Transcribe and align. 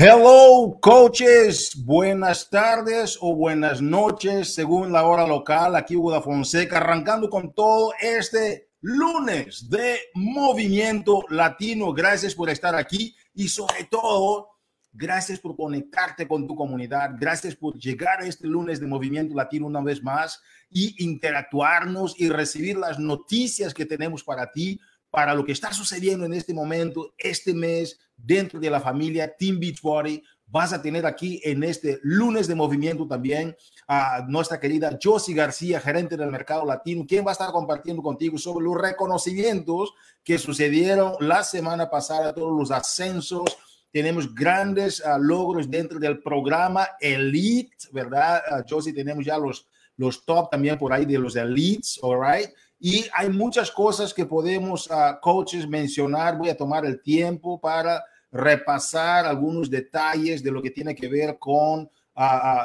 Hello, 0.00 0.78
coaches. 0.80 1.72
Buenas 1.84 2.48
tardes 2.48 3.18
o 3.20 3.34
buenas 3.34 3.82
noches, 3.82 4.54
según 4.54 4.92
la 4.92 5.02
hora 5.02 5.26
local. 5.26 5.74
Aquí 5.74 5.96
Hugo 5.96 6.12
da 6.12 6.22
Fonseca, 6.22 6.76
arrancando 6.76 7.28
con 7.28 7.52
todo 7.52 7.92
este 8.00 8.68
lunes 8.80 9.68
de 9.68 9.98
Movimiento 10.14 11.24
Latino. 11.30 11.92
Gracias 11.92 12.36
por 12.36 12.48
estar 12.48 12.76
aquí 12.76 13.16
y 13.34 13.48
sobre 13.48 13.88
todo, 13.90 14.50
gracias 14.92 15.40
por 15.40 15.56
conectarte 15.56 16.28
con 16.28 16.46
tu 16.46 16.54
comunidad. 16.54 17.16
Gracias 17.18 17.56
por 17.56 17.76
llegar 17.76 18.22
a 18.22 18.26
este 18.28 18.46
lunes 18.46 18.78
de 18.78 18.86
Movimiento 18.86 19.34
Latino 19.34 19.66
una 19.66 19.82
vez 19.82 20.00
más 20.00 20.40
y 20.70 20.94
interactuarnos 21.04 22.14
y 22.20 22.28
recibir 22.28 22.76
las 22.76 23.00
noticias 23.00 23.74
que 23.74 23.84
tenemos 23.84 24.22
para 24.22 24.52
ti 24.52 24.78
para 25.10 25.34
lo 25.34 25.44
que 25.44 25.52
está 25.52 25.72
sucediendo 25.72 26.24
en 26.24 26.34
este 26.34 26.54
momento, 26.54 27.14
este 27.18 27.54
mes, 27.54 27.98
dentro 28.18 28.60
de 28.60 28.68
la 28.68 28.80
familia 28.80 29.34
Team 29.34 29.58
Beachbody. 29.58 30.22
Vas 30.50 30.72
a 30.72 30.82
tener 30.82 31.06
aquí 31.06 31.40
en 31.44 31.62
este 31.62 31.98
lunes 32.02 32.46
de 32.48 32.54
movimiento 32.54 33.06
también 33.06 33.56
a 33.86 34.24
nuestra 34.28 34.58
querida 34.58 34.98
Josie 35.02 35.34
García, 35.34 35.80
gerente 35.80 36.16
del 36.16 36.30
mercado 36.30 36.64
latino, 36.64 37.06
quien 37.06 37.24
va 37.24 37.30
a 37.30 37.32
estar 37.32 37.52
compartiendo 37.52 38.02
contigo 38.02 38.36
sobre 38.38 38.64
los 38.64 38.76
reconocimientos 38.76 39.92
que 40.24 40.38
sucedieron 40.38 41.14
la 41.20 41.42
semana 41.44 41.88
pasada, 41.88 42.34
todos 42.34 42.58
los 42.58 42.70
ascensos. 42.70 43.56
Tenemos 43.90 44.34
grandes 44.34 45.00
uh, 45.00 45.18
logros 45.18 45.70
dentro 45.70 45.98
del 45.98 46.22
programa 46.22 46.86
Elite, 47.00 47.76
¿verdad? 47.92 48.42
Uh, 48.50 48.62
Josie, 48.68 48.92
tenemos 48.92 49.24
ya 49.24 49.38
los, 49.38 49.66
los 49.96 50.24
top 50.24 50.50
también 50.50 50.78
por 50.78 50.92
ahí 50.92 51.06
de 51.06 51.18
los 51.18 51.36
Elites, 51.36 51.98
all 52.02 52.20
right? 52.20 52.50
Y 52.78 53.06
hay 53.14 53.30
muchas 53.30 53.70
cosas 53.70 54.12
que 54.12 54.26
podemos, 54.26 54.86
uh, 54.90 55.18
coaches, 55.20 55.66
mencionar. 55.66 56.36
Voy 56.36 56.50
a 56.50 56.56
tomar 56.56 56.84
el 56.84 57.00
tiempo 57.02 57.58
para 57.58 58.04
repasar 58.30 59.26
algunos 59.26 59.70
detalles 59.70 60.42
de 60.42 60.50
lo 60.50 60.62
que 60.62 60.70
tiene 60.70 60.94
que 60.94 61.08
ver 61.08 61.38
con 61.38 61.90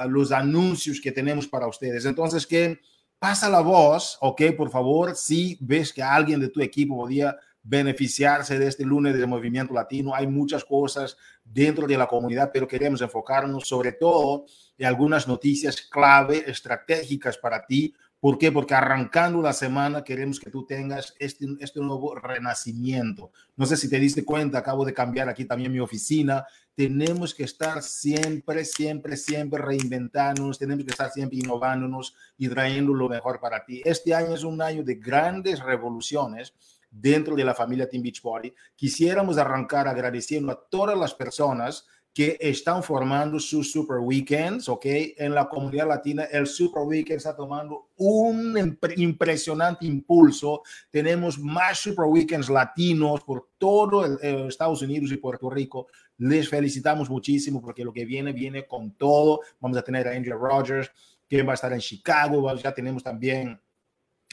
los 0.08 0.31
anuncios 0.31 1.00
que 1.00 1.11
tenemos 1.11 1.47
para 1.47 1.67
ustedes. 1.67 2.05
Entonces, 2.05 2.47
que 2.47 2.80
pasa 3.20 3.50
la 3.50 3.61
voz, 3.61 4.17
ok, 4.22 4.42
por 4.58 4.70
favor, 4.70 5.16
si 5.16 5.58
ves 5.61 5.94
que 5.94 6.02
alguien 6.02 6.39
de 6.39 6.50
tu 6.50 6.61
equipo 6.61 6.97
podía 6.97 7.38
beneficiarse 7.64 8.59
de 8.59 8.67
este 8.67 8.83
lunes 8.83 9.17
de 9.17 9.25
movimiento 9.25 9.73
latino. 9.73 10.14
Hay 10.14 10.28
muchas 10.28 10.66
cosas 10.66 11.17
dentro 11.44 11.88
de 11.88 11.98
la 11.98 12.08
comunidad, 12.08 12.52
pero 12.53 12.67
queremos 12.67 13.02
enfocarnos 13.02 13.67
sobre 13.67 13.94
todo 13.94 14.45
en 14.77 14.86
algunas 14.86 15.27
noticias 15.27 15.81
clave, 15.81 16.44
estratégicas 16.45 17.38
para 17.38 17.66
ti, 17.66 17.95
¿Por 18.23 18.38
qué? 18.38 18.53
Porque 18.53 18.73
arrancando 18.73 19.41
la 19.41 19.52
semana 19.52 20.02
queremos 20.02 20.39
que 20.39 20.49
tú 20.49 20.66
tengas 20.66 21.13
este, 21.19 21.45
este 21.59 21.81
nuevo 21.81 22.16
renacimiento. 22.16 23.33
No 23.57 23.65
sé 23.65 23.75
si 23.75 23.89
te 23.89 23.99
diste 23.99 24.23
cuenta, 24.23 24.59
acabo 24.59 24.85
de 24.85 24.93
cambiar 24.93 25.27
aquí 25.27 25.43
también 25.43 25.73
mi 25.73 25.81
oficina. 25.81 26.45
Tenemos 26.73 27.35
que 27.35 27.43
estar 27.43 27.83
siempre, 27.83 28.63
siempre, 28.63 29.17
siempre 29.17 29.61
reinventándonos, 29.61 30.57
tenemos 30.57 30.85
que 30.85 30.91
estar 30.91 31.11
siempre 31.11 31.39
innovándonos 31.39 32.15
y 32.38 32.47
trayendo 32.47 32.93
lo 32.93 33.09
mejor 33.09 33.41
para 33.41 33.65
ti. 33.65 33.81
Este 33.83 34.15
año 34.15 34.33
es 34.33 34.45
un 34.45 34.61
año 34.61 34.85
de 34.85 34.95
grandes 34.95 35.59
revoluciones 35.59 36.53
dentro 36.89 37.36
de 37.36 37.43
la 37.43 37.53
familia 37.53 37.89
Team 37.89 38.03
Beachbody. 38.03 38.53
Quisiéramos 38.73 39.37
arrancar 39.37 39.89
agradeciendo 39.89 40.49
a 40.49 40.69
todas 40.69 40.98
las 40.98 41.14
personas 41.14 41.87
que 42.13 42.37
están 42.39 42.83
formando 42.83 43.39
sus 43.39 43.71
super 43.71 43.97
weekends, 43.97 44.69
¿ok? 44.69 44.85
En 45.17 45.33
la 45.33 45.49
comunidad 45.49 45.87
latina, 45.87 46.25
el 46.25 46.45
super 46.45 46.83
weekend 46.83 47.17
está 47.17 47.35
tomando 47.35 47.89
un 47.97 48.77
impresionante 48.97 49.87
impulso. 49.87 50.61
Tenemos 50.91 51.39
más 51.39 51.79
super 51.79 52.05
weekends 52.05 52.49
latinos 52.49 53.21
por 53.23 53.49
todo 53.57 54.05
el, 54.05 54.19
eh, 54.21 54.45
Estados 54.47 54.83
Unidos 54.83 55.11
y 55.11 55.17
Puerto 55.17 55.49
Rico. 55.49 55.87
Les 56.19 56.47
felicitamos 56.47 57.09
muchísimo 57.09 57.59
porque 57.59 57.83
lo 57.83 57.91
que 57.91 58.05
viene, 58.05 58.31
viene 58.31 58.67
con 58.67 58.91
todo. 58.91 59.39
Vamos 59.59 59.77
a 59.80 59.81
tener 59.81 60.07
a 60.07 60.11
Angela 60.11 60.35
Rogers, 60.35 60.91
que 61.27 61.41
va 61.41 61.53
a 61.53 61.55
estar 61.55 61.73
en 61.73 61.80
Chicago. 61.80 62.53
Ya 62.55 62.75
tenemos 62.75 63.01
también 63.01 63.59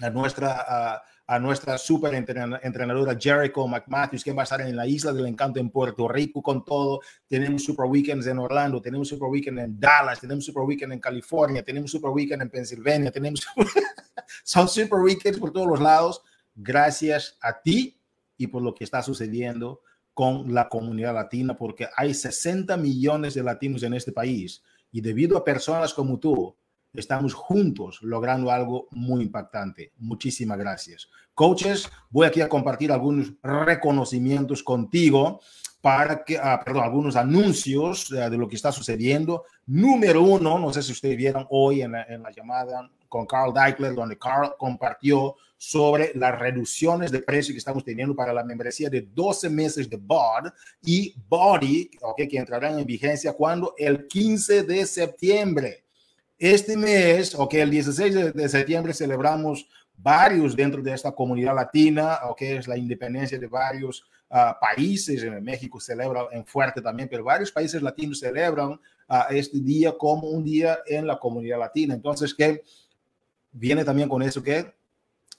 a 0.03 0.11
nuestra 0.11 1.03
nuestra 1.39 1.79
super 1.79 2.13
entrenadora 2.15 3.17
Jericho 3.19 3.69
McMatthews, 3.69 4.25
que 4.25 4.33
va 4.33 4.43
a 4.43 4.45
estar 4.45 4.61
en 4.61 4.75
la 4.75 4.87
Isla 4.87 5.13
del 5.13 5.27
Encanto 5.27 5.61
en 5.61 5.71
Puerto 5.71 6.09
Rico 6.09 6.43
con 6.43 6.65
todo. 6.65 7.01
Tenemos 7.29 7.65
Super 7.65 7.87
Weekends 7.87 8.27
en 8.27 8.39
Orlando, 8.39 8.83
tenemos 8.83 9.09
Super 9.09 9.29
Weekend 9.29 9.59
en 9.61 9.79
Dallas, 9.79 10.21
tenemos 10.21 10.45
Super 10.45 10.65
Weekend 10.65 10.93
en 10.95 11.01
California, 11.01 11.63
tenemos 11.63 11.91
Super 11.91 12.11
Weekend 12.11 12.43
en 12.43 12.51
Pensilvania, 12.51 13.11
tenemos... 13.11 13.47
Son 14.45 14.69
Super 14.69 15.01
Weekends 15.01 15.39
por 15.39 15.53
todos 15.53 15.67
los 15.67 15.81
lados. 15.81 16.23
Gracias 16.55 17.39
a 17.41 17.61
ti 17.61 18.01
y 18.37 18.47
por 18.49 18.63
lo 18.63 18.75
que 18.75 18.85
está 18.85 19.03
sucediendo 19.03 19.83
con 20.15 20.53
la 20.53 20.69
comunidad 20.69 21.15
latina, 21.15 21.57
porque 21.57 21.89
hay 21.97 22.13
60 22.13 22.77
millones 22.77 23.35
de 23.35 23.43
latinos 23.43 23.83
en 23.83 23.95
este 23.95 24.13
país 24.13 24.63
y 24.93 25.01
debido 25.01 25.37
a 25.37 25.45
personas 25.45 25.95
como 25.95 26.19
tú, 26.19 26.57
estamos 26.95 27.35
juntos 27.35 28.01
logrando 28.03 28.51
algo 28.51 28.89
muy 28.91 29.23
impactante. 29.23 29.93
Muchísimas 29.99 30.59
gracias. 30.59 31.09
Coaches, 31.35 31.89
voy 32.11 32.27
aquí 32.27 32.41
a 32.41 32.49
compartir 32.49 32.93
algunos 32.93 33.33
reconocimientos 33.43 34.63
contigo 34.63 35.41
para 35.81 36.25
que, 36.25 36.37
ah, 36.37 36.61
perdón, 36.65 36.85
algunos 36.85 37.17
anuncios 37.17 38.11
de 38.11 38.37
lo 38.37 38.49
que 38.49 38.57
está 38.57 38.71
sucediendo. 38.71 39.45
Número 39.67 40.23
uno, 40.23 40.59
no 40.59 40.73
sé 40.73 40.83
si 40.83 40.93
ustedes 40.93 41.17
vieron 41.17 41.47
hoy 41.49 41.83
en 41.83 41.93
la, 41.93 42.05
en 42.05 42.23
la 42.23 42.31
llamada 42.31 42.91
con 43.09 43.27
Carl 43.27 43.53
Deichler, 43.53 43.95
donde 43.95 44.19
Carl 44.19 44.55
compartió 44.59 45.37
sobre 45.57 46.13
las 46.15 46.39
reducciones 46.39 47.11
de 47.11 47.21
precio 47.21 47.53
que 47.53 47.59
estamos 47.59 47.85
teniendo 47.85 48.15
para 48.15 48.33
la 48.33 48.43
membresía 48.43 48.89
de 48.89 49.03
12 49.03 49.51
meses 49.51 49.91
de 49.91 49.99
BOD 49.99 50.49
y 50.83 51.15
Body, 51.29 51.91
okay, 52.01 52.27
que 52.27 52.39
entrarán 52.39 52.79
en 52.79 52.87
vigencia 52.87 53.35
cuando 53.35 53.75
el 53.77 54.07
15 54.07 54.63
de 54.63 54.87
septiembre. 54.87 55.85
Este 56.41 56.75
mes, 56.75 57.35
ok, 57.35 57.53
el 57.53 57.69
16 57.69 58.33
de, 58.33 58.49
septiembre 58.49 58.95
celebramos 58.95 59.69
varios 59.95 60.57
dentro 60.57 60.81
de 60.81 60.95
esta 60.95 61.13
comunidad 61.13 61.55
latina, 61.55 62.19
ok, 62.31 62.41
es 62.41 62.67
la 62.67 62.79
independencia 62.79 63.39
de 63.39 63.47
varios 63.47 64.07
uh, 64.31 64.59
países. 64.59 65.23
En 65.23 65.45
México 65.45 65.79
celebra 65.79 66.29
en 66.33 66.47
fuerte 66.47 66.81
también, 66.81 67.11
pero 67.11 67.25
varios 67.25 67.53
países 67.53 67.83
latinos 67.83 68.21
celebran 68.21 68.71
uh, 68.71 68.79
este 69.29 69.61
día 69.61 69.93
como 69.99 70.31
un 70.31 70.43
día 70.43 70.79
en 70.87 71.07
la 71.07 71.19
comunidad 71.19 71.59
latina. 71.59 71.93
Entonces, 71.93 72.33
que 72.33 72.63
viene 73.53 73.85
también 73.85 74.09
con 74.09 74.23
eso 74.23 74.43
que 74.43 74.73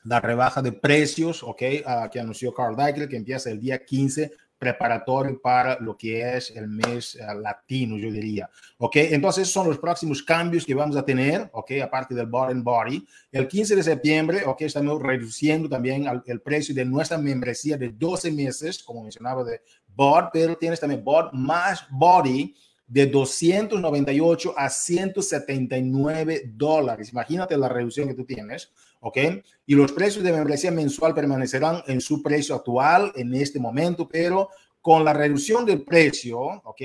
la 0.03 0.19
rebaja 0.19 0.61
de 0.61 0.71
precios, 0.71 1.41
ok, 1.41 1.63
uh, 1.83 2.09
que 2.11 2.19
anunció 2.19 2.53
Carl 2.53 2.75
Deichler, 2.75 3.09
que 3.09 3.17
empieza 3.17 3.49
el 3.49 3.59
día 3.59 3.83
15 3.83 4.33
preparatorio 4.61 5.41
para 5.41 5.79
lo 5.79 5.97
que 5.97 6.37
es 6.37 6.51
el 6.51 6.67
mes 6.67 7.15
uh, 7.15 7.33
latino, 7.39 7.97
yo 7.97 8.11
diría. 8.11 8.47
¿Ok? 8.77 8.97
Entonces, 8.97 9.49
son 9.49 9.67
los 9.67 9.79
próximos 9.79 10.21
cambios 10.21 10.63
que 10.63 10.75
vamos 10.75 10.95
a 10.95 11.03
tener, 11.03 11.49
¿ok? 11.51 11.71
Aparte 11.83 12.13
del 12.13 12.27
Body 12.27 12.51
and 12.51 12.63
Body. 12.63 13.03
El 13.31 13.47
15 13.47 13.75
de 13.75 13.81
septiembre, 13.81 14.43
¿ok? 14.45 14.61
Estamos 14.61 15.01
reduciendo 15.01 15.67
también 15.67 16.05
el 16.27 16.41
precio 16.41 16.75
de 16.75 16.85
nuestra 16.85 17.17
membresía 17.17 17.75
de 17.75 17.89
12 17.89 18.31
meses, 18.31 18.83
como 18.83 19.01
mencionaba, 19.01 19.43
de 19.43 19.61
BOD, 19.95 20.25
pero 20.31 20.55
tienes 20.55 20.79
también 20.79 21.03
BOD 21.03 21.31
más 21.33 21.83
Body 21.89 22.53
de 22.91 23.07
298 23.07 24.53
a 24.57 24.69
179 24.69 26.51
dólares. 26.53 27.11
Imagínate 27.13 27.57
la 27.57 27.69
reducción 27.69 28.09
que 28.09 28.13
tú 28.13 28.25
tienes, 28.25 28.73
¿ok? 28.99 29.17
Y 29.65 29.75
los 29.75 29.93
precios 29.93 30.25
de 30.25 30.33
membresía 30.33 30.71
mensual 30.71 31.13
permanecerán 31.13 31.83
en 31.87 32.01
su 32.01 32.21
precio 32.21 32.53
actual 32.53 33.13
en 33.15 33.33
este 33.33 33.61
momento, 33.61 34.09
pero 34.09 34.49
con 34.81 35.05
la 35.05 35.13
reducción 35.13 35.65
del 35.65 35.83
precio, 35.83 36.39
¿ok? 36.39 36.81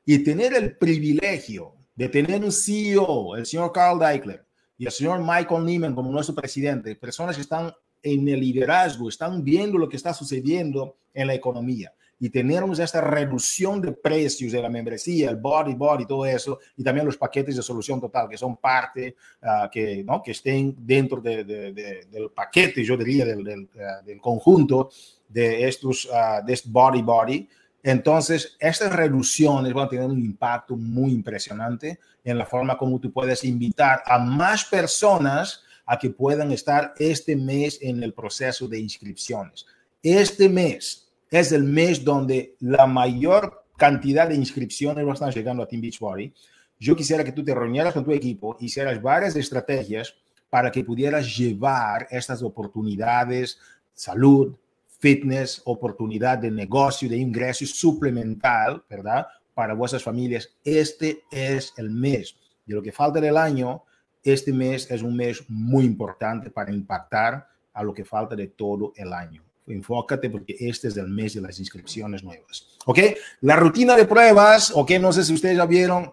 Y 0.04 0.20
tener 0.20 0.54
el 0.54 0.76
privilegio 0.76 1.72
de 1.96 2.08
tener 2.08 2.44
un 2.44 2.52
CEO, 2.52 3.34
el 3.34 3.46
señor 3.46 3.72
Carl 3.72 3.98
Deichler, 3.98 4.46
y 4.78 4.86
el 4.86 4.92
señor 4.92 5.18
Michael 5.20 5.64
Neiman 5.64 5.92
como 5.94 6.12
nuestro 6.12 6.36
presidente, 6.36 6.94
personas 6.94 7.34
que 7.34 7.42
están 7.42 7.72
en 8.02 8.28
el 8.28 8.40
liderazgo, 8.40 9.08
están 9.08 9.42
viendo 9.42 9.78
lo 9.78 9.88
que 9.88 9.96
está 9.96 10.12
sucediendo 10.14 10.94
en 11.12 11.26
la 11.26 11.34
economía 11.34 11.92
y 12.18 12.30
tenemos 12.30 12.78
esta 12.78 13.00
reducción 13.00 13.80
de 13.80 13.92
precios 13.92 14.52
de 14.52 14.62
la 14.62 14.70
membresía, 14.70 15.30
el 15.30 15.36
body, 15.36 15.74
body, 15.74 16.06
todo 16.06 16.24
eso, 16.24 16.58
y 16.76 16.82
también 16.82 17.04
los 17.04 17.18
paquetes 17.18 17.56
de 17.56 17.62
solución 17.62 18.00
total, 18.00 18.28
que 18.28 18.38
son 18.38 18.56
parte, 18.56 19.16
uh, 19.42 19.68
que, 19.70 20.02
¿no? 20.02 20.22
que 20.22 20.30
estén 20.30 20.74
dentro 20.78 21.20
de, 21.20 21.44
de, 21.44 21.72
de, 21.72 22.06
del 22.10 22.30
paquete, 22.30 22.82
yo 22.82 22.96
diría, 22.96 23.26
del, 23.26 23.44
del, 23.44 23.62
uh, 23.62 24.04
del 24.04 24.20
conjunto 24.20 24.90
de 25.28 25.68
estos, 25.68 26.06
uh, 26.06 26.44
de 26.44 26.54
este 26.54 26.70
body, 26.70 27.02
body. 27.02 27.48
Entonces, 27.82 28.56
estas 28.58 28.92
reducciones 28.92 29.72
van 29.72 29.86
a 29.86 29.90
tener 29.90 30.06
un 30.06 30.18
impacto 30.18 30.74
muy 30.74 31.12
impresionante 31.12 32.00
en 32.24 32.38
la 32.38 32.46
forma 32.46 32.78
como 32.78 32.98
tú 32.98 33.12
puedes 33.12 33.44
invitar 33.44 34.02
a 34.06 34.18
más 34.18 34.64
personas 34.64 35.62
a 35.84 35.98
que 35.98 36.10
puedan 36.10 36.50
estar 36.50 36.94
este 36.98 37.36
mes 37.36 37.78
en 37.80 38.02
el 38.02 38.12
proceso 38.12 38.66
de 38.66 38.80
inscripciones. 38.80 39.66
Este 40.02 40.48
mes 40.48 41.05
es 41.30 41.52
el 41.52 41.64
mes 41.64 42.04
donde 42.04 42.56
la 42.60 42.86
mayor 42.86 43.64
cantidad 43.76 44.28
de 44.28 44.34
inscripciones 44.34 45.04
van 45.04 45.10
a 45.10 45.14
estar 45.14 45.34
llegando 45.34 45.62
a 45.62 45.68
Team 45.68 45.82
Beachbody. 45.82 46.32
Yo 46.78 46.94
quisiera 46.94 47.24
que 47.24 47.32
tú 47.32 47.42
te 47.42 47.54
reunieras 47.54 47.94
con 47.94 48.04
tu 48.04 48.12
equipo, 48.12 48.56
hicieras 48.60 49.00
varias 49.00 49.36
estrategias 49.36 50.14
para 50.50 50.70
que 50.70 50.84
pudieras 50.84 51.36
llevar 51.36 52.06
estas 52.10 52.42
oportunidades, 52.42 53.58
salud, 53.92 54.54
fitness, 54.98 55.62
oportunidad 55.64 56.38
de 56.38 56.50
negocio, 56.50 57.08
de 57.08 57.16
ingreso 57.16 57.66
suplemental, 57.66 58.82
¿verdad? 58.88 59.26
Para 59.54 59.74
vuestras 59.74 60.02
familias. 60.02 60.50
Este 60.64 61.22
es 61.30 61.72
el 61.76 61.90
mes. 61.90 62.36
De 62.64 62.74
lo 62.74 62.82
que 62.82 62.92
falta 62.92 63.20
del 63.20 63.36
año, 63.36 63.82
este 64.22 64.52
mes 64.52 64.90
es 64.90 65.02
un 65.02 65.16
mes 65.16 65.44
muy 65.48 65.84
importante 65.84 66.50
para 66.50 66.72
impactar 66.72 67.46
a 67.72 67.82
lo 67.82 67.94
que 67.94 68.04
falta 68.04 68.34
de 68.34 68.48
todo 68.48 68.92
el 68.96 69.12
año. 69.12 69.45
Enfócate 69.66 70.30
porque 70.30 70.56
este 70.58 70.88
es 70.88 70.96
el 70.96 71.08
mes 71.08 71.34
de 71.34 71.40
las 71.40 71.58
inscripciones 71.58 72.22
nuevas. 72.22 72.68
¿Ok? 72.86 72.98
La 73.40 73.56
rutina 73.56 73.96
de 73.96 74.06
pruebas, 74.06 74.72
¿ok? 74.74 74.92
No 75.00 75.12
sé 75.12 75.24
si 75.24 75.34
ustedes 75.34 75.56
ya 75.56 75.66
vieron 75.66 76.12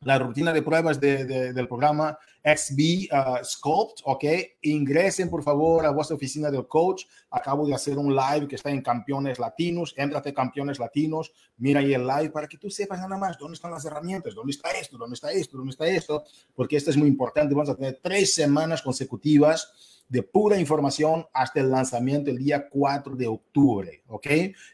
la 0.00 0.18
rutina 0.18 0.52
de 0.52 0.62
pruebas 0.62 1.00
de, 1.00 1.24
de, 1.24 1.52
del 1.52 1.66
programa 1.66 2.18
XB 2.44 3.08
uh, 3.10 3.42
Sculpt, 3.42 4.00
¿ok? 4.04 4.24
Ingresen 4.62 5.30
por 5.30 5.42
favor 5.42 5.84
a 5.86 5.90
vuestra 5.90 6.14
oficina 6.14 6.50
del 6.50 6.68
coach. 6.68 7.04
Acabo 7.30 7.66
de 7.66 7.74
hacer 7.74 7.96
un 7.96 8.14
live 8.14 8.46
que 8.46 8.56
está 8.56 8.70
en 8.70 8.82
Campeones 8.82 9.38
Latinos. 9.38 9.94
Éntrate 9.96 10.34
Campeones 10.34 10.78
Latinos, 10.78 11.32
mira 11.56 11.80
ahí 11.80 11.94
el 11.94 12.06
live 12.06 12.30
para 12.30 12.46
que 12.46 12.58
tú 12.58 12.68
sepas 12.68 12.98
nada 13.00 13.16
más 13.16 13.38
dónde 13.38 13.54
están 13.54 13.70
las 13.70 13.84
herramientas, 13.86 14.34
dónde 14.34 14.52
está 14.52 14.70
esto, 14.72 14.98
dónde 14.98 15.14
está 15.14 15.32
esto, 15.32 15.56
dónde 15.56 15.70
está 15.70 15.86
esto, 15.86 16.24
porque 16.54 16.76
esto 16.76 16.90
es 16.90 16.98
muy 16.98 17.08
importante. 17.08 17.54
Vamos 17.54 17.70
a 17.70 17.76
tener 17.76 17.98
tres 18.02 18.34
semanas 18.34 18.82
consecutivas 18.82 19.93
de 20.14 20.22
pura 20.22 20.58
información 20.60 21.26
hasta 21.32 21.58
el 21.58 21.72
lanzamiento 21.72 22.30
el 22.30 22.38
día 22.38 22.68
4 22.68 23.16
de 23.16 23.26
octubre, 23.26 24.04
¿ok? 24.06 24.28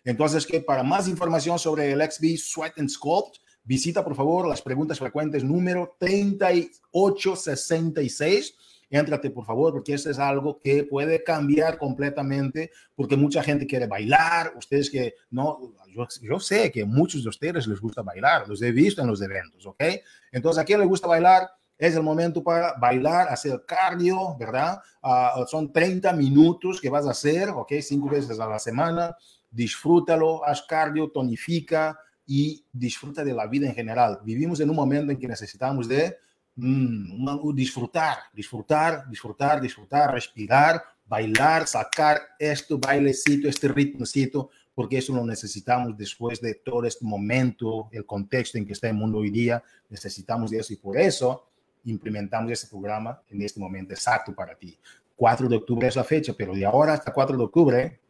Entonces, 0.05 0.47
que 0.47 0.61
para 0.61 0.83
más 0.83 1.09
información 1.09 1.59
sobre 1.59 1.91
el 1.91 2.03
XB 2.03 2.37
Sweat 2.37 2.79
and 2.79 2.91
Sculpt, 2.91 3.39
Visita, 3.65 4.05
por 4.05 4.15
favor, 4.15 4.47
las 4.47 4.61
preguntas 4.61 4.99
frecuentes 4.99 5.43
número 5.43 5.97
3866. 5.99 8.55
Éntrate, 8.91 9.31
por 9.31 9.47
favor, 9.47 9.73
porque 9.73 9.95
esto 9.95 10.11
es 10.11 10.19
algo 10.19 10.61
que 10.61 10.85
puede 10.85 11.25
cambiar 11.25 11.79
completamente, 11.79 12.71
porque 12.95 13.17
mucha 13.17 13.43
gente 13.43 13.67
quiere 13.67 13.87
bailar. 13.87 14.53
Ustedes 14.59 14.91
que 14.91 15.15
no, 15.31 15.73
yo, 15.89 16.07
yo 16.21 16.39
sé 16.39 16.71
que 16.71 16.85
muchos 16.85 17.23
de 17.23 17.31
ustedes 17.31 17.67
les 17.67 17.81
gusta 17.81 18.03
bailar, 18.03 18.47
los 18.47 18.61
he 18.61 18.73
visto 18.73 19.01
en 19.01 19.09
los 19.09 19.23
eventos, 19.23 19.65
¿ok? 19.65 19.85
Entonces, 20.33 20.61
¿a 20.61 20.67
quién 20.67 20.81
le 20.81 20.87
gusta 20.87 21.07
bailar? 21.07 21.49
Es 21.81 21.97
el 21.97 22.03
momento 22.03 22.43
para 22.43 22.75
bailar, 22.75 23.29
hacer 23.29 23.65
cardio, 23.67 24.37
¿verdad? 24.39 24.81
Uh, 25.03 25.47
son 25.47 25.73
30 25.73 26.13
minutos 26.13 26.81
que 26.81 26.91
vas 26.91 27.07
a 27.07 27.11
hacer, 27.11 27.49
¿ok? 27.49 27.73
Cinco 27.81 28.11
veces 28.11 28.39
a 28.39 28.47
la 28.47 28.59
semana. 28.59 29.17
Disfrútalo, 29.51 30.45
haz 30.45 30.63
cardio, 30.63 31.11
tonifica, 31.11 31.99
y 32.33 32.65
disfruta 32.73 33.25
de 33.25 33.35
la 33.35 33.49
vida 33.49 33.67
en 33.67 33.75
general. 33.75 34.21
Vivimos 34.23 34.61
en 34.61 34.71
un 34.71 34.77
momento 34.77 35.11
en 35.11 35.19
que 35.19 35.27
necesitamos 35.27 35.89
de 35.89 36.17
mm, 36.55 37.53
disfrutar, 37.53 38.19
disfrutar, 38.33 39.11
disfrutar, 39.11 39.61
disfrutar, 39.61 40.15
respirar, 40.15 40.81
bailar, 41.05 41.67
sacar 41.67 42.21
este 42.39 42.75
bailecito, 42.75 43.49
este 43.49 43.67
ritmocito, 43.67 44.51
porque 44.73 44.99
eso 44.99 45.13
lo 45.13 45.27
necesitamos 45.27 45.97
después 45.97 46.41
de 46.41 46.55
todo 46.55 46.85
este 46.85 47.05
momento, 47.05 47.89
el 47.91 48.07
contexto 48.07 48.59
en 48.59 48.65
que 48.65 48.75
está 48.75 48.87
el 48.87 48.95
mundo 48.95 49.19
hoy 49.19 49.31
día, 49.31 49.61
necesitamos 49.89 50.53
de 50.53 50.61
eso 50.61 50.73
y 50.73 50.77
por 50.77 50.99
eso 50.99 51.50
implementamos 51.85 52.53
este 52.53 52.69
programa 52.69 53.21
en 53.29 53.43
este 53.43 53.61
momento 53.61 53.93
exacto 53.93 54.35
para 54.35 54.55
ti. 54.55 54.79
4 55.17 55.49
de 55.49 55.57
octubre 55.57 55.87
es 55.87 55.97
la 55.97 56.05
fecha, 56.05 56.33
pero 56.37 56.55
de 56.55 56.65
ahora 56.65 56.95
hasta 56.95 57.13
4 57.13 57.37
de 57.37 57.45
octubre, 57.45 58.01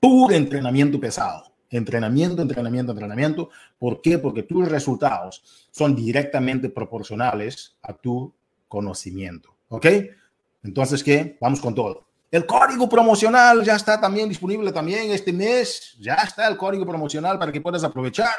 puro 0.00 0.34
entrenamiento 0.34 1.00
pesado 1.00 1.50
entrenamiento, 1.70 2.42
entrenamiento, 2.42 2.92
entrenamiento. 2.92 3.50
¿Por 3.78 4.02
qué? 4.02 4.18
Porque 4.18 4.42
tus 4.42 4.68
resultados 4.68 5.68
son 5.70 5.94
directamente 5.94 6.68
proporcionales 6.68 7.76
a 7.82 7.92
tu 7.94 8.34
conocimiento. 8.68 9.54
¿Ok? 9.68 9.86
Entonces, 10.64 11.02
¿qué? 11.02 11.38
Vamos 11.40 11.60
con 11.60 11.74
todo. 11.74 12.06
El 12.30 12.46
código 12.46 12.88
promocional 12.88 13.64
ya 13.64 13.76
está 13.76 14.00
también 14.00 14.28
disponible 14.28 14.72
también 14.72 15.10
este 15.10 15.32
mes. 15.32 15.96
Ya 15.98 16.14
está 16.14 16.46
el 16.48 16.56
código 16.56 16.84
promocional 16.84 17.38
para 17.38 17.50
que 17.50 17.60
puedas 17.60 17.82
aprovechar, 17.82 18.34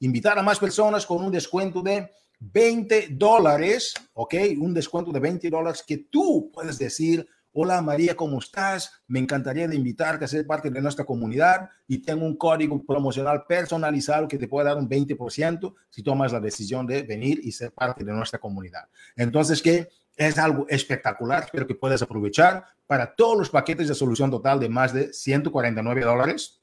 invitar 0.00 0.38
a 0.38 0.42
más 0.42 0.58
personas 0.58 1.06
con 1.06 1.24
un 1.24 1.32
descuento 1.32 1.80
de 1.80 2.10
20 2.40 3.08
dólares, 3.12 3.94
¿ok? 4.12 4.34
Un 4.58 4.74
descuento 4.74 5.12
de 5.12 5.20
20 5.20 5.50
dólares 5.50 5.84
que 5.86 5.98
tú 5.98 6.50
puedes 6.52 6.78
decir, 6.78 7.26
Hola 7.56 7.80
María, 7.82 8.16
¿cómo 8.16 8.40
estás? 8.40 8.90
Me 9.06 9.20
encantaría 9.20 9.68
de 9.68 9.76
invitarte 9.76 10.24
a 10.24 10.28
ser 10.28 10.44
parte 10.44 10.70
de 10.70 10.80
nuestra 10.82 11.04
comunidad 11.04 11.70
y 11.86 11.98
tengo 11.98 12.26
un 12.26 12.36
código 12.36 12.82
promocional 12.84 13.44
personalizado 13.46 14.26
que 14.26 14.38
te 14.38 14.48
puede 14.48 14.66
dar 14.66 14.76
un 14.76 14.88
20% 14.88 15.72
si 15.88 16.02
tomas 16.02 16.32
la 16.32 16.40
decisión 16.40 16.84
de 16.84 17.04
venir 17.04 17.38
y 17.44 17.52
ser 17.52 17.70
parte 17.70 18.02
de 18.02 18.12
nuestra 18.12 18.40
comunidad. 18.40 18.88
Entonces, 19.14 19.62
¿qué? 19.62 19.88
Es 20.16 20.36
algo 20.36 20.66
espectacular, 20.68 21.44
espero 21.44 21.64
que 21.64 21.76
puedas 21.76 22.02
aprovechar 22.02 22.64
para 22.88 23.14
todos 23.14 23.38
los 23.38 23.50
paquetes 23.50 23.86
de 23.86 23.94
solución 23.94 24.32
total 24.32 24.58
de 24.58 24.68
más 24.68 24.92
de 24.92 25.12
149 25.12 26.00
dólares 26.00 26.60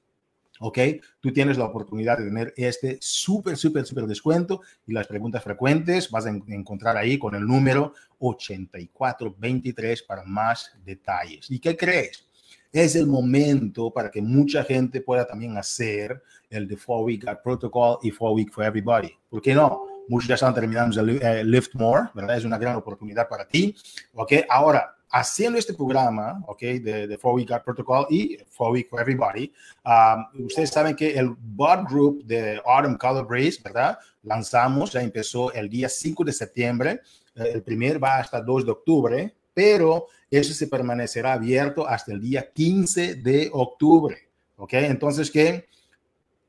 ¿ok? 0.62 0.77
Tú 1.20 1.34
tienes 1.34 1.58
la 1.58 1.65
oportunidad 1.65 2.20
de 2.20 2.25
tener 2.25 2.53
este 2.56 2.98
súper, 3.01 3.58
súper, 3.58 3.86
súper 3.86 4.06
descuento 4.06 4.62
y 4.86 4.94
las 4.94 5.08
preguntas 5.08 5.44
frecuentes 5.44 6.10
vas 6.12 6.27
a 6.27 6.30
encontrar 6.30 6.98
ahí 6.98 7.18
con 7.18 7.36
el 7.36 7.46
número 7.46 7.94
8423 8.20 10.03
para 10.03 10.24
más 10.24 10.72
detalles. 10.86 11.50
¿Y 11.50 11.60
qué 11.60 11.75
crees? 11.75 12.27
Es 12.72 12.96
el 12.96 13.08
momento 13.08 13.91
para 13.91 14.12
que 14.12 14.22
mucha 14.22 14.63
gente 14.63 15.01
pueda 15.01 15.25
también 15.25 15.58
hacer 15.58 16.22
el 16.50 16.68
de 16.68 16.77
4 16.77 17.06
Week 17.06 17.25
Protocol 17.44 17.98
y 18.03 18.12
4 18.12 18.36
Week 18.36 18.51
for 18.51 18.63
Everybody. 18.63 19.12
¿Por 19.30 19.41
qué 19.41 19.56
no? 19.56 19.86
Muchos 20.08 20.30
ya 20.30 20.36
están 20.36 20.53
terminando 20.53 21.01
el 21.01 21.22
eh, 21.22 21.44
Lift 21.44 21.74
More, 21.74 22.10
¿verdad? 22.13 22.38
Es 22.38 22.46
una 22.46 22.58
gran 22.58 22.75
oportunidad 22.75 23.27
para 23.27 23.48
ti. 23.48 23.75
¿Ok? 24.13 24.34
Ahora, 24.48 24.96
haciendo 25.12 25.60
este 25.60 25.74
programa, 25.74 26.41
¿ok? 26.48 26.62
De, 26.62 27.08
de 27.08 27.18
Four 27.18 27.36
Week 27.36 27.50
Protocol 27.63 28.08
y 28.10 28.38
Four 28.50 28.72
Week 28.72 28.89
for 28.89 29.01
Everybody, 29.01 29.51
um, 29.86 30.46
ustedes 30.46 30.70
saben 30.70 30.96
que 30.96 31.13
el 31.13 31.36
bot 31.38 31.88
group 31.89 32.24
de 32.24 32.62
Autumn 32.65 32.98
Color 32.98 33.27
Breeze, 33.27 33.62
¿verdad? 33.63 33.98
Lanzamos, 34.24 34.94
ya 34.94 35.01
empezó 35.01 35.51
el 35.53 35.70
día 35.70 35.89
5 35.89 36.24
de 36.24 36.34
septiembre, 36.34 37.01
eh, 37.36 37.51
el 37.53 37.63
primer 37.63 38.01
va 38.01 38.18
hasta 38.18 38.41
2 38.41 38.65
de 38.65 38.72
octubre, 38.72 39.36
pero 39.53 40.08
eso 40.30 40.53
se 40.53 40.68
permanecerá 40.68 41.34
abierto 41.34 41.86
hasta 41.86 42.13
el 42.13 42.22
día 42.22 42.50
15 42.51 43.15
de 43.15 43.50
octubre, 43.51 44.18
¿ok? 44.56 44.74
Entonces, 44.74 45.30
¿qué? 45.30 45.68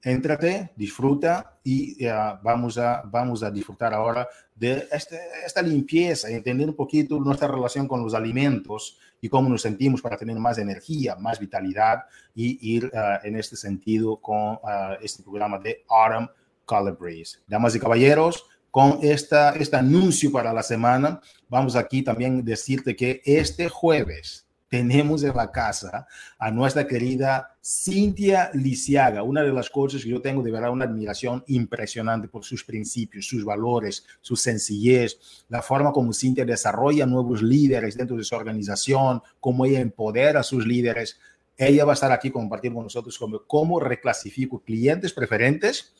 Éntrate, 0.04 0.72
disfruta 0.74 1.58
y 1.62 2.04
vamos, 2.42 2.76
a, 2.78 3.02
vamos 3.04 3.42
a 3.42 3.50
disfrutar 3.50 3.94
ahora 3.94 4.28
de 4.54 4.88
este, 4.92 5.18
esta 5.46 5.62
limpieza, 5.62 6.28
entender 6.28 6.68
un 6.68 6.76
poquito 6.76 7.18
nuestra 7.20 7.48
relación 7.48 7.86
con 7.86 8.02
los 8.02 8.14
alimentos 8.14 8.98
y 9.20 9.28
cómo 9.28 9.48
nos 9.48 9.62
sentimos 9.62 10.02
para 10.02 10.16
tener 10.16 10.36
más 10.38 10.58
energía, 10.58 11.14
más 11.16 11.38
vitalidad 11.38 12.04
y 12.34 12.74
ir 12.74 12.90
ah, 12.94 13.20
en 13.22 13.36
este 13.36 13.56
sentido 13.56 14.16
con 14.16 14.58
ah, 14.64 14.96
este 15.00 15.22
programa 15.22 15.58
de 15.58 15.84
Autumn 15.88 16.28
Color. 16.64 16.98
Damas 17.46 17.74
y 17.76 17.80
caballeros, 17.80 18.46
con 18.70 18.98
esta, 19.02 19.50
este 19.50 19.76
anuncio 19.76 20.32
para 20.32 20.52
la 20.52 20.62
semana, 20.62 21.20
vamos 21.48 21.76
aquí 21.76 22.02
también 22.02 22.44
decirte 22.44 22.96
que 22.96 23.20
este 23.24 23.68
jueves 23.68 24.46
tenemos 24.72 25.22
en 25.22 25.36
la 25.36 25.52
casa 25.52 26.06
a 26.38 26.50
nuestra 26.50 26.86
querida 26.86 27.58
Cintia 27.62 28.50
Lisiaga, 28.54 29.22
una 29.22 29.42
de 29.42 29.52
las 29.52 29.68
cosas 29.68 30.02
que 30.02 30.08
yo 30.08 30.22
tengo 30.22 30.42
de 30.42 30.50
verdad 30.50 30.70
una 30.70 30.86
admiración 30.86 31.44
impresionante 31.48 32.26
por 32.26 32.42
sus 32.42 32.64
principios, 32.64 33.26
sus 33.26 33.44
valores, 33.44 34.06
su 34.22 34.34
sencillez, 34.34 35.44
la 35.50 35.60
forma 35.60 35.92
como 35.92 36.14
Cintia 36.14 36.46
desarrolla 36.46 37.04
nuevos 37.04 37.42
líderes 37.42 37.98
dentro 37.98 38.16
de 38.16 38.24
su 38.24 38.34
organización, 38.34 39.20
cómo 39.40 39.66
ella 39.66 39.80
empodera 39.80 40.40
a 40.40 40.42
sus 40.42 40.66
líderes. 40.66 41.18
Ella 41.58 41.84
va 41.84 41.92
a 41.92 42.00
estar 42.00 42.10
aquí 42.10 42.30
compartiendo 42.30 42.78
con 42.78 42.86
nosotros 42.86 43.18
cómo, 43.18 43.42
cómo 43.46 43.78
reclasifico 43.78 44.60
clientes 44.60 45.12
preferentes 45.12 45.92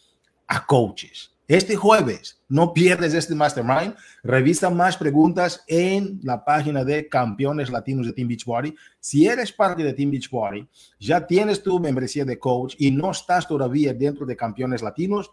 a 0.47 0.65
coaches. 0.65 1.32
Este 1.53 1.77
jueves, 1.77 2.41
no 2.49 2.73
pierdes 2.73 3.13
este 3.13 3.35
mastermind. 3.35 3.95
Revisa 4.23 4.71
más 4.71 4.97
preguntas 4.97 5.63
en 5.67 6.19
la 6.23 6.47
página 6.47 6.83
de 6.83 7.11
Campeones 7.11 7.71
Latinos 7.71 8.07
de 8.07 8.15
Team 8.15 8.29
Beachbody. 8.29 8.75
Si 8.99 9.27
eres 9.27 9.53
parte 9.53 9.83
de 9.83 9.93
Team 9.93 10.13
Beachbody, 10.13 10.67
ya 10.99 11.27
tienes 11.27 11.63
tu 11.63 11.79
membresía 11.79 12.25
de 12.25 12.39
coach 12.39 12.77
y 12.79 12.91
no 12.91 13.11
estás 13.11 13.47
todavía 13.47 13.93
dentro 13.93 14.25
de 14.25 14.35
Campeones 14.35 14.81
Latinos, 14.81 15.31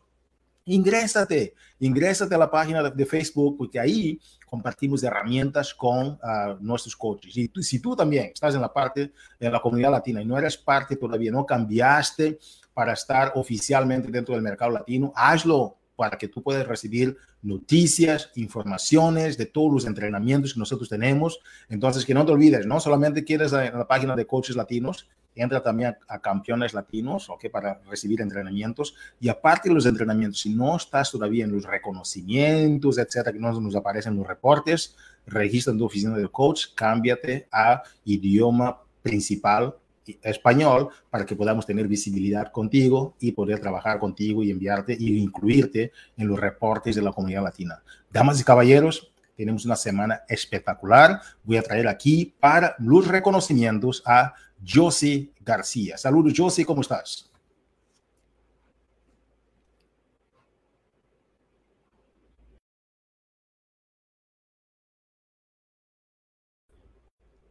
ingrésate, 0.66 1.54
ingrésate 1.80 2.36
a 2.36 2.38
la 2.38 2.52
página 2.52 2.84
de, 2.84 3.06
Facebook 3.06 3.58
porque 3.58 3.80
ahí 3.80 4.20
compartimos 4.46 5.02
herramientas 5.02 5.74
con 5.74 6.20
ah, 6.22 6.58
nuestros 6.60 6.98
coaches. 6.98 7.38
Y 7.38 7.50
si 7.64 7.80
tú 7.80 7.96
también 7.96 8.32
estás 8.34 8.56
en 8.56 8.62
la 8.62 8.74
parte 8.74 9.14
de 9.40 9.50
la 9.50 9.62
comunidad 9.62 9.92
latina 9.92 10.22
y 10.22 10.26
no 10.26 10.38
eres 10.38 10.58
parte 10.58 10.98
todavía, 10.98 11.32
no 11.32 11.46
cambiaste 11.46 12.40
para 12.74 12.92
estar 12.92 13.32
oficialmente 13.36 14.12
dentro 14.12 14.36
del 14.36 14.44
mercado 14.44 14.72
latino, 14.72 15.14
hazlo 15.16 15.79
para 16.00 16.18
que 16.18 16.30
tú 16.30 16.42
puedas 16.42 16.66
recibir 16.66 17.18
noticias, 17.42 18.32
informaciones 18.36 19.38
de 19.38 19.46
todos 19.46 19.74
los 19.74 19.86
entrenamientos 19.86 20.54
que 20.54 20.60
nosotros 20.60 20.88
tenemos. 20.88 21.42
Entonces, 21.68 22.06
que 22.06 22.14
no 22.14 22.26
te 22.26 22.32
olvides, 22.32 22.66
no 22.66 22.80
solamente 22.80 23.26
quieres 23.26 23.52
la 23.52 23.86
página 23.86 24.16
de 24.16 24.26
coaches 24.26 24.56
latinos, 24.56 25.10
entra 25.36 25.62
también 25.62 25.98
a, 26.08 26.20
campeones 26.20 26.74
latinos, 26.74 27.30
¿ok? 27.30 27.50
Para 27.52 27.82
recibir 27.90 28.22
entrenamientos. 28.22 28.96
Y 29.20 29.28
aparte 29.28 29.68
de 29.68 29.76
los 29.76 29.86
entrenamientos, 29.86 30.40
si 30.40 30.56
no 30.56 30.78
estás 30.78 31.12
todavía 31.12 31.44
en 31.44 31.52
los 31.52 31.66
reconocimientos, 31.66 32.98
etcétera, 32.98 33.34
que 33.34 33.40
no 33.40 33.60
nos 33.60 33.76
aparecen 33.76 34.16
los 34.16 34.26
reportes, 34.26 34.96
registra 35.28 35.74
en 35.74 35.80
tu 35.80 35.86
oficina 35.86 36.16
de 36.16 36.30
coach, 36.30 36.68
cámbiate 36.76 37.50
a 37.52 37.84
idioma 38.06 38.80
principal 39.02 39.76
español 40.22 40.90
para 41.10 41.26
que 41.26 41.36
podamos 41.36 41.66
tener 41.66 41.88
visibilidad 41.88 42.52
contigo 42.52 43.16
y 43.20 43.32
poder 43.32 43.60
trabajar 43.60 44.00
contigo 44.00 44.44
y 44.44 44.52
enviarte 44.52 44.96
y 44.98 45.18
incluirte 45.18 45.92
en 46.18 46.28
los 46.28 46.40
reportes 46.40 46.96
de 46.96 47.02
la 47.02 47.12
comunidad 47.12 47.44
latina. 47.44 47.82
Damas 48.12 48.40
y 48.40 48.44
caballeros, 48.44 49.12
tenemos 49.36 49.66
una 49.66 49.76
semana 49.76 50.24
espectacular. 50.28 51.22
Voy 51.44 51.58
a 51.58 51.62
traer 51.62 51.88
aquí 51.88 52.34
para 52.40 52.76
los 52.80 53.08
reconocimientos 53.08 54.04
a 54.06 54.34
Josie 54.68 55.32
García. 55.40 55.98
Saludos, 55.98 56.34
Josie, 56.36 56.66
¿cómo 56.66 56.82
estás? 56.82 57.30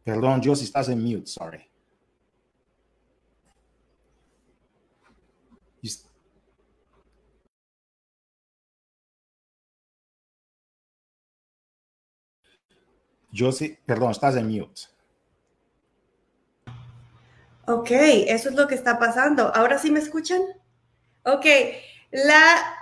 Perdón, 0.03 0.41
Josie, 0.43 0.65
estás 0.65 0.89
en 0.89 1.03
mute, 1.03 1.27
sorry. 1.27 1.59
Josie, 13.35 13.79
perdón, 13.85 14.11
estás 14.11 14.35
en 14.35 14.47
mute. 14.47 14.81
Ok, 17.67 17.91
eso 17.91 18.49
es 18.49 18.55
lo 18.55 18.67
que 18.67 18.75
está 18.75 18.97
pasando. 18.97 19.53
¿Ahora 19.55 19.77
sí 19.77 19.91
me 19.91 19.99
escuchan? 19.99 20.41
Ok, 21.23 21.45
la, 22.11 22.75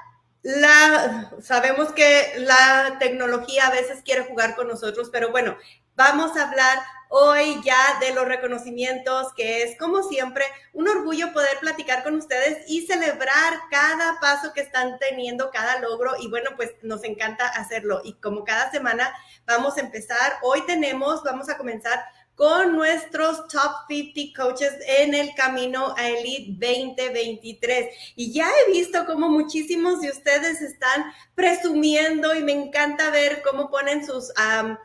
la, 0.44 1.32
sabemos 1.42 1.92
que 1.92 2.36
la 2.38 2.96
tecnología 3.00 3.68
a 3.68 3.72
veces 3.72 4.02
quiere 4.04 4.24
jugar 4.24 4.56
con 4.56 4.68
nosotros, 4.68 5.10
pero 5.12 5.32
bueno, 5.32 5.58
vamos 5.96 6.38
a 6.38 6.48
hablar 6.48 6.80
hoy 7.10 7.62
ya 7.64 8.00
de 8.00 8.14
los 8.14 8.26
reconocimientos, 8.26 9.34
que 9.36 9.64
es 9.64 9.78
como 9.78 10.04
siempre 10.04 10.46
un 10.74 10.88
orgullo 10.88 11.34
poder 11.34 11.58
platicar 11.60 12.04
con 12.04 12.16
ustedes 12.16 12.64
y 12.68 12.86
celebrar 12.86 13.62
cada 13.72 14.20
paso 14.20 14.54
que 14.54 14.62
están 14.62 14.98
teniendo, 15.00 15.52
cada 15.52 15.80
logro. 15.80 16.14
Y 16.20 16.30
bueno, 16.30 16.52
pues 16.56 16.72
nos 16.82 17.04
encanta 17.04 17.48
hacerlo. 17.48 18.02
Y 18.04 18.14
como 18.14 18.44
cada 18.44 18.72
semana 18.72 19.14
vamos 19.46 19.78
a 19.78 19.82
empezar, 19.82 20.38
hoy 20.42 20.66
tenemos, 20.66 21.24
vamos 21.24 21.50
a 21.50 21.58
comenzar 21.58 22.04
con 22.38 22.76
nuestros 22.76 23.48
top 23.48 23.88
50 23.90 24.40
coaches 24.40 24.72
en 24.88 25.16
el 25.16 25.34
camino 25.34 25.96
a 25.98 26.08
Elite 26.08 26.54
2023. 26.96 27.88
Y 28.16 28.32
ya 28.32 28.48
he 28.48 28.72
visto 28.72 29.08
cómo 29.08 29.28
muchísimos 29.28 30.02
de 30.02 30.12
ustedes 30.12 30.62
están 30.62 31.06
presumiendo 31.34 32.36
y 32.36 32.44
me 32.44 32.52
encanta 32.52 33.10
ver 33.10 33.42
cómo 33.42 33.72
ponen 33.72 34.06
sus, 34.06 34.32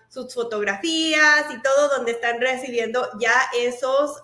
sus 0.09 0.33
fotografías 0.33 1.45
y 1.55 1.61
todo 1.61 1.91
donde 1.95 2.13
están 2.13 2.41
recibiendo 2.41 3.07
ya 3.21 3.35
esos... 3.57 4.19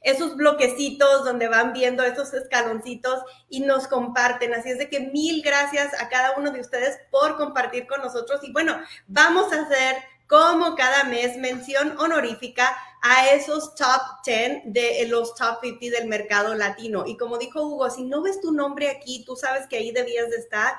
esos 0.00 0.36
bloquecitos 0.36 1.24
donde 1.24 1.48
van 1.48 1.72
viendo 1.72 2.04
esos 2.04 2.34
escaloncitos 2.34 3.22
y 3.48 3.60
nos 3.60 3.88
comparten. 3.88 4.52
Así 4.52 4.70
es 4.70 4.78
de 4.78 4.90
que 4.90 5.00
mil 5.00 5.42
gracias 5.42 5.98
a 5.98 6.10
cada 6.10 6.36
uno 6.36 6.50
de 6.50 6.60
ustedes 6.60 6.98
por 7.10 7.36
compartir 7.36 7.86
con 7.86 8.02
nosotros. 8.02 8.40
Y 8.44 8.52
bueno, 8.52 8.78
vamos 9.08 9.50
a 9.50 9.62
hacer 9.62 9.96
como 10.26 10.74
cada 10.74 11.04
mes 11.04 11.36
mención 11.36 11.98
honorífica 11.98 12.76
a 13.02 13.28
esos 13.28 13.74
top 13.74 14.00
10 14.24 14.62
de 14.64 15.06
los 15.08 15.34
top 15.34 15.58
50 15.62 15.98
del 15.98 16.08
mercado 16.08 16.54
latino. 16.54 17.04
Y 17.06 17.16
como 17.16 17.36
dijo 17.36 17.62
Hugo, 17.62 17.90
si 17.90 18.04
no 18.04 18.22
ves 18.22 18.40
tu 18.40 18.52
nombre 18.52 18.88
aquí, 18.88 19.24
tú 19.26 19.36
sabes 19.36 19.66
que 19.66 19.76
ahí 19.76 19.92
debías 19.92 20.30
de 20.30 20.36
estar. 20.36 20.74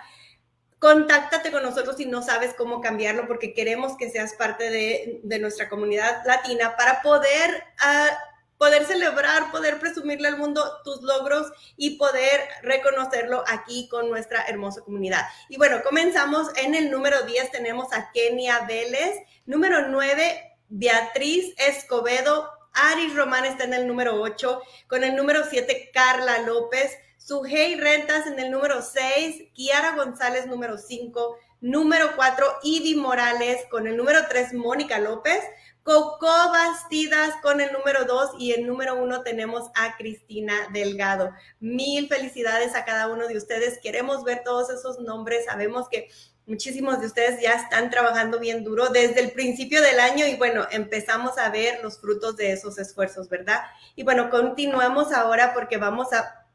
Contáctate 0.80 1.52
con 1.52 1.62
nosotros 1.62 1.98
si 1.98 2.06
no 2.06 2.24
sabes 2.24 2.56
cómo 2.58 2.82
cambiarlo, 2.82 3.28
porque 3.28 3.54
queremos 3.54 3.96
que 3.98 4.10
seas 4.10 4.34
parte 4.34 4.70
de, 4.72 5.40
nuestra 5.40 5.70
comunidad 5.70 6.24
latina 6.26 6.76
para 6.76 7.02
poder 7.02 7.64
uh, 7.80 8.35
poder 8.58 8.86
celebrar, 8.86 9.52
poder 9.52 9.80
presumirle 9.80 10.28
al 10.28 10.38
mundo 10.38 10.64
tus 10.84 11.02
logros 11.02 11.52
y 11.78 11.98
poder 11.98 12.42
reconocerlo 12.62 13.44
aquí 13.48 13.88
con 13.90 14.10
nuestra 14.10 14.44
hermosa 14.44 14.82
comunidad. 14.82 15.22
Y 15.50 15.58
bueno, 15.58 15.82
comenzamos 15.84 16.50
en 16.56 16.76
el 16.76 16.92
número 16.92 17.24
10, 17.24 17.52
tenemos 17.52 17.92
a 17.94 18.12
Kenia 18.12 18.62
Vélez, 18.68 19.16
número 19.46 19.88
9, 19.90 20.58
Beatriz 20.70 21.54
Escobedo, 21.58 22.50
Aris 22.74 23.16
Román 23.16 23.46
está 23.46 23.64
en 23.64 23.74
el 23.74 23.88
número 23.88 24.22
8, 24.22 24.62
con 24.88 25.04
el 25.04 25.16
número 25.16 25.44
7, 25.50 25.92
Carla 25.94 26.40
López, 26.40 26.98
Sujei 27.18 27.76
Rentas 27.76 28.28
en 28.28 28.38
el 28.40 28.52
número 28.52 28.82
6, 28.82 29.52
Kiara 29.54 29.96
González 29.96 30.46
número 30.46 30.78
5, 30.78 31.38
número 31.62 32.16
4, 32.16 32.46
Ivy 32.64 32.96
Morales, 32.96 33.66
con 33.72 33.88
el 33.88 33.98
número 33.98 34.28
3, 34.28 34.54
Mónica 34.54 35.00
López, 35.00 35.42
Coco 35.86 36.26
Bastidas 36.26 37.36
con 37.44 37.62
el 37.62 37.72
número 37.72 38.06
dos 38.06 38.32
y 38.40 38.54
el 38.54 38.66
número 38.66 38.96
uno 38.96 39.22
tenemos 39.22 39.70
a 39.76 39.96
Cristina 39.98 40.68
Delgado. 40.74 41.32
Mil 41.60 42.08
felicidades 42.08 42.74
a 42.74 42.86
cada 42.86 43.08
uno 43.08 43.28
de 43.28 43.38
ustedes. 43.38 43.78
Queremos 43.84 44.24
ver 44.24 44.42
todos 44.44 44.72
esos 44.72 45.00
nombres. 45.00 45.46
Sabemos 45.46 45.88
que 45.88 46.10
muchísimos 46.48 47.00
de 47.00 47.06
ustedes 47.06 47.40
ya 47.40 47.54
están 47.54 47.92
trabajando 47.92 48.40
bien 48.40 48.64
duro 48.64 48.90
desde 48.90 49.20
el 49.20 49.32
principio 49.34 49.80
del 49.80 50.00
año 50.00 50.26
y 50.26 50.38
bueno, 50.38 50.66
empezamos 50.72 51.38
a 51.38 51.52
ver 51.52 51.84
los 51.84 52.02
frutos 52.02 52.36
de 52.36 52.54
esos 52.54 52.80
esfuerzos, 52.80 53.30
¿verdad? 53.30 53.62
Y 53.96 54.02
bueno, 54.02 54.32
continuamos 54.32 55.12
ahora 55.12 55.54
porque 55.54 55.78
vamos 55.78 56.14
a, 56.14 56.48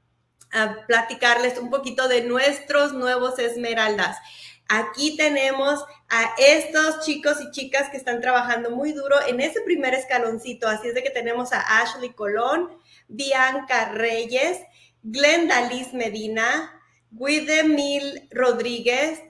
a 0.51 0.87
platicarles 0.89 1.57
un 1.57 1.71
poquito 1.71 2.09
de 2.09 2.23
nuestros 2.23 2.95
nuevos 2.95 3.39
esmeraldas. 3.39 4.17
Aquí 4.73 5.17
tenemos 5.17 5.85
a 6.09 6.33
estos 6.39 7.05
chicos 7.05 7.39
y 7.41 7.51
chicas 7.51 7.91
que 7.91 7.97
están 7.97 8.21
trabajando 8.21 8.71
muy 8.71 8.93
duro 8.93 9.17
en 9.27 9.41
ese 9.41 9.63
primer 9.63 9.95
escaloncito. 9.95 10.69
Así 10.69 10.87
es 10.87 10.95
de 10.95 11.03
que 11.03 11.11
tenemos 11.11 11.53
a 11.53 11.81
Ashley 11.81 12.11
Colón, 12.11 12.71
Bianca 13.09 13.91
Reyes, 13.91 14.59
Glenda 15.03 15.69
Liz 15.69 15.93
Medina, 15.93 16.81
Guidemil 17.11 18.29
Rodríguez, 18.31 19.21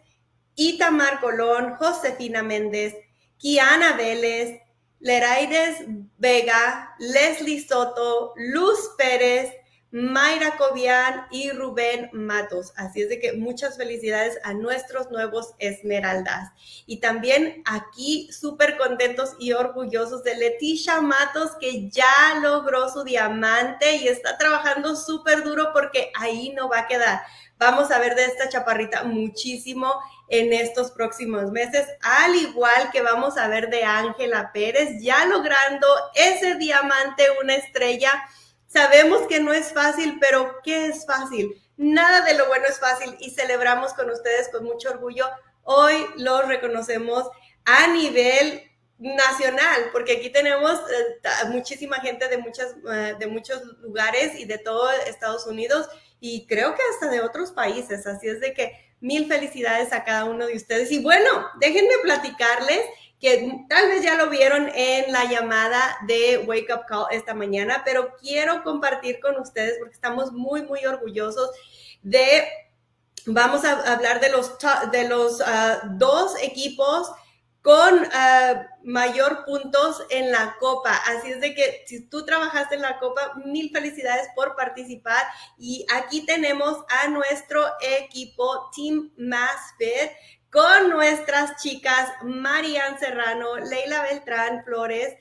Itamar 0.56 1.20
Colón, 1.20 1.74
Josefina 1.76 2.42
Méndez, 2.42 2.94
Kiana 3.38 3.94
Vélez, 3.94 4.60
Leraides 4.98 5.78
Vega, 6.18 6.94
Leslie 6.98 7.66
Soto, 7.66 8.34
Luz 8.36 8.90
Pérez, 8.98 9.54
Mayra 9.92 10.56
Cobian 10.56 11.26
y 11.30 11.50
Rubén 11.50 12.10
Matos. 12.12 12.72
Así 12.76 13.02
es 13.02 13.08
de 13.08 13.18
que 13.18 13.32
muchas 13.32 13.76
felicidades 13.76 14.38
a 14.44 14.54
nuestros 14.54 15.10
nuevos 15.10 15.54
Esmeraldas. 15.58 16.52
Y 16.86 17.00
también 17.00 17.62
aquí 17.66 18.30
súper 18.32 18.76
contentos 18.76 19.30
y 19.38 19.52
orgullosos 19.52 20.22
de 20.22 20.36
Leticia 20.36 21.00
Matos 21.00 21.52
que 21.60 21.88
ya 21.90 22.38
logró 22.40 22.88
su 22.88 23.02
diamante 23.02 23.96
y 23.96 24.08
está 24.08 24.38
trabajando 24.38 24.94
súper 24.94 25.42
duro 25.42 25.70
porque 25.72 26.12
ahí 26.14 26.50
no 26.50 26.68
va 26.68 26.80
a 26.80 26.86
quedar. 26.86 27.22
Vamos 27.58 27.90
a 27.90 27.98
ver 27.98 28.14
de 28.14 28.24
esta 28.24 28.48
chaparrita 28.48 29.04
muchísimo 29.04 29.92
en 30.28 30.52
estos 30.52 30.92
próximos 30.92 31.50
meses, 31.50 31.86
al 32.00 32.36
igual 32.36 32.90
que 32.92 33.02
vamos 33.02 33.36
a 33.36 33.48
ver 33.48 33.68
de 33.68 33.82
Ángela 33.82 34.52
Pérez 34.52 35.02
ya 35.02 35.26
logrando 35.26 35.86
ese 36.14 36.54
diamante, 36.54 37.24
una 37.42 37.56
estrella 37.56 38.12
Sabemos 38.72 39.26
que 39.26 39.40
no 39.40 39.52
es 39.52 39.72
fácil, 39.72 40.18
pero 40.20 40.60
¿qué 40.62 40.86
es 40.86 41.04
fácil? 41.04 41.60
Nada 41.76 42.20
de 42.20 42.34
lo 42.34 42.46
bueno 42.46 42.66
es 42.68 42.78
fácil 42.78 43.16
y 43.18 43.30
celebramos 43.30 43.94
con 43.94 44.08
ustedes 44.08 44.48
con 44.48 44.62
mucho 44.62 44.90
orgullo. 44.90 45.28
Hoy 45.64 46.06
lo 46.18 46.42
reconocemos 46.42 47.28
a 47.64 47.88
nivel 47.88 48.62
nacional, 48.98 49.88
porque 49.90 50.18
aquí 50.18 50.30
tenemos 50.30 50.78
eh, 50.78 51.48
muchísima 51.48 51.96
gente 51.96 52.28
de, 52.28 52.38
muchas, 52.38 52.76
eh, 52.88 53.16
de 53.18 53.26
muchos 53.26 53.60
lugares 53.80 54.38
y 54.38 54.44
de 54.44 54.58
todo 54.58 54.88
Estados 54.92 55.48
Unidos 55.48 55.88
y 56.20 56.46
creo 56.46 56.76
que 56.76 56.82
hasta 56.94 57.08
de 57.10 57.22
otros 57.22 57.50
países. 57.50 58.06
Así 58.06 58.28
es 58.28 58.38
de 58.38 58.54
que 58.54 58.72
mil 59.00 59.26
felicidades 59.26 59.92
a 59.92 60.04
cada 60.04 60.26
uno 60.26 60.46
de 60.46 60.54
ustedes. 60.54 60.92
Y 60.92 61.02
bueno, 61.02 61.28
déjenme 61.58 61.98
platicarles 62.02 62.82
que 63.20 63.66
tal 63.68 63.88
vez 63.88 64.02
ya 64.02 64.14
lo 64.14 64.30
vieron 64.30 64.70
en 64.74 65.12
la 65.12 65.24
llamada 65.26 65.98
de 66.06 66.38
Wake 66.38 66.72
Up 66.74 66.86
Call 66.88 67.06
esta 67.10 67.34
mañana, 67.34 67.82
pero 67.84 68.16
quiero 68.16 68.62
compartir 68.62 69.20
con 69.20 69.38
ustedes 69.38 69.76
porque 69.78 69.94
estamos 69.94 70.32
muy, 70.32 70.62
muy 70.62 70.84
orgullosos 70.86 71.50
de, 72.02 72.48
vamos 73.26 73.64
a 73.66 73.92
hablar 73.92 74.20
de 74.20 74.30
los, 74.30 74.56
de 74.90 75.06
los 75.06 75.42
ah, 75.42 75.80
dos 75.98 76.34
equipos 76.42 77.12
con 77.60 78.08
ah, 78.14 78.68
mayor 78.82 79.44
puntos 79.44 80.02
en 80.08 80.32
la 80.32 80.56
copa. 80.58 80.94
Así 81.06 81.32
es 81.32 81.42
de 81.42 81.54
que 81.54 81.84
si 81.86 82.08
tú 82.08 82.24
trabajaste 82.24 82.76
en 82.76 82.80
la 82.80 82.98
copa, 82.98 83.34
mil 83.44 83.70
felicidades 83.70 84.28
por 84.34 84.56
participar. 84.56 85.26
Y 85.58 85.84
aquí 85.94 86.24
tenemos 86.24 86.78
a 86.88 87.08
nuestro 87.08 87.66
equipo 87.82 88.70
Team 88.74 89.12
Fit 89.78 90.10
con 90.50 90.90
nuestras 90.90 91.62
chicas 91.62 92.10
Marian 92.22 92.98
Serrano, 92.98 93.56
Leila 93.56 94.02
Beltrán 94.02 94.64
Flores, 94.64 95.14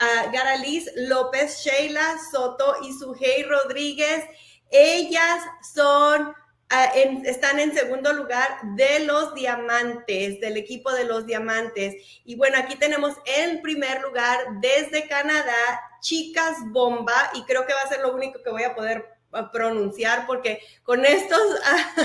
uh, 0.00 0.32
Garaliz 0.32 0.90
López, 0.96 1.62
Sheila 1.62 2.16
Soto 2.30 2.76
y 2.82 2.92
Sujei 2.92 3.42
Rodríguez. 3.44 4.24
Ellas 4.70 5.42
son, 5.74 6.34
ah, 6.70 6.84
están 7.24 7.60
en 7.60 7.74
segundo 7.74 8.14
lugar 8.14 8.58
de 8.74 9.00
los 9.00 9.34
diamantes, 9.34 10.40
del 10.40 10.56
equipo 10.56 10.90
de 10.92 11.04
los 11.04 11.26
diamantes. 11.26 11.94
Y 12.24 12.36
bueno, 12.36 12.56
aquí 12.58 12.76
tenemos 12.76 13.14
en 13.26 13.60
primer 13.60 14.00
lugar 14.00 14.38
desde 14.60 15.06
Canadá, 15.06 15.80
Chicas 16.00 16.56
Bomba, 16.68 17.30
y 17.34 17.42
creo 17.44 17.66
que 17.66 17.74
va 17.74 17.80
a 17.82 17.88
ser 17.88 18.00
lo 18.00 18.14
único 18.14 18.42
que 18.42 18.50
voy 18.50 18.62
a 18.62 18.74
poder 18.74 19.21
pronunciar 19.52 20.26
porque 20.26 20.60
con 20.82 21.04
estos, 21.04 21.40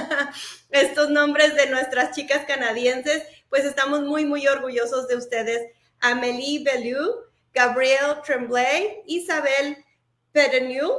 estos 0.71 1.09
nombres 1.09 1.55
de 1.55 1.69
nuestras 1.69 2.15
chicas 2.15 2.45
canadienses, 2.45 3.23
pues 3.49 3.65
estamos 3.65 4.01
muy, 4.01 4.25
muy 4.25 4.47
orgullosos 4.47 5.07
de 5.07 5.15
ustedes. 5.15 5.71
Amélie 5.99 6.63
Bellew, 6.63 7.27
Gabrielle 7.53 8.21
Tremblay, 8.25 9.01
Isabel 9.05 9.83
Pedenu, 10.31 10.91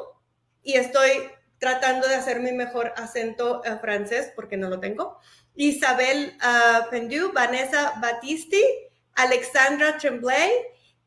y 0.62 0.74
estoy 0.74 1.30
tratando 1.58 2.06
de 2.08 2.14
hacer 2.14 2.40
mi 2.40 2.52
mejor 2.52 2.92
acento 2.96 3.64
eh, 3.64 3.76
francés 3.80 4.32
porque 4.34 4.56
no 4.56 4.68
lo 4.68 4.80
tengo. 4.80 5.18
Isabel 5.54 6.36
uh, 6.40 6.88
Pendu, 6.90 7.32
Vanessa 7.32 7.94
Battisti, 8.00 8.62
Alexandra 9.14 9.98
Tremblay, 9.98 10.50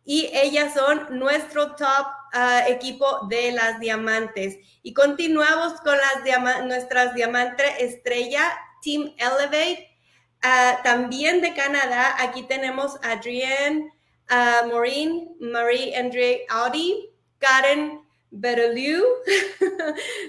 y 0.04 0.30
ellas 0.34 0.74
son 0.74 1.18
nuestro 1.18 1.76
top 1.76 2.08
uh, 2.34 2.72
equipo 2.72 3.28
de 3.30 3.52
las 3.52 3.80
diamantes. 3.80 4.58
Y 4.84 4.94
continuamos 4.94 5.80
con 5.82 5.98
las 5.98 6.66
nuestras 6.66 7.14
diamantes 7.14 7.68
estrella, 7.80 8.44
Team 8.82 9.14
Elevate, 9.18 9.90
uh, 10.44 10.84
también 10.84 11.42
de 11.42 11.54
Canadá. 11.54 12.16
Aquí 12.20 12.44
tenemos 12.44 12.96
a 13.04 13.14
Adrienne 13.14 13.92
Maureen, 14.68 15.36
Marie 15.40 15.96
Andre 15.96 16.46
Audi, 16.50 17.10
Karen 17.40 18.02
Berliu, 18.32 19.04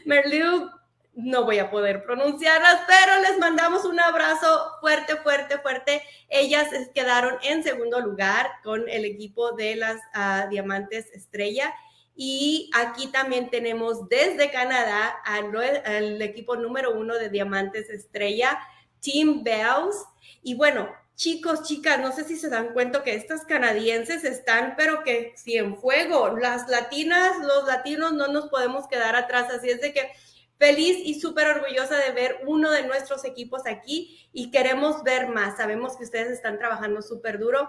Merliu 0.05 0.71
no 1.15 1.45
voy 1.45 1.59
a 1.59 1.71
poder 1.71 2.05
pronunciarlas, 2.05 2.83
pero 2.87 3.21
les 3.21 3.39
mandamos 3.39 3.85
un 3.85 4.01
abrazo 4.01 4.73
fuerte, 4.81 5.17
fuerte, 5.17 5.59
fuerte. 5.59 6.03
Ellas 6.29 6.69
quedaron 6.95 7.37
en 7.43 7.63
segundo 7.63 8.01
lugar 8.01 8.51
con 8.65 8.89
el 8.89 9.05
equipo 9.05 9.53
de 9.53 9.77
las 9.77 10.01
ah, 10.15 10.47
Diamantes 10.49 11.07
Estrella. 11.13 11.75
Y 12.15 12.71
aquí 12.75 13.09
también 13.09 13.51
tenemos 13.51 14.09
desde 14.09 14.51
Canadá 14.51 15.09
al, 15.25 16.21
equipo 16.21 16.57
número 16.57 16.95
uno 16.95 17.15
de 17.15 17.31
Diamantes 17.31 17.89
Estrella, 17.91 18.59
Team 19.01 19.43
Bells. 19.43 20.05
Y 20.43 20.55
bueno, 20.55 20.91
chicos, 21.15 21.63
chicas, 21.63 22.01
no 22.01 22.13
sé 22.13 22.25
si 22.25 22.37
se 22.37 22.51
dan 22.51 22.73
cuenta 22.75 23.03
que 23.03 23.15
estas 23.15 23.45
canadienses 23.45 24.25
están, 24.25 24.75
pero 24.77 25.03
que 25.03 25.33
si 25.37 25.57
en 25.57 25.77
fuego, 25.77 26.37
las 26.37 26.69
latinas, 26.69 27.39
los 27.39 27.67
latinos 27.67 28.13
no 28.13 28.29
nos 28.29 28.49
podemos 28.49 28.87
quedar 28.89 29.17
atrás. 29.17 29.51
Así 29.51 29.71
es 29.71 29.81
de 29.81 29.93
que 29.93 30.11
feliz 30.59 30.99
y 31.03 31.19
súper 31.19 31.49
orgullosa 31.49 31.97
de 31.97 32.13
ver 32.13 32.41
uno 32.47 32.71
de 32.71 32.87
nuestros 32.87 33.25
equipos 33.25 33.63
aquí 33.67 34.29
y 34.33 34.51
queremos 34.51 35.03
ver 35.03 35.29
más. 35.29 35.57
Sabemos 35.57 35.97
que 35.97 36.05
ustedes 36.05 36.31
están 36.31 36.59
trabajando 36.59 37.03
súper 37.03 37.39
duro. 37.39 37.69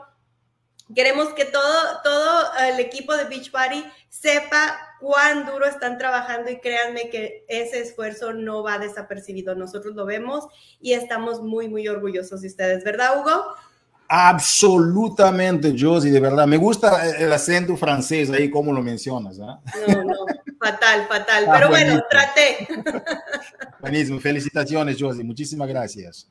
Queremos 0.93 1.29
que 1.29 1.45
todo, 1.45 2.01
todo 2.03 2.51
el 2.67 2.79
equipo 2.79 3.15
de 3.15 3.25
Beach 3.25 3.51
Party 3.51 3.83
sepa 4.09 4.77
cuán 4.99 5.45
duro 5.45 5.65
están 5.65 5.97
trabajando 5.97 6.51
y 6.51 6.59
créanme 6.59 7.09
que 7.09 7.45
ese 7.47 7.79
esfuerzo 7.81 8.33
no 8.33 8.63
va 8.63 8.79
desapercibido. 8.79 9.55
Nosotros 9.55 9.95
lo 9.95 10.05
vemos 10.05 10.47
y 10.79 10.93
estamos 10.93 11.41
muy, 11.41 11.67
muy 11.67 11.87
orgullosos 11.87 12.41
de 12.41 12.47
ustedes, 12.47 12.83
¿verdad, 12.83 13.19
Hugo? 13.19 13.55
Absolutamente, 14.07 15.73
Josie, 15.77 16.11
de 16.11 16.19
verdad. 16.19 16.45
Me 16.45 16.57
gusta 16.57 17.17
el 17.17 17.31
acento 17.31 17.75
francés 17.75 18.29
ahí, 18.29 18.49
como 18.49 18.71
lo 18.71 18.83
mencionas. 18.83 19.39
¿ah? 19.39 19.59
No, 19.87 20.03
no, 20.03 20.25
fatal, 20.59 21.07
fatal. 21.07 21.45
Ah, 21.47 21.51
Pero 21.53 21.69
bueno, 21.69 22.03
traté. 22.09 22.67
Buenísimo, 23.79 24.19
felicitaciones, 24.19 24.97
Josie. 24.99 25.23
Muchísimas 25.23 25.67
gracias. 25.67 26.29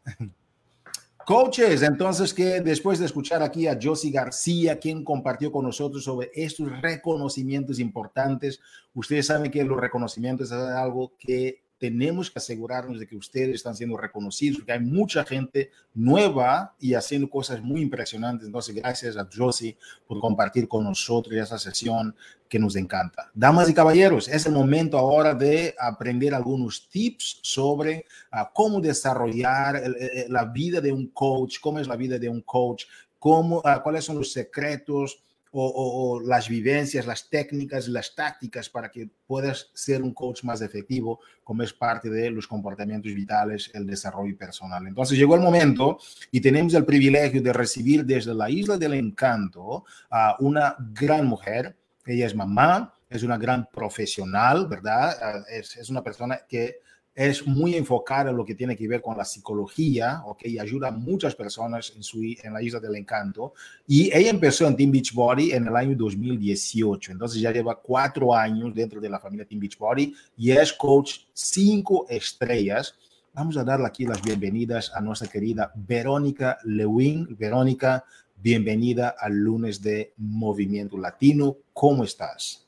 Coaches, 1.24 1.82
entonces 1.82 2.34
que 2.34 2.60
después 2.60 2.98
de 2.98 3.06
escuchar 3.06 3.42
aquí 3.42 3.66
a 3.66 3.78
Josie 3.80 4.10
García, 4.10 4.78
quien 4.78 5.04
compartió 5.04 5.50
con 5.52 5.64
nosotros 5.64 6.04
sobre 6.04 6.30
estos 6.34 6.68
reconocimientos 6.80 7.78
importantes, 7.78 8.60
ustedes 8.94 9.26
saben 9.26 9.50
que 9.50 9.64
los 9.64 9.78
reconocimientos 9.78 10.48
es 10.48 10.58
algo 10.58 11.12
que 11.18 11.62
tenemos 11.82 12.30
que 12.30 12.38
asegurarnos 12.38 13.00
de 13.00 13.08
que 13.08 13.16
ustedes 13.16 13.56
están 13.56 13.74
siendo 13.74 13.96
reconocidos, 13.96 14.58
porque 14.58 14.70
hay 14.70 14.78
mucha 14.78 15.24
gente 15.24 15.72
nueva 15.92 16.76
y 16.78 16.94
haciendo 16.94 17.28
cosas 17.28 17.60
muy 17.60 17.80
impresionantes. 17.80 18.46
Entonces, 18.46 18.76
gracias 18.76 19.16
a 19.16 19.28
Josie 19.36 19.76
por 20.06 20.20
compartir 20.20 20.68
con 20.68 20.84
nosotros 20.84 21.34
esa 21.34 21.58
sesión 21.58 22.14
que 22.48 22.60
nos 22.60 22.76
encanta. 22.76 23.32
Damas 23.34 23.68
y 23.68 23.74
caballeros, 23.74 24.28
es 24.28 24.46
el 24.46 24.52
momento 24.52 24.96
ahora 24.96 25.34
de 25.34 25.74
aprender 25.76 26.36
algunos 26.36 26.88
tips 26.88 27.40
sobre 27.42 28.06
ah, 28.30 28.48
cómo 28.54 28.80
desarrollar 28.80 29.82
la 30.28 30.44
vida 30.44 30.80
de 30.80 30.92
un 30.92 31.08
coach, 31.08 31.58
cómo 31.60 31.80
es 31.80 31.88
la 31.88 31.96
vida 31.96 32.16
de 32.16 32.28
un 32.28 32.42
coach, 32.42 32.84
cómo, 33.18 33.58
uh, 33.58 33.82
cuáles 33.82 34.04
son 34.04 34.18
los 34.18 34.30
secretos 34.30 35.20
o, 35.54 36.20
las 36.24 36.48
vivencias, 36.48 37.06
las 37.06 37.28
técnicas, 37.28 37.88
las 37.88 38.14
tácticas 38.14 38.68
para 38.68 38.90
que 38.90 39.08
puedas 39.26 39.70
ser 39.74 40.02
un 40.02 40.14
coach 40.14 40.44
más 40.44 40.62
efectivo, 40.62 41.20
como 41.44 41.62
es 41.62 41.72
parte 41.72 42.08
de 42.08 42.30
los 42.30 42.46
comportamientos 42.46 43.12
vitales, 43.14 43.70
el 43.74 43.86
desarrollo 43.86 44.36
personal. 44.36 44.86
Entonces 44.86 45.18
llegó 45.18 45.34
el 45.34 45.42
momento 45.42 45.98
y 46.30 46.40
tenemos 46.40 46.72
el 46.74 46.84
privilegio 46.84 47.42
de 47.42 47.52
recibir 47.52 48.04
desde 48.04 48.34
la 48.34 48.48
Isla 48.48 48.78
del 48.78 48.94
Encanto 48.94 49.84
a 50.10 50.36
una 50.40 50.74
gran 50.78 51.26
mujer. 51.26 51.76
Ella 52.06 52.26
es 52.26 52.34
mamá, 52.34 52.94
es 53.10 53.22
una 53.22 53.36
gran 53.36 53.68
profesional, 53.70 54.66
¿verdad? 54.66 55.44
Es, 55.50 55.76
es 55.76 55.90
una 55.90 56.02
persona 56.02 56.40
que 56.48 56.80
es 57.14 57.46
muy 57.46 57.74
enfocada 57.74 58.30
en 58.30 58.36
lo 58.36 58.44
que 58.44 58.54
tiene 58.54 58.76
que 58.76 58.88
ver 58.88 59.02
con 59.02 59.16
la 59.16 59.24
psicología, 59.24 60.22
¿ok? 60.24 60.46
Y 60.46 60.58
ayuda 60.58 60.88
a 60.88 60.92
muchas 60.92 61.34
personas 61.34 61.92
en, 61.94 62.02
su, 62.02 62.22
en 62.22 62.52
la 62.52 62.62
Isla 62.62 62.80
del 62.80 62.96
Encanto. 62.96 63.52
Y 63.86 64.14
ella 64.16 64.30
empezó 64.30 64.66
en 64.66 64.76
Team 64.76 64.92
Beachbody 64.92 65.52
en 65.52 65.66
el 65.66 65.76
año 65.76 65.94
2018. 65.94 67.12
Entonces 67.12 67.40
ya 67.40 67.52
lleva 67.52 67.78
cuatro 67.78 68.34
años 68.34 68.74
dentro 68.74 69.00
de 69.00 69.10
la 69.10 69.20
familia 69.20 69.44
Team 69.44 69.60
Beachbody 69.60 70.14
y 70.38 70.52
es 70.52 70.72
coach 70.72 71.20
cinco 71.34 72.06
estrellas. 72.08 72.94
Vamos 73.34 73.56
a 73.58 73.64
darle 73.64 73.86
aquí 73.86 74.06
las 74.06 74.22
bienvenidas 74.22 74.90
a 74.94 75.00
nuestra 75.00 75.28
querida 75.28 75.70
Verónica 75.74 76.58
Lewin. 76.64 77.36
Verónica, 77.38 78.04
bienvenida 78.36 79.14
al 79.18 79.34
lunes 79.34 79.82
de 79.82 80.14
Movimiento 80.16 80.96
Latino. 80.96 81.56
¿Cómo 81.74 82.04
estás? 82.04 82.66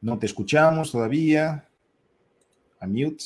No 0.00 0.16
te 0.18 0.26
escuchamos 0.26 0.92
todavía. 0.92 1.67
A 2.80 2.86
mute. 2.86 3.24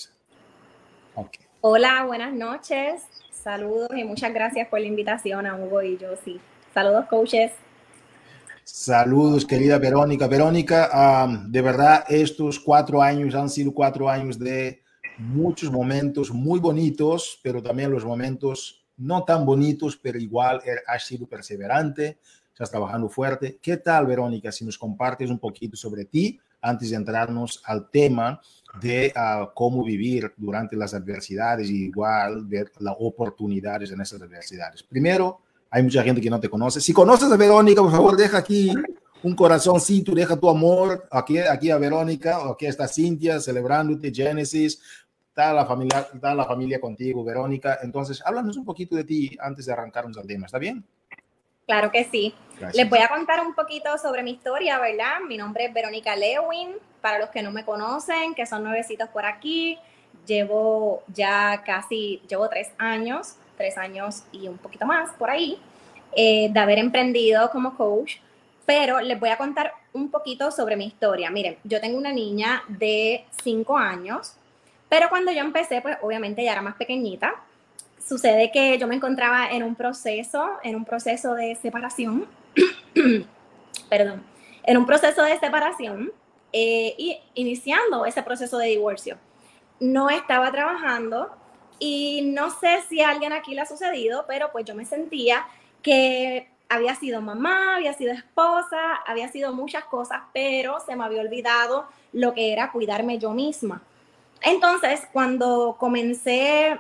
Hola, 1.61 2.05
buenas 2.07 2.33
noches. 2.33 3.03
Saludos 3.31 3.91
y 3.95 4.03
muchas 4.05 4.33
gracias 4.33 4.69
por 4.69 4.81
la 4.81 4.87
invitación 4.87 5.47
a 5.47 5.57
Hugo 5.57 5.83
y 5.83 5.99
Josie. 6.01 6.41
Saludos, 6.73 7.07
coaches. 7.11 7.53
Saludos, 8.65 9.45
querida 9.45 9.77
Verónica. 9.79 10.27
Verónica, 10.27 11.29
de 11.49 11.61
verdad, 11.61 12.05
estos 12.09 12.59
cuatro 12.59 13.03
años 13.03 13.35
han 13.35 13.51
sido 13.51 13.75
cuatro 13.75 14.09
años 14.09 14.39
de 14.39 14.83
muchos 15.19 15.71
momentos 15.71 16.31
muy 16.31 16.59
bonitos, 16.59 17.39
pero 17.43 17.63
también 17.63 17.91
los 17.91 18.05
momentos 18.05 18.87
no 18.97 19.25
tan 19.25 19.45
bonitos, 19.45 19.97
pero 19.97 20.19
igual 20.19 20.63
er, 20.65 20.83
has 20.87 21.05
sido 21.05 21.27
perseverante, 21.27 22.19
estás 22.49 22.71
trabajando 22.71 23.09
fuerte. 23.11 23.59
¿Qué 23.61 23.77
tal, 23.77 24.07
Verónica, 24.07 24.51
si 24.51 24.65
nos 24.65 24.79
compartes 24.79 25.29
un 25.29 25.39
poquito 25.39 25.77
sobre 25.77 26.07
ti 26.07 26.41
antes 26.63 26.91
de 26.91 26.97
entrarnos 26.97 27.61
al 27.67 27.91
tema 27.91 28.41
de 28.81 29.13
ah, 29.15 29.51
cómo 29.55 29.85
vivir 29.85 30.33
durante 30.37 30.77
las 30.77 30.95
adversidades 30.95 31.69
igual 31.69 32.47
ver 32.47 32.73
las 32.79 32.95
oportunidades 32.99 33.91
en 33.91 34.01
esas 34.01 34.23
adversidades? 34.23 34.83
Primero, 34.83 35.41
hay 35.71 35.83
mucha 35.83 36.03
gente 36.03 36.21
que 36.21 36.31
no 36.31 36.41
te 36.41 36.49
conoce. 36.49 36.81
Si 36.81 36.93
conoces 36.93 37.31
a 37.31 37.37
Verónica, 37.37 37.83
por 37.83 37.91
favor, 37.91 38.17
deja 38.17 38.39
aquí 38.39 38.73
un 39.23 39.35
corazoncito, 39.35 40.15
deja 40.15 40.37
tu 40.37 40.49
amor 40.49 41.07
aquí, 41.11 41.39
aquí 41.39 41.71
a 41.71 41.79
Verónica, 41.79 42.39
aquí 42.51 42.67
está 42.67 42.89
Cintia 42.89 43.41
celebrándote, 43.41 44.13
Genesis, 44.13 44.81
está 45.29 45.53
la 45.53 45.65
familia, 45.65 46.09
está 46.13 46.35
la 46.35 46.45
familia 46.45 46.81
contigo, 46.81 47.25
Verónica. 47.25 47.79
Entonces, 47.83 48.23
háblanos 48.25 48.57
un 48.57 48.65
poquito 48.65 48.97
de 48.97 49.05
ti 49.05 49.37
antes 49.41 49.67
de 49.67 49.73
arrancarnos 49.73 50.19
al 50.19 50.27
tema, 50.27 50.47
¿está 50.47 50.59
bien? 50.59 50.85
Claro 51.67 51.91
que 51.91 52.05
sí. 52.05 52.35
Les 52.75 52.89
voy 52.89 53.01
a 53.01 53.09
contar 53.09 53.41
un 53.41 53.55
poquito 53.55 53.97
sobre 53.99 54.23
mi 54.23 54.33
historia, 54.33 54.79
¿verdad? 54.79 55.21
Mi 55.27 55.37
nombre 55.37 55.65
es 55.65 55.75
Verónica 55.75 56.15
Lewin, 56.15 56.77
para 57.01 57.19
los 57.19 57.31
que 57.31 57.43
no 57.43 57.51
me 57.51 57.65
conocen, 57.65 58.35
que 58.35 58.47
son 58.47 58.63
nuevecitos 58.63 59.09
por 59.09 59.25
aquí. 59.25 59.79
Llevo 60.27 61.03
ya 61.09 61.63
casi, 61.65 62.23
llevo 62.29 62.49
tres 62.49 62.71
años 62.79 63.37
tres 63.57 63.79
años 63.79 64.25
y 64.33 64.49
un 64.49 64.59
poquito 64.59 64.87
más 64.87 65.11
por 65.13 65.31
ahí, 65.31 65.59
eh, 66.17 66.49
de 66.51 66.61
haber 66.61 66.79
emprendido 66.79 67.51
como 67.51 67.77
coach, 67.77 68.17
pero 68.67 69.01
les 69.01 69.19
voy 69.19 69.31
a 69.31 69.37
contar 69.37 69.73
un 69.93 70.11
poquito 70.11 70.51
sobre 70.51 70.77
mi 70.77 70.87
historia. 70.87 71.31
Miren, 71.31 71.57
yo 71.65 71.81
tengo 71.81 71.97
una 71.97 72.13
niña 72.13 72.65
de 72.69 73.25
cinco 73.43 73.77
años, 73.79 74.35
pero 74.89 75.09
cuando 75.09 75.33
yo 75.33 75.41
empecé, 75.41 75.81
pues 75.81 75.97
obviamente 76.03 76.45
ya 76.45 76.53
era 76.53 76.63
más 76.63 76.75
pequeñita. 76.75 77.35
Sucede 78.07 78.51
que 78.53 78.79
yo 78.79 78.87
me 78.87 78.97
encontraba 78.97 79.51
en 79.51 79.63
un 79.63 79.75
proceso, 79.75 80.59
en 80.63 80.77
un 80.77 80.85
proceso 80.85 81.35
de 81.35 81.55
separación, 81.57 82.27
perdón, 83.89 84.23
en 84.65 84.77
un 84.77 84.87
proceso 84.87 85.23
de 85.23 85.39
separación 85.39 86.13
eh, 86.53 86.95
y 86.99 87.19
iniciando 87.35 88.05
ese 88.05 88.23
proceso 88.23 88.59
de 88.59 88.69
divorcio. 88.69 89.17
No 89.81 90.11
estaba 90.11 90.51
trabajando, 90.53 91.31
y 91.85 92.23
no 92.33 92.49
sé 92.51 92.81
si 92.89 93.01
alguien 93.01 93.33
aquí 93.33 93.57
le 93.57 93.63
ha 93.63 93.67
sucedido, 93.67 94.25
pero 94.29 94.53
pues 94.53 94.65
yo 94.65 94.73
me 94.73 94.85
sentía 94.85 95.45
que 95.83 96.49
había 96.69 96.95
sido 96.95 97.21
mamá, 97.21 97.75
había 97.75 97.93
sido 97.93 98.13
esposa, 98.13 98.95
había 99.05 99.27
sido 99.33 99.53
muchas 99.53 99.83
cosas, 99.87 100.23
pero 100.33 100.79
se 100.79 100.95
me 100.95 101.03
había 101.03 101.23
olvidado 101.23 101.87
lo 102.13 102.35
que 102.35 102.53
era 102.53 102.71
cuidarme 102.71 103.19
yo 103.19 103.33
misma. 103.33 103.83
Entonces, 104.43 105.09
cuando 105.13 105.77
comencé, 105.77 106.79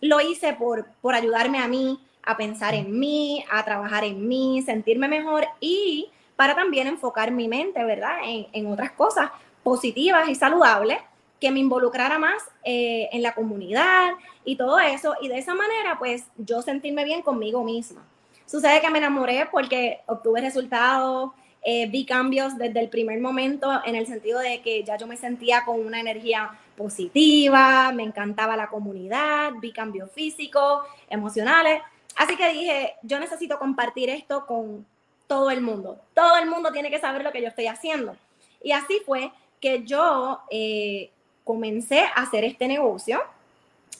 lo 0.00 0.20
hice 0.20 0.52
por, 0.54 0.86
por 1.00 1.14
ayudarme 1.14 1.58
a 1.58 1.68
mí, 1.68 2.00
a 2.22 2.36
pensar 2.36 2.74
en 2.74 2.98
mí, 2.98 3.44
a 3.50 3.64
trabajar 3.64 4.04
en 4.04 4.28
mí, 4.28 4.62
sentirme 4.62 5.08
mejor 5.08 5.46
y 5.60 6.10
para 6.36 6.54
también 6.54 6.86
enfocar 6.86 7.30
mi 7.30 7.48
mente, 7.48 7.82
¿verdad? 7.84 8.18
En, 8.24 8.46
en 8.52 8.66
otras 8.72 8.92
cosas 8.92 9.30
positivas 9.62 10.28
y 10.28 10.34
saludables 10.34 10.98
que 11.40 11.50
me 11.50 11.60
involucrara 11.60 12.18
más 12.18 12.42
eh, 12.64 13.08
en 13.12 13.22
la 13.22 13.34
comunidad 13.34 14.12
y 14.44 14.56
todo 14.56 14.78
eso. 14.78 15.14
Y 15.20 15.28
de 15.28 15.38
esa 15.38 15.54
manera, 15.54 15.98
pues 15.98 16.24
yo 16.36 16.62
sentirme 16.62 17.04
bien 17.04 17.22
conmigo 17.22 17.64
misma. 17.64 18.04
Sucede 18.46 18.80
que 18.80 18.90
me 18.90 18.98
enamoré 18.98 19.46
porque 19.50 20.00
obtuve 20.06 20.40
resultados, 20.40 21.32
eh, 21.62 21.86
vi 21.86 22.06
cambios 22.06 22.56
desde 22.56 22.80
el 22.80 22.88
primer 22.88 23.20
momento 23.20 23.70
en 23.84 23.94
el 23.94 24.06
sentido 24.06 24.38
de 24.38 24.62
que 24.62 24.82
ya 24.84 24.96
yo 24.96 25.06
me 25.06 25.16
sentía 25.16 25.64
con 25.64 25.84
una 25.84 26.00
energía 26.00 26.58
positiva, 26.78 27.92
me 27.92 28.04
encantaba 28.04 28.56
la 28.56 28.68
comunidad, 28.68 29.52
vi 29.60 29.72
cambios 29.72 30.10
físicos, 30.12 30.84
emocionales. 31.10 31.82
Así 32.16 32.36
que 32.36 32.52
dije, 32.52 32.94
yo 33.02 33.18
necesito 33.18 33.58
compartir 33.58 34.08
esto 34.08 34.46
con 34.46 34.86
todo 35.26 35.50
el 35.50 35.60
mundo. 35.60 36.00
Todo 36.14 36.36
el 36.38 36.48
mundo 36.48 36.72
tiene 36.72 36.90
que 36.90 37.00
saber 37.00 37.22
lo 37.22 37.32
que 37.32 37.42
yo 37.42 37.48
estoy 37.48 37.66
haciendo. 37.66 38.16
Y 38.62 38.72
así 38.72 39.02
fue 39.04 39.32
que 39.60 39.82
yo 39.84 40.40
eh, 40.50 41.10
comencé 41.44 42.04
a 42.04 42.22
hacer 42.22 42.44
este 42.44 42.68
negocio, 42.68 43.20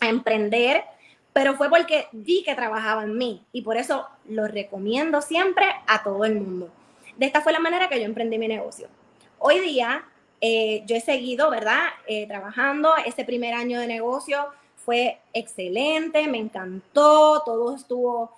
a 0.00 0.08
emprender, 0.08 0.84
pero 1.32 1.56
fue 1.56 1.68
porque 1.68 2.06
vi 2.12 2.42
que 2.44 2.54
trabajaba 2.54 3.02
en 3.02 3.18
mí 3.18 3.44
y 3.52 3.62
por 3.62 3.76
eso 3.76 4.06
lo 4.28 4.46
recomiendo 4.46 5.20
siempre 5.20 5.66
a 5.86 6.02
todo 6.02 6.24
el 6.24 6.40
mundo. 6.40 6.70
De 7.16 7.26
esta 7.26 7.40
fue 7.40 7.52
la 7.52 7.58
manera 7.58 7.88
que 7.88 7.98
yo 7.98 8.06
emprendí 8.06 8.38
mi 8.38 8.48
negocio. 8.48 8.88
Hoy 9.38 9.60
día 9.60 10.04
eh, 10.40 10.83
yo 10.87 10.96
he 10.96 11.01
seguido, 11.01 11.51
¿verdad? 11.51 11.88
Eh, 12.07 12.27
trabajando. 12.27 12.90
Este 13.05 13.24
primer 13.24 13.55
año 13.55 13.81
de 13.81 13.87
negocio 13.87 14.46
fue 14.77 15.18
excelente, 15.33 16.27
me 16.29 16.38
encantó, 16.38 17.42
todo 17.44 17.74
estuvo, 17.74 18.33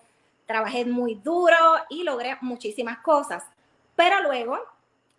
trabajé 0.47 0.85
muy 0.85 1.15
duro 1.15 1.57
y 1.89 2.03
logré 2.03 2.37
muchísimas 2.41 2.99
cosas. 2.99 3.45
Pero 3.97 4.23
luego 4.23 4.59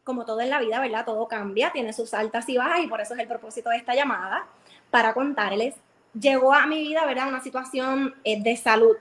como 0.04 0.26
todo 0.26 0.42
en 0.42 0.50
la 0.50 0.60
vida, 0.60 0.80
¿verdad? 0.80 1.06
Todo 1.06 1.28
cambia, 1.28 1.72
tiene 1.72 1.94
sus 1.94 2.14
altas 2.14 2.48
y 2.50 2.58
bajas 2.58 2.84
y 2.84 2.88
por 2.88 3.02
eso 3.02 3.14
es 3.14 3.20
el 3.20 3.28
propósito 3.28 3.70
de 3.70 3.78
esta 3.78 3.96
llamada, 3.96 4.46
para 4.90 5.14
contarles. 5.14 5.76
Llegó 6.20 6.54
a 6.54 6.66
mi 6.66 6.82
vida, 6.82 7.06
¿verdad? 7.06 7.28
Una 7.28 7.42
situación 7.42 8.16
eh, 8.24 8.42
de 8.42 8.58
salud. 8.58 8.98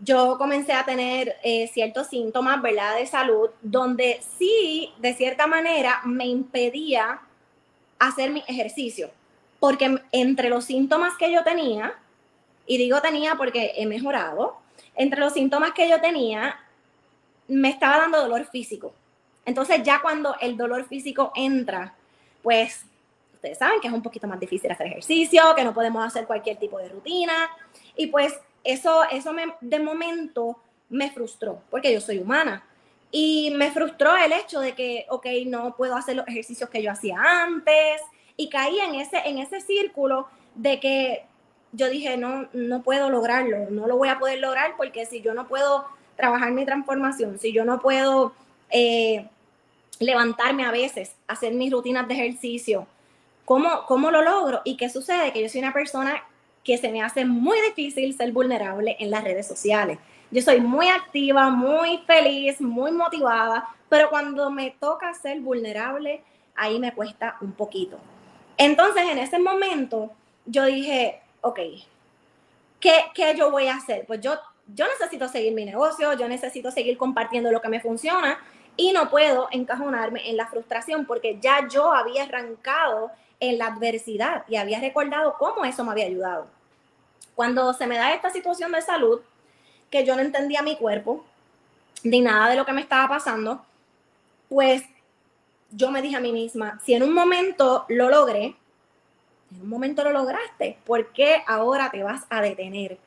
Yo 0.00 0.38
comencé 0.38 0.72
a 0.72 0.84
tener 0.84 1.36
eh, 1.42 1.68
ciertos 1.72 2.06
síntomas, 2.08 2.62
¿verdad? 2.62 2.96
De 2.96 3.06
salud, 3.06 3.50
donde 3.62 4.20
sí, 4.38 4.92
de 4.98 5.14
cierta 5.14 5.46
manera, 5.46 6.00
me 6.04 6.26
impedía 6.26 7.20
hacer 7.98 8.30
mi 8.30 8.44
ejercicio. 8.46 9.10
Porque 9.58 10.00
entre 10.12 10.50
los 10.50 10.64
síntomas 10.64 11.14
que 11.18 11.32
yo 11.32 11.42
tenía, 11.42 11.94
y 12.66 12.78
digo 12.78 13.00
tenía 13.00 13.34
porque 13.34 13.72
he 13.76 13.86
mejorado, 13.86 14.56
entre 14.94 15.20
los 15.20 15.32
síntomas 15.32 15.72
que 15.72 15.88
yo 15.88 16.00
tenía, 16.00 16.60
me 17.48 17.70
estaba 17.70 17.98
dando 17.98 18.20
dolor 18.20 18.46
físico. 18.46 18.92
Entonces 19.44 19.82
ya 19.82 20.00
cuando 20.00 20.36
el 20.40 20.56
dolor 20.56 20.86
físico 20.86 21.32
entra, 21.34 21.94
pues 22.42 22.84
ustedes 23.34 23.58
saben 23.58 23.80
que 23.80 23.88
es 23.88 23.94
un 23.94 24.02
poquito 24.02 24.26
más 24.26 24.38
difícil 24.38 24.70
hacer 24.70 24.88
ejercicio, 24.88 25.42
que 25.56 25.64
no 25.64 25.72
podemos 25.72 26.04
hacer 26.04 26.26
cualquier 26.26 26.58
tipo 26.58 26.78
de 26.78 26.88
rutina. 26.88 27.48
Y 27.96 28.08
pues 28.08 28.38
eso, 28.64 29.02
eso 29.10 29.32
me, 29.32 29.54
de 29.60 29.78
momento 29.78 30.58
me 30.88 31.10
frustró, 31.10 31.62
porque 31.70 31.92
yo 31.92 32.00
soy 32.00 32.18
humana. 32.18 32.64
Y 33.10 33.52
me 33.56 33.70
frustró 33.70 34.16
el 34.16 34.32
hecho 34.32 34.60
de 34.60 34.74
que, 34.74 35.06
ok, 35.08 35.26
no 35.46 35.74
puedo 35.76 35.96
hacer 35.96 36.16
los 36.16 36.28
ejercicios 36.28 36.68
que 36.68 36.82
yo 36.82 36.90
hacía 36.90 37.16
antes. 37.18 38.02
Y 38.36 38.50
caí 38.50 38.78
en 38.80 38.96
ese, 38.96 39.18
en 39.24 39.38
ese 39.38 39.60
círculo 39.60 40.28
de 40.54 40.78
que 40.78 41.24
yo 41.72 41.88
dije, 41.88 42.16
no, 42.16 42.48
no 42.52 42.82
puedo 42.82 43.10
lograrlo, 43.10 43.70
no 43.70 43.86
lo 43.86 43.96
voy 43.96 44.08
a 44.08 44.18
poder 44.18 44.38
lograr 44.38 44.74
porque 44.76 45.06
si 45.06 45.20
yo 45.20 45.34
no 45.34 45.48
puedo 45.48 45.86
trabajar 46.16 46.52
mi 46.52 46.64
transformación, 46.64 47.38
si 47.38 47.52
yo 47.52 47.64
no 47.64 47.80
puedo 47.80 48.32
eh, 48.70 49.28
levantarme 49.98 50.64
a 50.64 50.70
veces, 50.70 51.14
hacer 51.26 51.54
mis 51.54 51.72
rutinas 51.72 52.08
de 52.08 52.14
ejercicio. 52.14 52.86
¿Cómo, 53.44 53.86
¿Cómo 53.86 54.10
lo 54.10 54.22
logro? 54.22 54.60
¿Y 54.64 54.76
qué 54.76 54.88
sucede? 54.88 55.32
Que 55.32 55.42
yo 55.42 55.48
soy 55.48 55.60
una 55.60 55.72
persona 55.72 56.22
que 56.64 56.78
se 56.78 56.90
me 56.90 57.02
hace 57.02 57.24
muy 57.24 57.58
difícil 57.62 58.14
ser 58.16 58.32
vulnerable 58.32 58.96
en 58.98 59.10
las 59.10 59.24
redes 59.24 59.46
sociales. 59.46 59.98
Yo 60.30 60.42
soy 60.42 60.60
muy 60.60 60.88
activa, 60.88 61.48
muy 61.48 61.98
feliz, 62.06 62.60
muy 62.60 62.92
motivada, 62.92 63.68
pero 63.88 64.10
cuando 64.10 64.50
me 64.50 64.72
toca 64.78 65.14
ser 65.14 65.40
vulnerable, 65.40 66.22
ahí 66.54 66.78
me 66.78 66.92
cuesta 66.92 67.36
un 67.40 67.52
poquito. 67.52 67.98
Entonces, 68.58 69.04
en 69.10 69.18
ese 69.18 69.38
momento, 69.38 70.10
yo 70.44 70.64
dije, 70.64 71.20
ok, 71.40 71.60
¿qué, 72.80 73.04
qué 73.14 73.34
yo 73.36 73.50
voy 73.50 73.68
a 73.68 73.76
hacer? 73.76 74.04
Pues 74.06 74.20
yo, 74.20 74.34
yo 74.74 74.86
necesito 74.86 75.28
seguir 75.28 75.54
mi 75.54 75.64
negocio, 75.64 76.12
yo 76.14 76.28
necesito 76.28 76.70
seguir 76.70 76.98
compartiendo 76.98 77.50
lo 77.50 77.62
que 77.62 77.68
me 77.68 77.80
funciona 77.80 78.38
y 78.76 78.92
no 78.92 79.10
puedo 79.10 79.48
encajonarme 79.50 80.28
en 80.28 80.36
la 80.36 80.46
frustración 80.46 81.06
porque 81.06 81.38
ya 81.40 81.66
yo 81.68 81.92
había 81.92 82.24
arrancado 82.24 83.10
en 83.40 83.58
la 83.58 83.66
adversidad 83.66 84.44
y 84.48 84.56
había 84.56 84.80
recordado 84.80 85.36
cómo 85.38 85.64
eso 85.64 85.84
me 85.84 85.92
había 85.92 86.06
ayudado. 86.06 86.46
Cuando 87.34 87.72
se 87.72 87.86
me 87.86 87.96
da 87.96 88.12
esta 88.12 88.30
situación 88.30 88.72
de 88.72 88.82
salud, 88.82 89.20
que 89.90 90.04
yo 90.04 90.16
no 90.16 90.22
entendía 90.22 90.62
mi 90.62 90.76
cuerpo, 90.76 91.24
ni 92.02 92.20
nada 92.20 92.50
de 92.50 92.56
lo 92.56 92.66
que 92.66 92.72
me 92.72 92.80
estaba 92.80 93.08
pasando, 93.08 93.64
pues 94.48 94.82
yo 95.70 95.90
me 95.90 96.02
dije 96.02 96.16
a 96.16 96.20
mí 96.20 96.32
misma, 96.32 96.80
si 96.84 96.94
en 96.94 97.02
un 97.02 97.12
momento 97.12 97.84
lo 97.88 98.08
logré, 98.08 98.56
en 99.52 99.62
un 99.62 99.68
momento 99.68 100.04
lo 100.04 100.10
lograste, 100.10 100.78
¿por 100.84 101.12
qué 101.12 101.42
ahora 101.46 101.90
te 101.90 102.02
vas 102.02 102.24
a 102.30 102.40
detener? 102.40 102.98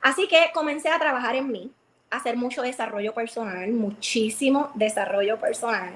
Así 0.00 0.28
que 0.28 0.50
comencé 0.54 0.88
a 0.88 0.98
trabajar 0.98 1.36
en 1.36 1.50
mí, 1.50 1.70
hacer 2.10 2.36
mucho 2.36 2.62
desarrollo 2.62 3.12
personal, 3.14 3.70
muchísimo 3.70 4.70
desarrollo 4.74 5.38
personal. 5.38 5.92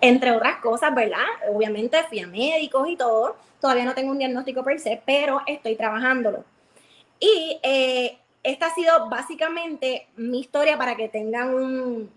Entre 0.00 0.32
otras 0.32 0.56
cosas, 0.56 0.94
¿verdad? 0.94 1.24
Obviamente 1.52 2.02
fui 2.04 2.20
a 2.20 2.26
médicos 2.26 2.88
y 2.88 2.96
todo, 2.96 3.36
todavía 3.60 3.84
no 3.84 3.94
tengo 3.94 4.10
un 4.10 4.18
diagnóstico 4.18 4.62
per 4.62 4.80
se, 4.80 5.00
pero 5.04 5.40
estoy 5.46 5.76
trabajándolo. 5.76 6.44
Y 7.18 7.58
eh, 7.62 8.18
esta 8.42 8.66
ha 8.66 8.74
sido 8.74 9.08
básicamente 9.08 10.06
mi 10.16 10.40
historia 10.40 10.76
para 10.76 10.96
que 10.96 11.08
tengan 11.08 11.54
un, 11.54 12.10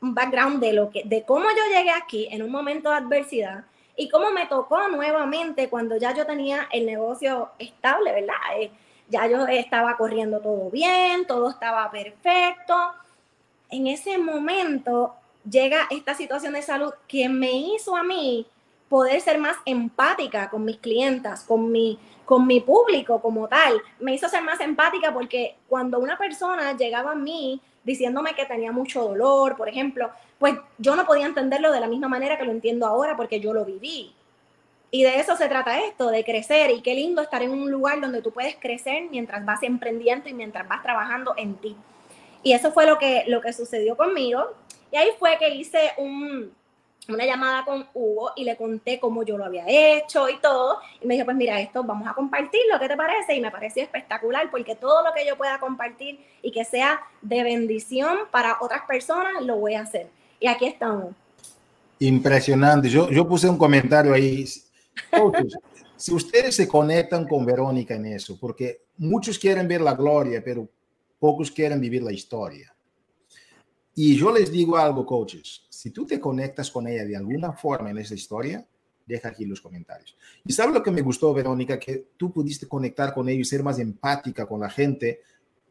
un 0.00 0.14
background 0.14 0.60
de, 0.60 0.72
lo 0.72 0.90
que, 0.90 1.02
de 1.04 1.22
cómo 1.22 1.44
yo 1.44 1.76
llegué 1.76 1.90
aquí 1.90 2.28
en 2.30 2.42
un 2.42 2.50
momento 2.50 2.90
de 2.90 2.96
adversidad 2.96 3.64
y 3.96 4.08
cómo 4.08 4.30
me 4.32 4.46
tocó 4.46 4.88
nuevamente 4.88 5.68
cuando 5.68 5.96
ya 5.96 6.14
yo 6.14 6.26
tenía 6.26 6.68
el 6.72 6.86
negocio 6.86 7.50
estable, 7.58 8.12
¿verdad? 8.12 8.34
Eh, 8.58 8.70
ya 9.08 9.26
yo 9.26 9.46
estaba 9.46 9.96
corriendo 9.96 10.40
todo 10.40 10.70
bien, 10.70 11.26
todo 11.26 11.50
estaba 11.50 11.90
perfecto. 11.90 12.74
En 13.70 13.86
ese 13.86 14.18
momento 14.18 15.14
llega 15.48 15.86
esta 15.90 16.14
situación 16.14 16.54
de 16.54 16.62
salud 16.62 16.92
que 17.08 17.28
me 17.28 17.52
hizo 17.52 17.96
a 17.96 18.02
mí 18.02 18.46
poder 18.88 19.20
ser 19.20 19.38
más 19.38 19.56
empática 19.64 20.50
con 20.50 20.64
mis 20.64 20.76
clientas, 20.76 21.44
con 21.44 21.72
mi, 21.72 21.98
con 22.24 22.46
mi 22.46 22.60
público 22.60 23.20
como 23.20 23.48
tal. 23.48 23.80
Me 24.00 24.14
hizo 24.14 24.28
ser 24.28 24.42
más 24.42 24.60
empática 24.60 25.12
porque 25.12 25.56
cuando 25.68 25.98
una 25.98 26.18
persona 26.18 26.76
llegaba 26.76 27.12
a 27.12 27.16
mí 27.16 27.60
diciéndome 27.84 28.34
que 28.34 28.44
tenía 28.44 28.70
mucho 28.70 29.02
dolor, 29.02 29.56
por 29.56 29.68
ejemplo, 29.68 30.10
pues 30.38 30.56
yo 30.78 30.94
no 30.94 31.06
podía 31.06 31.26
entenderlo 31.26 31.72
de 31.72 31.80
la 31.80 31.88
misma 31.88 32.08
manera 32.08 32.36
que 32.36 32.44
lo 32.44 32.52
entiendo 32.52 32.86
ahora 32.86 33.16
porque 33.16 33.40
yo 33.40 33.52
lo 33.52 33.64
viví. 33.64 34.14
Y 34.90 35.04
de 35.04 35.20
eso 35.20 35.36
se 35.36 35.48
trata 35.48 35.82
esto, 35.86 36.10
de 36.10 36.22
crecer. 36.22 36.70
Y 36.70 36.82
qué 36.82 36.94
lindo 36.94 37.22
estar 37.22 37.42
en 37.42 37.50
un 37.50 37.70
lugar 37.70 37.98
donde 37.98 38.20
tú 38.20 38.30
puedes 38.30 38.56
crecer 38.56 39.04
mientras 39.10 39.42
vas 39.46 39.62
emprendiendo 39.62 40.28
y 40.28 40.34
mientras 40.34 40.68
vas 40.68 40.82
trabajando 40.82 41.32
en 41.38 41.54
ti. 41.54 41.74
Y 42.42 42.52
eso 42.52 42.72
fue 42.72 42.86
lo 42.86 42.98
que, 42.98 43.24
lo 43.26 43.40
que 43.40 43.54
sucedió 43.54 43.96
conmigo. 43.96 44.52
Y 44.92 44.96
ahí 44.96 45.08
fue 45.18 45.38
que 45.38 45.48
hice 45.48 45.92
un, 45.96 46.52
una 47.08 47.24
llamada 47.24 47.64
con 47.64 47.86
Hugo 47.94 48.32
y 48.36 48.44
le 48.44 48.56
conté 48.56 49.00
cómo 49.00 49.22
yo 49.22 49.38
lo 49.38 49.44
había 49.46 49.64
hecho 49.66 50.28
y 50.28 50.38
todo. 50.38 50.78
Y 51.00 51.06
me 51.06 51.14
dijo, 51.14 51.24
pues 51.24 51.36
mira, 51.36 51.58
esto 51.60 51.82
vamos 51.82 52.06
a 52.06 52.12
compartirlo, 52.12 52.78
¿qué 52.78 52.88
te 52.88 52.96
parece? 52.96 53.34
Y 53.34 53.40
me 53.40 53.50
pareció 53.50 53.82
espectacular 53.82 54.50
porque 54.50 54.76
todo 54.76 55.02
lo 55.02 55.12
que 55.14 55.26
yo 55.26 55.36
pueda 55.36 55.58
compartir 55.58 56.20
y 56.42 56.52
que 56.52 56.64
sea 56.64 57.00
de 57.22 57.42
bendición 57.42 58.18
para 58.30 58.58
otras 58.60 58.82
personas, 58.86 59.42
lo 59.42 59.56
voy 59.56 59.74
a 59.74 59.80
hacer. 59.80 60.08
Y 60.38 60.46
aquí 60.46 60.66
estamos. 60.66 61.14
Impresionante. 61.98 62.90
Yo, 62.90 63.08
yo 63.10 63.26
puse 63.26 63.48
un 63.48 63.56
comentario 63.56 64.12
ahí. 64.12 64.44
si 65.96 66.12
ustedes 66.12 66.54
se 66.54 66.68
conectan 66.68 67.26
con 67.26 67.46
Verónica 67.46 67.94
en 67.94 68.06
eso, 68.06 68.36
porque 68.38 68.82
muchos 68.98 69.38
quieren 69.38 69.66
ver 69.66 69.80
la 69.80 69.94
gloria, 69.94 70.42
pero 70.44 70.68
pocos 71.18 71.50
quieren 71.50 71.80
vivir 71.80 72.02
la 72.02 72.12
historia. 72.12 72.71
Y 73.94 74.16
yo 74.16 74.32
les 74.32 74.50
digo 74.50 74.76
algo, 74.76 75.04
coaches, 75.04 75.66
si 75.68 75.90
tú 75.90 76.06
te 76.06 76.18
conectas 76.18 76.70
con 76.70 76.86
ella 76.86 77.04
de 77.04 77.16
alguna 77.16 77.52
forma 77.52 77.90
en 77.90 77.98
esa 77.98 78.14
historia, 78.14 78.66
deja 79.06 79.28
aquí 79.28 79.44
los 79.44 79.60
comentarios. 79.60 80.16
Y 80.44 80.52
sabes 80.52 80.74
lo 80.74 80.82
que 80.82 80.90
me 80.90 81.02
gustó, 81.02 81.34
Verónica, 81.34 81.78
que 81.78 82.08
tú 82.16 82.32
pudiste 82.32 82.66
conectar 82.66 83.12
con 83.12 83.28
ella 83.28 83.40
y 83.40 83.44
ser 83.44 83.62
más 83.62 83.78
empática 83.78 84.46
con 84.46 84.60
la 84.60 84.70
gente. 84.70 85.20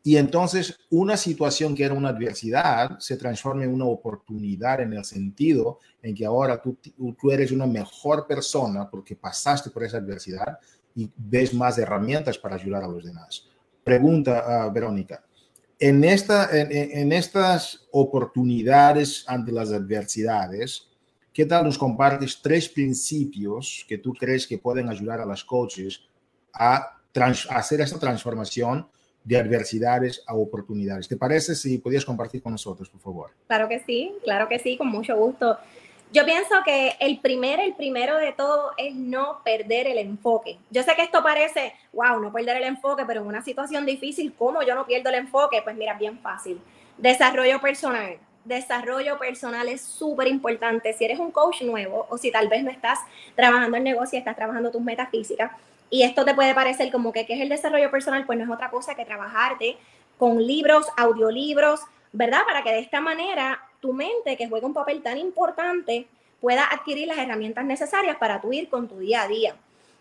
Y 0.04 0.18
entonces 0.18 0.80
una 0.90 1.18
situación 1.18 1.76
que 1.76 1.84
era 1.84 1.94
una 1.94 2.10
adversidad 2.10 3.00
se 3.00 3.18
transforma 3.18 3.64
en 3.64 3.74
una 3.74 3.86
oportunidad 3.86 4.82
en 4.82 4.94
el 4.94 5.06
sentido 5.06 5.80
en 6.02 6.16
que 6.16 6.26
ahora 6.26 6.62
tú, 6.62 6.78
tú 7.20 7.32
eres 7.32 7.52
una 7.52 7.68
mejor 7.68 8.28
persona 8.28 8.90
porque 8.90 9.16
pasaste 9.16 9.70
por 9.70 9.84
esa 9.84 9.98
adversidad 9.98 10.60
y 10.96 11.10
ves 11.16 11.54
más 11.54 11.78
herramientas 11.78 12.38
para 12.38 12.56
ayudar 12.56 12.84
a 12.84 12.88
los 12.88 13.04
demás. 13.04 13.48
Pregunta, 13.84 14.68
uh, 14.68 14.72
Verónica, 14.72 15.24
en, 15.82 16.04
esta, 16.04 16.48
en, 16.52 17.12
estas 17.12 17.88
oportunidades 17.92 19.26
ante 19.28 19.52
las 19.52 19.72
adversidades, 19.72 20.88
¿qué 21.34 21.44
tal 21.44 21.66
nos 21.66 21.78
compartes 21.78 22.40
tres 22.40 22.70
principios 22.70 23.84
que 23.90 23.98
tú 23.98 24.14
crees 24.14 24.46
que 24.46 24.60
pueden 24.60 24.90
ayudar 24.90 25.20
a 25.20 25.26
las 25.26 25.44
coaches 25.44 26.04
a, 26.54 26.98
hacer 27.50 27.82
esta 27.82 28.00
transformación 28.00 28.88
de 29.24 29.38
adversidades 29.38 30.24
a 30.28 30.36
oportunidades? 30.36 31.08
¿Te 31.08 31.18
parece 31.18 31.56
si 31.56 31.80
podías 31.80 32.06
compartir 32.06 32.44
con 32.44 32.52
nosotros, 32.52 32.88
por 32.88 33.02
favor? 33.02 33.32
Claro 33.48 33.68
que 33.68 33.80
sí, 33.80 34.14
claro 34.24 34.48
que 34.48 34.60
sí, 34.60 34.78
con 34.78 34.88
mucho 34.88 35.18
gusto. 35.18 35.58
Yo 36.14 36.26
pienso 36.26 36.56
que 36.66 36.98
el 37.00 37.20
primer, 37.20 37.62
el 37.62 37.74
primero 37.74 38.18
de 38.18 38.34
todo 38.34 38.72
es 38.78 38.94
no 38.94 39.42
perder 39.46 39.88
el 39.88 39.98
enfoque. 39.98 40.58
Yo 40.70 40.84
sé 40.84 40.94
que 40.96 41.04
esto 41.04 41.24
parece, 41.24 41.74
wow, 41.94 42.20
no 42.20 42.34
perder 42.34 42.58
el 42.58 42.66
enfoque, 42.66 43.06
pero 43.08 43.22
en 43.22 43.28
una 43.28 43.42
situación 43.42 43.86
difícil, 43.86 44.34
¿cómo 44.38 44.62
yo 44.62 44.76
no 44.76 44.86
pierdo 44.86 45.08
el 45.08 45.16
enfoque? 45.16 45.62
Pues 45.64 45.76
mira, 45.78 45.94
bien 45.94 46.20
fácil. 46.20 46.60
Desarrollo 46.98 47.62
personal. 47.62 48.18
Desarrollo 48.44 49.18
personal 49.20 49.70
es 49.70 49.82
súper 49.82 50.28
importante. 50.28 50.92
Si 50.92 51.06
eres 51.06 51.18
un 51.18 51.32
coach 51.32 51.62
nuevo 51.62 52.08
o 52.10 52.18
si 52.18 52.30
tal 52.30 52.50
vez 52.50 52.62
no 52.62 52.72
estás 52.72 53.00
trabajando 53.36 53.78
en 53.78 53.84
negocio, 53.84 54.20
estás 54.20 54.36
trabajando 54.36 54.70
tus 54.70 54.82
metas 54.82 55.10
físicas 55.10 55.52
y 55.90 56.04
esto 56.04 56.26
te 56.26 56.34
puede 56.34 56.54
parecer 56.54 56.92
como 56.92 57.14
que 57.14 57.26
¿qué 57.26 57.36
es 57.36 57.42
el 57.42 57.50
desarrollo 57.50 57.90
personal? 57.90 58.26
Pues 58.26 58.38
no 58.38 58.44
es 58.44 58.50
otra 58.50 58.70
cosa 58.70 58.96
que 58.96 59.06
trabajarte 59.06 59.78
con 60.18 60.46
libros, 60.46 60.88
audiolibros, 60.98 61.82
¿verdad? 62.12 62.42
Para 62.46 62.64
que 62.64 62.72
de 62.72 62.80
esta 62.80 63.00
manera 63.00 63.62
tu 63.82 63.92
mente, 63.92 64.38
que 64.38 64.48
juega 64.48 64.66
un 64.66 64.74
papel 64.74 65.02
tan 65.02 65.18
importante, 65.18 66.08
pueda 66.40 66.66
adquirir 66.72 67.08
las 67.08 67.18
herramientas 67.18 67.66
necesarias 67.66 68.16
para 68.18 68.40
tu 68.40 68.54
ir 68.54 68.70
con 68.70 68.88
tu 68.88 69.00
día 69.00 69.24
a 69.24 69.28
día. 69.28 69.56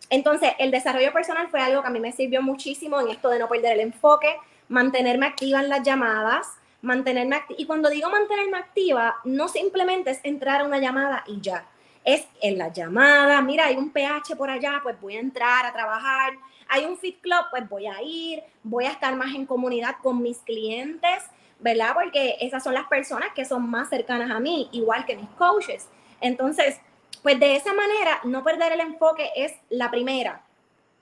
Entonces, 0.08 0.52
el 0.58 0.70
desarrollo 0.70 1.12
personal 1.12 1.48
fue 1.48 1.60
algo 1.60 1.82
que 1.82 1.88
a 1.88 1.90
mí 1.90 2.00
me 2.00 2.12
sirvió 2.12 2.42
muchísimo 2.42 3.00
en 3.00 3.08
esto 3.08 3.28
de 3.28 3.38
no 3.38 3.48
perder 3.48 3.74
el 3.74 3.80
enfoque, 3.80 4.36
mantenerme 4.68 5.26
activa 5.26 5.60
en 5.60 5.68
las 5.68 5.82
llamadas, 5.82 6.48
mantenerme 6.82 7.36
activa. 7.36 7.60
Y 7.60 7.66
cuando 7.66 7.90
digo 7.90 8.08
mantenerme 8.08 8.58
activa, 8.58 9.16
no 9.24 9.48
simplemente 9.48 10.10
es 10.10 10.20
entrar 10.22 10.62
a 10.62 10.64
una 10.64 10.78
llamada 10.78 11.24
y 11.26 11.40
ya. 11.40 11.64
Es 12.04 12.26
en 12.40 12.56
la 12.56 12.72
llamada, 12.72 13.40
mira, 13.42 13.66
hay 13.66 13.76
un 13.76 13.90
PH 13.90 14.34
por 14.36 14.48
allá, 14.48 14.80
pues 14.82 14.98
voy 15.00 15.16
a 15.16 15.20
entrar 15.20 15.66
a 15.66 15.72
trabajar. 15.72 16.32
Hay 16.70 16.86
un 16.86 16.96
Fit 16.96 17.20
Club, 17.20 17.44
pues 17.50 17.68
voy 17.68 17.86
a 17.86 18.00
ir, 18.02 18.42
voy 18.62 18.86
a 18.86 18.90
estar 18.90 19.14
más 19.16 19.34
en 19.34 19.44
comunidad 19.44 19.96
con 20.02 20.22
mis 20.22 20.38
clientes 20.38 21.22
¿verdad? 21.60 21.94
Porque 21.94 22.36
esas 22.40 22.64
son 22.64 22.74
las 22.74 22.86
personas 22.88 23.30
que 23.34 23.44
son 23.44 23.68
más 23.68 23.88
cercanas 23.88 24.30
a 24.30 24.40
mí, 24.40 24.68
igual 24.72 25.04
que 25.04 25.16
mis 25.16 25.28
coaches. 25.30 25.88
Entonces, 26.20 26.80
pues 27.22 27.38
de 27.38 27.56
esa 27.56 27.72
manera, 27.72 28.20
no 28.24 28.42
perder 28.42 28.72
el 28.72 28.80
enfoque 28.80 29.30
es 29.36 29.52
la 29.68 29.90
primera. 29.90 30.42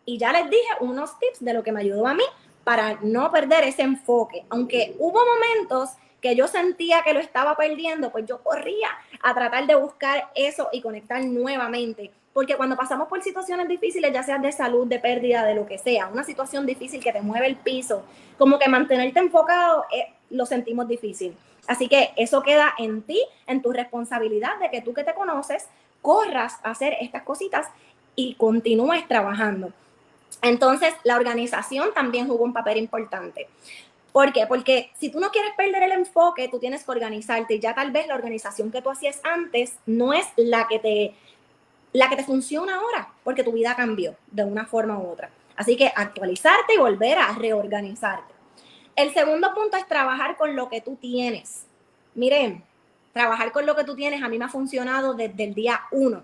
Y 0.04 0.18
ya 0.18 0.32
les 0.32 0.50
dije 0.50 0.68
unos 0.80 1.18
tips 1.18 1.44
de 1.44 1.54
lo 1.54 1.62
que 1.62 1.72
me 1.72 1.80
ayudó 1.80 2.06
a 2.06 2.14
mí 2.14 2.24
para 2.64 2.98
no 3.02 3.30
perder 3.30 3.64
ese 3.64 3.82
enfoque. 3.82 4.44
Aunque 4.50 4.96
hubo 4.98 5.20
momentos 5.24 5.90
que 6.20 6.34
yo 6.34 6.48
sentía 6.48 7.02
que 7.02 7.14
lo 7.14 7.20
estaba 7.20 7.56
perdiendo, 7.56 8.10
pues 8.10 8.26
yo 8.26 8.42
corría 8.42 8.88
a 9.22 9.34
tratar 9.34 9.66
de 9.66 9.76
buscar 9.76 10.30
eso 10.34 10.68
y 10.72 10.80
conectar 10.80 11.24
nuevamente. 11.24 12.10
Porque 12.38 12.56
cuando 12.56 12.76
pasamos 12.76 13.08
por 13.08 13.20
situaciones 13.20 13.66
difíciles, 13.66 14.12
ya 14.12 14.22
sean 14.22 14.40
de 14.42 14.52
salud, 14.52 14.86
de 14.86 15.00
pérdida, 15.00 15.44
de 15.44 15.56
lo 15.56 15.66
que 15.66 15.76
sea, 15.76 16.06
una 16.06 16.22
situación 16.22 16.66
difícil 16.66 17.02
que 17.02 17.12
te 17.12 17.20
mueve 17.20 17.48
el 17.48 17.56
piso, 17.56 18.04
como 18.38 18.60
que 18.60 18.68
mantenerte 18.68 19.18
enfocado 19.18 19.86
eh, 19.92 20.12
lo 20.30 20.46
sentimos 20.46 20.86
difícil. 20.86 21.36
Así 21.66 21.88
que 21.88 22.12
eso 22.14 22.40
queda 22.44 22.74
en 22.78 23.02
ti, 23.02 23.20
en 23.48 23.60
tu 23.60 23.72
responsabilidad 23.72 24.56
de 24.60 24.70
que 24.70 24.82
tú 24.82 24.94
que 24.94 25.02
te 25.02 25.14
conoces, 25.14 25.66
corras 26.00 26.60
a 26.62 26.70
hacer 26.70 26.94
estas 27.00 27.24
cositas 27.24 27.66
y 28.14 28.34
continúes 28.34 29.08
trabajando. 29.08 29.72
Entonces, 30.40 30.94
la 31.02 31.16
organización 31.16 31.92
también 31.92 32.28
jugó 32.28 32.44
un 32.44 32.52
papel 32.52 32.76
importante. 32.76 33.48
¿Por 34.12 34.32
qué? 34.32 34.46
Porque 34.46 34.92
si 34.96 35.10
tú 35.10 35.18
no 35.18 35.30
quieres 35.30 35.50
perder 35.56 35.82
el 35.82 35.90
enfoque, 35.90 36.48
tú 36.48 36.60
tienes 36.60 36.84
que 36.84 36.90
organizarte 36.92 37.58
ya 37.58 37.74
tal 37.74 37.90
vez 37.90 38.06
la 38.06 38.14
organización 38.14 38.70
que 38.70 38.80
tú 38.80 38.90
hacías 38.90 39.20
antes 39.24 39.74
no 39.86 40.12
es 40.12 40.26
la 40.36 40.68
que 40.68 40.78
te 40.78 41.14
la 41.98 42.08
que 42.08 42.14
te 42.14 42.22
funciona 42.22 42.76
ahora, 42.76 43.08
porque 43.24 43.42
tu 43.42 43.50
vida 43.50 43.74
cambió 43.74 44.14
de 44.30 44.44
una 44.44 44.66
forma 44.66 44.96
u 44.96 45.10
otra. 45.10 45.30
Así 45.56 45.76
que 45.76 45.92
actualizarte 45.96 46.74
y 46.74 46.78
volver 46.78 47.18
a 47.18 47.32
reorganizarte. 47.32 48.32
El 48.94 49.12
segundo 49.12 49.52
punto 49.52 49.76
es 49.76 49.84
trabajar 49.88 50.36
con 50.36 50.54
lo 50.54 50.68
que 50.68 50.80
tú 50.80 50.94
tienes. 50.94 51.66
Miren, 52.14 52.62
trabajar 53.12 53.50
con 53.50 53.66
lo 53.66 53.74
que 53.74 53.82
tú 53.82 53.96
tienes 53.96 54.22
a 54.22 54.28
mí 54.28 54.38
me 54.38 54.44
ha 54.44 54.48
funcionado 54.48 55.14
desde 55.14 55.42
el 55.42 55.54
día 55.54 55.80
uno. 55.90 56.22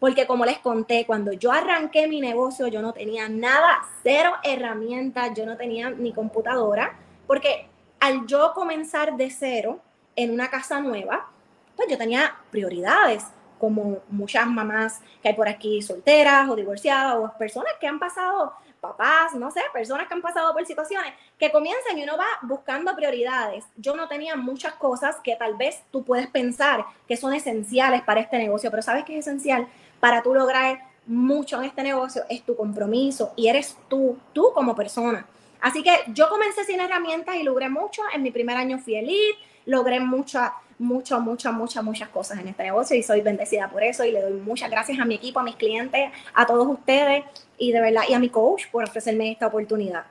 Porque 0.00 0.26
como 0.26 0.46
les 0.46 0.58
conté, 0.58 1.04
cuando 1.04 1.32
yo 1.32 1.52
arranqué 1.52 2.08
mi 2.08 2.22
negocio, 2.22 2.66
yo 2.68 2.80
no 2.80 2.94
tenía 2.94 3.28
nada, 3.28 3.80
cero 4.02 4.32
herramientas, 4.42 5.36
yo 5.36 5.44
no 5.44 5.58
tenía 5.58 5.90
ni 5.90 6.14
computadora, 6.14 6.96
porque 7.26 7.68
al 8.00 8.26
yo 8.26 8.52
comenzar 8.54 9.18
de 9.18 9.28
cero 9.28 9.80
en 10.16 10.30
una 10.30 10.48
casa 10.48 10.80
nueva, 10.80 11.28
pues 11.76 11.88
yo 11.90 11.98
tenía 11.98 12.36
prioridades 12.50 13.26
como 13.58 13.98
muchas 14.08 14.46
mamás 14.46 15.00
que 15.22 15.28
hay 15.28 15.34
por 15.34 15.48
aquí 15.48 15.82
solteras 15.82 16.48
o 16.48 16.56
divorciadas 16.56 17.16
o 17.16 17.32
personas 17.38 17.72
que 17.80 17.86
han 17.86 17.98
pasado, 17.98 18.52
papás, 18.80 19.34
no 19.34 19.50
sé, 19.50 19.60
personas 19.72 20.06
que 20.06 20.14
han 20.14 20.22
pasado 20.22 20.52
por 20.52 20.64
situaciones 20.64 21.12
que 21.38 21.50
comienzan 21.50 21.98
y 21.98 22.04
uno 22.04 22.16
va 22.16 22.26
buscando 22.42 22.94
prioridades. 22.94 23.64
Yo 23.76 23.96
no 23.96 24.08
tenía 24.08 24.36
muchas 24.36 24.74
cosas 24.74 25.16
que 25.22 25.36
tal 25.36 25.56
vez 25.56 25.82
tú 25.90 26.04
puedes 26.04 26.28
pensar 26.28 26.84
que 27.06 27.16
son 27.16 27.34
esenciales 27.34 28.02
para 28.02 28.20
este 28.20 28.38
negocio, 28.38 28.70
pero 28.70 28.82
sabes 28.82 29.04
que 29.04 29.18
es 29.18 29.26
esencial 29.26 29.66
para 30.00 30.22
tú 30.22 30.34
lograr 30.34 30.88
mucho 31.08 31.56
en 31.56 31.64
este 31.64 31.82
negocio 31.82 32.22
es 32.28 32.42
tu 32.42 32.54
compromiso 32.54 33.32
y 33.34 33.48
eres 33.48 33.76
tú, 33.88 34.18
tú 34.32 34.52
como 34.54 34.76
persona. 34.76 35.26
Así 35.60 35.82
que 35.82 35.90
yo 36.08 36.28
comencé 36.28 36.64
sin 36.64 36.80
herramientas 36.80 37.36
y 37.36 37.42
logré 37.42 37.68
mucho. 37.68 38.02
En 38.14 38.22
mi 38.22 38.30
primer 38.30 38.56
año 38.56 38.78
fui 38.78 38.94
elite, 38.94 39.38
logré 39.66 39.98
mucha, 39.98 40.54
muchas, 40.78 41.20
muchas, 41.20 41.52
muchas, 41.52 41.82
muchas 41.84 42.08
cosas 42.08 42.38
en 42.38 42.48
este 42.48 42.62
negocio 42.64 42.96
y 42.96 43.02
soy 43.02 43.20
bendecida 43.20 43.68
por 43.68 43.82
eso 43.82 44.04
y 44.04 44.12
le 44.12 44.22
doy 44.22 44.32
muchas 44.34 44.70
gracias 44.70 44.98
a 44.98 45.04
mi 45.04 45.16
equipo, 45.16 45.40
a 45.40 45.42
mis 45.42 45.56
clientes, 45.56 46.10
a 46.34 46.46
todos 46.46 46.66
ustedes 46.68 47.24
y 47.58 47.72
de 47.72 47.80
verdad, 47.80 48.02
y 48.08 48.14
a 48.14 48.18
mi 48.18 48.28
coach 48.28 48.66
por 48.70 48.84
ofrecerme 48.84 49.32
esta 49.32 49.46
oportunidad. 49.46 50.04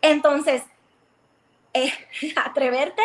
Entonces, 0.00 0.62
eh, 1.74 1.92
atreverte 2.36 3.02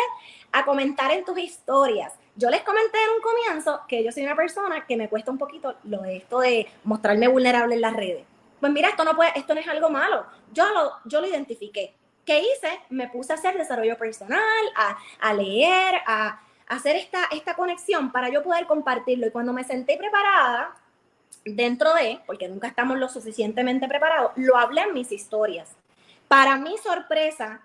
a 0.52 0.64
comentar 0.64 1.10
en 1.12 1.24
tus 1.24 1.38
historias. 1.38 2.12
Yo 2.34 2.48
les 2.48 2.62
comenté 2.62 2.98
en 2.98 3.10
un 3.10 3.22
comienzo 3.22 3.80
que 3.86 4.02
yo 4.02 4.10
soy 4.10 4.24
una 4.24 4.36
persona 4.36 4.86
que 4.86 4.96
me 4.96 5.08
cuesta 5.08 5.30
un 5.30 5.38
poquito 5.38 5.74
lo 5.84 6.00
de 6.02 6.16
esto 6.16 6.40
de 6.40 6.66
mostrarme 6.84 7.28
vulnerable 7.28 7.74
en 7.74 7.80
las 7.82 7.94
redes. 7.94 8.24
Pues 8.58 8.72
mira, 8.72 8.88
esto 8.88 9.04
no 9.04 9.14
puede, 9.14 9.32
esto 9.34 9.54
no 9.54 9.60
es 9.60 9.68
algo 9.68 9.90
malo. 9.90 10.24
Yo 10.52 10.66
lo, 10.72 10.92
yo 11.04 11.20
lo 11.20 11.26
identifiqué. 11.26 11.94
¿Qué 12.24 12.40
hice? 12.40 12.80
Me 12.90 13.08
puse 13.08 13.32
a 13.32 13.36
hacer 13.36 13.58
desarrollo 13.58 13.98
personal, 13.98 14.40
a, 15.20 15.34
leer, 15.34 15.96
a, 16.06 16.40
hacer 16.74 16.96
esta, 16.96 17.24
esta 17.32 17.54
conexión 17.54 18.12
para 18.12 18.28
yo 18.28 18.42
poder 18.42 18.66
compartirlo. 18.66 19.26
Y 19.26 19.30
cuando 19.30 19.52
me 19.52 19.64
senté 19.64 19.96
preparada, 19.96 20.74
dentro 21.44 21.94
de, 21.94 22.20
porque 22.26 22.48
nunca 22.48 22.68
estamos 22.68 22.98
lo 22.98 23.08
suficientemente 23.08 23.88
preparados, 23.88 24.32
lo 24.36 24.56
hablé 24.56 24.82
en 24.82 24.94
mis 24.94 25.12
historias. 25.12 25.70
Para 26.28 26.56
mi 26.56 26.76
sorpresa, 26.78 27.60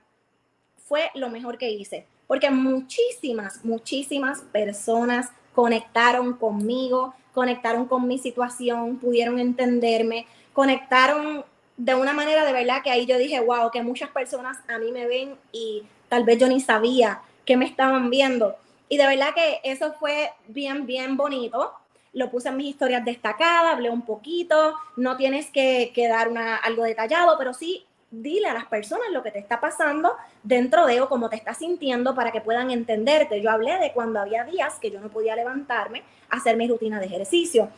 fue 0.87 1.09
lo 1.15 1.29
mejor 1.29 1.57
que 1.57 1.69
hice, 1.69 2.05
porque 2.27 2.49
muchísimas, 2.49 3.63
muchísimas 3.63 4.41
personas 4.41 5.29
conectaron 5.53 6.33
conmigo, 6.33 7.13
conectaron 7.33 7.87
con 7.87 8.07
mi 8.07 8.17
situación, 8.17 8.97
pudieron 8.97 9.39
entenderme, 9.39 10.27
conectaron 10.53 11.45
de 11.77 11.93
una 11.93 12.13
manera 12.13 12.45
de 12.45 12.53
verdad 12.53 12.81
que 12.83 12.89
ahí 12.89 13.05
yo 13.05 13.17
dije, 13.17 13.39
wow, 13.39 13.69
que 13.71 13.83
muchas 13.83 14.09
personas 14.09 14.57
a 14.67 14.79
mí 14.79 14.91
me 14.91 15.07
ven 15.07 15.37
y 15.51 15.83
tal 16.09 16.23
vez 16.23 16.39
yo 16.39 16.47
ni 16.47 16.59
sabía 16.59 17.21
que 17.45 17.57
me 17.57 17.65
estaban 17.65 18.09
viendo. 18.09 18.55
Y 18.89 18.97
de 18.97 19.07
verdad 19.07 19.33
que 19.35 19.59
eso 19.63 19.93
fue 19.93 20.31
bien, 20.47 20.85
bien 20.85 21.17
bonito. 21.17 21.73
Lo 22.13 22.31
puse 22.31 22.49
en 22.49 22.57
mis 22.57 22.69
historias 22.69 23.03
destacadas, 23.03 23.73
hablé 23.73 23.89
un 23.89 24.03
poquito. 24.03 24.75
No 24.95 25.17
tienes 25.17 25.51
que, 25.51 25.91
que 25.93 26.07
dar 26.07 26.29
una, 26.29 26.55
algo 26.57 26.83
detallado, 26.83 27.37
pero 27.37 27.53
sí 27.53 27.85
dile 28.09 28.47
a 28.47 28.53
las 28.53 28.65
personas 28.65 29.07
lo 29.11 29.21
que 29.21 29.31
te 29.31 29.39
está 29.39 29.59
pasando 29.59 30.15
dentro 30.41 30.85
de 30.85 31.01
o 31.01 31.09
cómo 31.09 31.29
te 31.29 31.35
estás 31.35 31.57
sintiendo 31.57 32.15
para 32.15 32.31
que 32.31 32.41
puedan 32.41 32.71
entenderte. 32.71 33.41
Yo 33.41 33.51
hablé 33.51 33.77
de 33.79 33.91
cuando 33.91 34.19
había 34.19 34.45
días 34.45 34.79
que 34.79 34.91
yo 34.91 34.99
no 34.99 35.09
podía 35.09 35.35
levantarme 35.35 36.03
a 36.29 36.37
hacer 36.37 36.55
mi 36.55 36.67
rutina 36.67 36.99
de 36.99 37.07
ejercicio. 37.07 37.69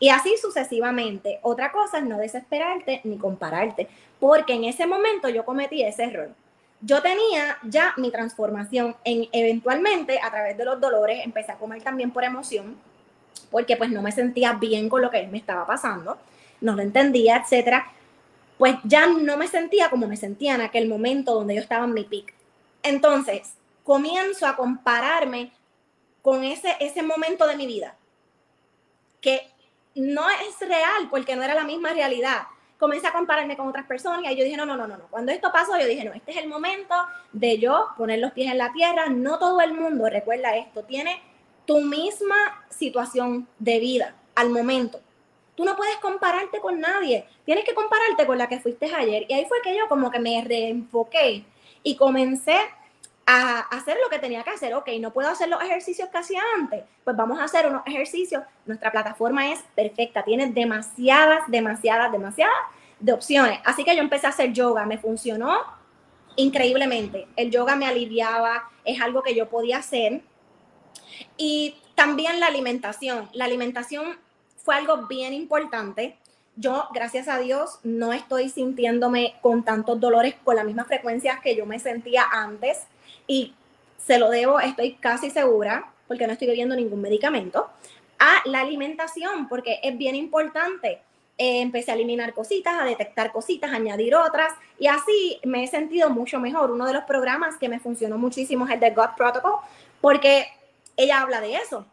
Y 0.00 0.10
así 0.10 0.36
sucesivamente. 0.36 1.40
Otra 1.42 1.72
cosa 1.72 1.98
es 1.98 2.04
no 2.04 2.18
desesperarte 2.18 3.00
ni 3.04 3.18
compararte, 3.18 3.88
porque 4.20 4.54
en 4.54 4.64
ese 4.64 4.86
momento 4.86 5.28
yo 5.28 5.44
cometí 5.44 5.82
ese 5.82 6.04
error. 6.04 6.30
Yo 6.80 7.02
tenía 7.02 7.58
ya 7.62 7.94
mi 7.96 8.10
transformación 8.10 8.96
en 9.04 9.28
eventualmente 9.32 10.20
a 10.22 10.30
través 10.30 10.56
de 10.56 10.64
los 10.64 10.80
dolores 10.80 11.24
empecé 11.24 11.52
a 11.52 11.56
comer 11.56 11.82
también 11.82 12.12
por 12.12 12.24
emoción, 12.24 12.76
porque 13.50 13.76
pues 13.76 13.90
no 13.90 14.02
me 14.02 14.12
sentía 14.12 14.52
bien 14.52 14.88
con 14.88 15.02
lo 15.02 15.10
que 15.10 15.26
me 15.26 15.38
estaba 15.38 15.66
pasando, 15.66 16.18
no 16.60 16.74
lo 16.74 16.82
entendía, 16.82 17.38
etcétera. 17.38 17.90
Pues 18.58 18.76
ya 18.84 19.06
no 19.06 19.36
me 19.36 19.48
sentía 19.48 19.90
como 19.90 20.06
me 20.06 20.16
sentía 20.16 20.54
en 20.54 20.60
aquel 20.60 20.88
momento 20.88 21.34
donde 21.34 21.54
yo 21.54 21.60
estaba 21.60 21.84
en 21.84 21.94
mi 21.94 22.04
pic. 22.04 22.34
Entonces, 22.82 23.54
comienzo 23.84 24.46
a 24.46 24.56
compararme 24.56 25.52
con 26.22 26.44
ese, 26.44 26.76
ese 26.80 27.02
momento 27.02 27.46
de 27.46 27.56
mi 27.56 27.66
vida 27.66 27.94
que 29.20 29.48
no 29.94 30.28
es 30.30 30.68
real 30.68 31.08
porque 31.10 31.36
no 31.36 31.42
era 31.42 31.54
la 31.54 31.64
misma 31.64 31.92
realidad. 31.92 32.42
Comencé 32.78 33.08
a 33.08 33.12
compararme 33.12 33.56
con 33.56 33.66
otras 33.68 33.86
personas 33.86 34.30
y 34.32 34.36
yo 34.36 34.44
dije, 34.44 34.56
no, 34.56 34.64
no, 34.64 34.76
no, 34.76 34.86
no, 34.86 34.96
no. 34.96 35.08
Cuando 35.08 35.32
esto 35.32 35.50
pasó, 35.52 35.78
yo 35.78 35.86
dije, 35.86 36.04
no, 36.04 36.12
este 36.12 36.30
es 36.30 36.36
el 36.36 36.48
momento 36.48 36.94
de 37.32 37.58
yo 37.58 37.88
poner 37.96 38.20
los 38.20 38.32
pies 38.32 38.50
en 38.50 38.58
la 38.58 38.72
tierra. 38.72 39.08
No 39.08 39.38
todo 39.38 39.60
el 39.60 39.74
mundo, 39.74 40.08
recuerda 40.08 40.56
esto, 40.56 40.84
tiene 40.84 41.20
tu 41.66 41.80
misma 41.80 42.36
situación 42.70 43.48
de 43.58 43.80
vida 43.80 44.14
al 44.34 44.50
momento. 44.50 45.00
Tú 45.54 45.64
no 45.64 45.74
puedes 45.76 45.96
compararte 45.96 46.60
con 46.60 46.78
nadie. 46.78 47.26
Tienes 47.44 47.64
que 47.64 47.74
compararte 47.74 48.26
con 48.26 48.38
la 48.38 48.48
que 48.48 48.60
fuiste 48.60 48.94
ayer. 48.94 49.26
Y 49.28 49.34
ahí 49.34 49.44
fue 49.46 49.60
que 49.62 49.76
yo 49.76 49.88
como 49.88 50.10
que 50.10 50.20
me 50.20 50.42
reenfoqué 50.44 51.44
y 51.82 51.96
comencé 51.96 52.56
a 53.30 53.58
hacer 53.58 53.98
lo 54.02 54.08
que 54.08 54.18
tenía 54.18 54.42
que 54.42 54.48
hacer. 54.48 54.74
Ok, 54.74 54.88
no 55.00 55.12
puedo 55.12 55.28
hacer 55.28 55.50
los 55.50 55.62
ejercicios 55.62 56.08
que 56.08 56.16
hacía 56.16 56.40
antes. 56.56 56.84
Pues 57.04 57.14
vamos 57.14 57.38
a 57.38 57.44
hacer 57.44 57.66
unos 57.66 57.82
ejercicios. 57.84 58.42
Nuestra 58.64 58.90
plataforma 58.90 59.52
es 59.52 59.60
perfecta, 59.74 60.24
tiene 60.24 60.46
demasiadas, 60.46 61.42
demasiadas, 61.46 62.10
demasiadas 62.10 62.56
de 62.98 63.12
opciones. 63.12 63.60
Así 63.66 63.84
que 63.84 63.94
yo 63.94 64.00
empecé 64.00 64.26
a 64.26 64.30
hacer 64.30 64.54
yoga, 64.54 64.86
me 64.86 64.96
funcionó 64.96 65.60
increíblemente. 66.36 67.28
El 67.36 67.50
yoga 67.50 67.76
me 67.76 67.86
aliviaba, 67.86 68.70
es 68.82 68.98
algo 68.98 69.22
que 69.22 69.34
yo 69.34 69.50
podía 69.50 69.76
hacer. 69.76 70.22
Y 71.36 71.76
también 71.94 72.40
la 72.40 72.46
alimentación. 72.46 73.28
La 73.34 73.44
alimentación 73.44 74.18
fue 74.56 74.76
algo 74.76 75.06
bien 75.06 75.34
importante. 75.34 76.16
Yo, 76.56 76.88
gracias 76.94 77.28
a 77.28 77.38
Dios, 77.38 77.78
no 77.82 78.14
estoy 78.14 78.48
sintiéndome 78.48 79.34
con 79.42 79.64
tantos 79.64 80.00
dolores 80.00 80.34
con 80.44 80.56
la 80.56 80.64
misma 80.64 80.86
frecuencia 80.86 81.40
que 81.42 81.54
yo 81.54 81.66
me 81.66 81.78
sentía 81.78 82.24
antes 82.32 82.86
y 83.28 83.54
se 84.04 84.18
lo 84.18 84.30
debo, 84.30 84.58
estoy 84.58 84.94
casi 84.94 85.30
segura, 85.30 85.92
porque 86.08 86.26
no 86.26 86.32
estoy 86.32 86.48
bebiendo 86.48 86.74
ningún 86.74 87.00
medicamento, 87.00 87.68
a 88.18 88.42
la 88.46 88.62
alimentación, 88.62 89.46
porque 89.48 89.78
es 89.82 89.96
bien 89.96 90.16
importante. 90.16 91.00
Eh, 91.36 91.60
empecé 91.60 91.92
a 91.92 91.94
eliminar 91.94 92.34
cositas, 92.34 92.74
a 92.80 92.84
detectar 92.84 93.30
cositas, 93.30 93.70
a 93.70 93.76
añadir 93.76 94.16
otras, 94.16 94.52
y 94.80 94.88
así 94.88 95.38
me 95.44 95.62
he 95.62 95.66
sentido 95.68 96.10
mucho 96.10 96.40
mejor. 96.40 96.72
Uno 96.72 96.84
de 96.86 96.94
los 96.94 97.04
programas 97.04 97.58
que 97.58 97.68
me 97.68 97.78
funcionó 97.78 98.18
muchísimo 98.18 98.66
es 98.66 98.72
el 98.72 98.80
de 98.80 98.90
God 98.90 99.10
Protocol, 99.16 99.60
porque 100.00 100.48
ella 100.96 101.20
habla 101.20 101.40
de 101.40 101.54
eso. 101.54 101.86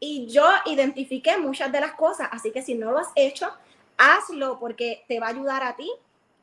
Y 0.00 0.26
yo 0.26 0.48
identifiqué 0.66 1.38
muchas 1.38 1.70
de 1.70 1.80
las 1.80 1.92
cosas, 1.92 2.28
así 2.32 2.50
que 2.50 2.62
si 2.62 2.74
no 2.74 2.90
lo 2.90 2.98
has 2.98 3.12
hecho, 3.14 3.52
hazlo 3.98 4.58
porque 4.58 5.04
te 5.06 5.20
va 5.20 5.26
a 5.26 5.30
ayudar 5.30 5.62
a 5.62 5.76
ti 5.76 5.88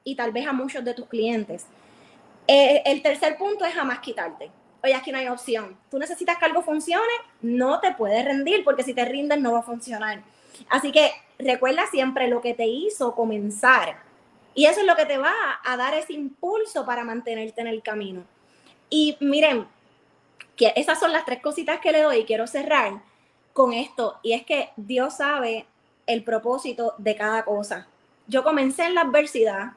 y 0.06 0.16
tal 0.16 0.32
vez 0.32 0.48
a 0.48 0.54
muchos 0.54 0.86
de 0.86 0.94
tus 0.94 1.08
clientes. 1.08 1.66
Eh, 2.52 2.82
el 2.84 3.04
tercer 3.04 3.38
punto 3.38 3.64
es 3.64 3.76
jamás 3.76 4.00
quitarte. 4.00 4.50
Oye, 4.84 4.96
aquí 4.96 5.12
no 5.12 5.20
hay 5.20 5.28
opción. 5.28 5.78
Tú 5.92 6.00
necesitas 6.00 6.40
que 6.40 6.46
algo 6.46 6.64
funcione, 6.64 7.14
no 7.44 7.80
te 7.80 7.94
puedes 7.94 8.26
rendir 8.26 8.64
porque 8.64 8.82
si 8.82 8.96
te 8.96 9.06
rindes 9.06 9.40
no 9.40 9.52
va 9.52 9.60
a 9.60 9.62
funcionar. 9.62 10.24
Así 10.68 10.92
que 10.92 11.12
recuerda 11.38 11.86
siempre 11.92 12.28
lo 12.28 12.42
que 12.42 12.56
te 12.56 12.66
hizo 12.66 13.14
comenzar. 13.14 14.02
Y 14.56 14.66
eso 14.66 14.80
es 14.80 14.88
lo 14.88 14.96
que 14.96 15.06
te 15.06 15.20
va 15.20 15.32
a 15.64 15.78
dar 15.78 15.94
ese 15.94 16.14
impulso 16.14 16.88
para 16.88 17.04
mantenerte 17.04 17.62
en 17.62 17.68
el 17.68 17.84
camino. 17.84 18.24
Y 18.90 19.16
miren, 19.20 19.68
que 20.56 20.74
esas 20.76 21.00
son 21.00 21.14
las 21.14 21.26
tres 21.26 21.44
cositas 21.44 21.80
que 21.80 21.92
le 21.92 22.02
doy 22.02 22.18
y 22.18 22.26
quiero 22.26 22.48
cerrar 22.48 23.00
con 23.54 23.74
esto. 23.74 24.18
Y 24.24 24.34
es 24.34 24.44
que 24.44 24.72
Dios 24.76 25.18
sabe 25.18 25.68
el 26.08 26.24
propósito 26.24 26.96
de 26.98 27.16
cada 27.16 27.46
cosa. 27.46 27.88
Yo 28.26 28.44
comencé 28.44 28.86
en 28.86 28.96
la 28.96 29.02
adversidad, 29.02 29.74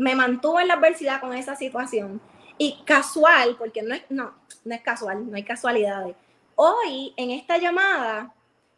me 0.00 0.14
mantuve 0.14 0.62
en 0.62 0.68
la 0.68 0.74
adversidad 0.74 1.20
con 1.20 1.34
esa 1.34 1.54
situación 1.56 2.22
y 2.56 2.82
casual, 2.86 3.56
porque 3.58 3.82
no 3.82 3.94
es, 3.94 4.02
no, 4.08 4.32
no 4.64 4.74
es 4.74 4.80
casual, 4.80 5.30
no 5.30 5.36
hay 5.36 5.44
casualidades. 5.44 6.16
Hoy 6.54 7.12
en 7.18 7.30
esta 7.30 7.58
llamada, 7.58 8.32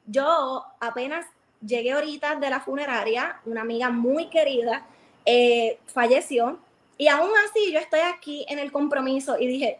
yo 0.05 0.65
apenas 0.81 1.25
llegué 1.65 1.93
ahorita 1.93 2.35
de 2.37 2.51
la 2.51 2.59
funeraria, 2.59 3.41
una 3.45 3.61
amiga 3.61 3.89
muy 3.89 4.31
querida 4.31 4.85
eh, 5.25 5.79
falleció 5.87 6.59
y 6.99 7.07
aún 7.07 7.31
así 7.49 7.73
yo 7.73 7.79
estoy 7.79 8.01
aquí 8.01 8.45
en 8.49 8.59
el 8.59 8.73
compromiso 8.73 9.39
y 9.39 9.47
dije, 9.47 9.79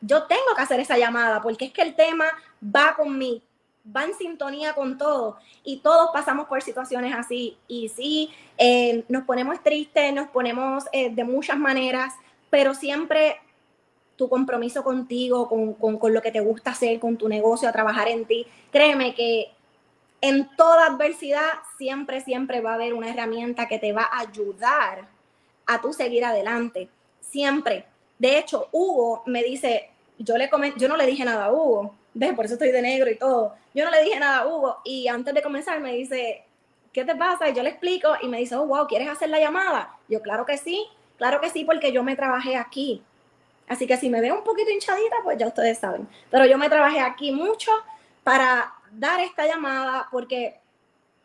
yo 0.00 0.24
tengo 0.24 0.56
que 0.56 0.62
hacer 0.62 0.80
esa 0.80 0.98
llamada 0.98 1.40
porque 1.40 1.66
es 1.66 1.72
que 1.72 1.82
el 1.82 1.94
tema 1.94 2.24
va 2.60 2.96
con 2.96 3.16
mí, 3.16 3.40
va 3.84 4.04
en 4.04 4.14
sintonía 4.14 4.74
con 4.74 4.96
todo 4.96 5.38
y 5.64 5.78
todos 5.78 6.10
pasamos 6.12 6.46
por 6.46 6.62
situaciones 6.62 7.14
así 7.14 7.56
y 7.66 7.88
sí, 7.88 8.30
eh, 8.58 9.04
nos 9.08 9.24
ponemos 9.24 9.62
tristes, 9.62 10.12
nos 10.14 10.28
ponemos 10.28 10.84
eh, 10.92 11.10
de 11.10 11.24
muchas 11.24 11.58
maneras, 11.58 12.14
pero 12.50 12.74
siempre 12.74 13.36
tu 14.16 14.28
compromiso 14.28 14.84
contigo, 14.84 15.48
con, 15.48 15.74
con, 15.74 15.98
con, 15.98 16.14
lo 16.14 16.22
que 16.22 16.30
te 16.30 16.40
gusta 16.40 16.70
hacer, 16.70 17.00
con 17.00 17.16
tu 17.16 17.28
negocio, 17.28 17.68
a 17.68 17.72
trabajar 17.72 18.08
en 18.08 18.24
ti, 18.24 18.46
créeme 18.70 19.14
que 19.14 19.50
en 20.20 20.48
toda 20.56 20.86
adversidad 20.86 21.48
siempre, 21.76 22.20
siempre 22.20 22.60
va 22.60 22.72
a 22.72 22.74
haber 22.74 22.94
una 22.94 23.10
herramienta 23.10 23.66
que 23.66 23.78
te 23.78 23.92
va 23.92 24.02
a 24.04 24.20
ayudar 24.20 25.08
a 25.66 25.80
tú 25.80 25.92
seguir 25.92 26.24
adelante, 26.24 26.88
siempre. 27.20 27.86
De 28.18 28.38
hecho, 28.38 28.68
Hugo 28.70 29.24
me 29.26 29.42
dice, 29.42 29.90
yo, 30.18 30.36
le 30.36 30.48
yo 30.76 30.88
no 30.88 30.96
le 30.96 31.06
dije 31.06 31.24
nada 31.24 31.46
a 31.46 31.52
Hugo, 31.52 31.96
¿ves? 32.14 32.34
Por 32.34 32.44
eso 32.44 32.54
estoy 32.54 32.70
de 32.70 32.82
negro 32.82 33.10
y 33.10 33.16
todo. 33.16 33.54
Yo 33.74 33.84
no 33.84 33.90
le 33.90 34.02
dije 34.02 34.18
nada 34.18 34.38
a 34.38 34.46
Hugo 34.46 34.78
y 34.84 35.08
antes 35.08 35.34
de 35.34 35.42
comenzar 35.42 35.80
me 35.80 35.92
dice, 35.94 36.44
¿qué 36.92 37.04
te 37.04 37.14
pasa? 37.16 37.48
Y 37.48 37.54
yo 37.54 37.62
le 37.62 37.70
explico 37.70 38.08
y 38.20 38.28
me 38.28 38.38
dice, 38.38 38.56
oh, 38.56 38.66
wow, 38.66 38.86
¿quieres 38.86 39.08
hacer 39.08 39.28
la 39.28 39.40
llamada? 39.40 39.96
Yo, 40.08 40.20
claro 40.20 40.44
que 40.44 40.58
sí, 40.58 40.86
claro 41.18 41.40
que 41.40 41.50
sí, 41.50 41.64
porque 41.64 41.92
yo 41.92 42.02
me 42.02 42.16
trabajé 42.16 42.56
aquí. 42.56 43.02
Así 43.68 43.86
que 43.86 43.96
si 43.96 44.10
me 44.10 44.20
veo 44.20 44.36
un 44.36 44.44
poquito 44.44 44.70
hinchadita, 44.70 45.16
pues 45.22 45.38
ya 45.38 45.46
ustedes 45.46 45.78
saben. 45.78 46.08
Pero 46.30 46.46
yo 46.46 46.58
me 46.58 46.68
trabajé 46.68 47.00
aquí 47.00 47.32
mucho 47.32 47.70
para 48.22 48.72
dar 48.92 49.20
esta 49.20 49.46
llamada 49.46 50.08
porque 50.10 50.60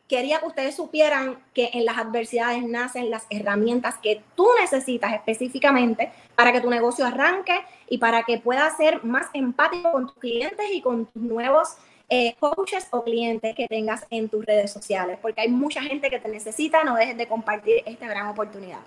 quería 0.07 0.39
que 0.39 0.45
ustedes 0.45 0.75
supieran 0.75 1.37
que 1.53 1.69
en 1.73 1.85
las 1.85 1.97
adversidades 1.97 2.63
nacen 2.63 3.09
las 3.09 3.25
herramientas 3.29 3.95
que 4.01 4.21
tú 4.35 4.47
necesitas 4.59 5.13
específicamente 5.13 6.11
para 6.35 6.51
que 6.51 6.61
tu 6.61 6.69
negocio 6.69 7.05
arranque 7.05 7.61
y 7.89 7.97
para 7.97 8.23
que 8.23 8.37
puedas 8.37 8.77
ser 8.77 9.03
más 9.03 9.27
empático 9.33 9.91
con 9.91 10.07
tus 10.07 10.15
clientes 10.17 10.65
y 10.71 10.81
con 10.81 11.05
tus 11.07 11.21
nuevos 11.21 11.77
eh, 12.09 12.35
coaches 12.39 12.87
o 12.91 13.03
clientes 13.03 13.53
que 13.53 13.67
tengas 13.67 14.05
en 14.09 14.29
tus 14.29 14.45
redes 14.45 14.71
sociales, 14.71 15.19
porque 15.21 15.41
hay 15.41 15.49
mucha 15.49 15.81
gente 15.81 16.09
que 16.09 16.19
te 16.19 16.29
necesita, 16.29 16.83
no 16.85 16.95
dejes 16.95 17.17
de 17.17 17.27
compartir 17.27 17.83
esta 17.85 18.07
gran 18.07 18.27
oportunidad. 18.27 18.79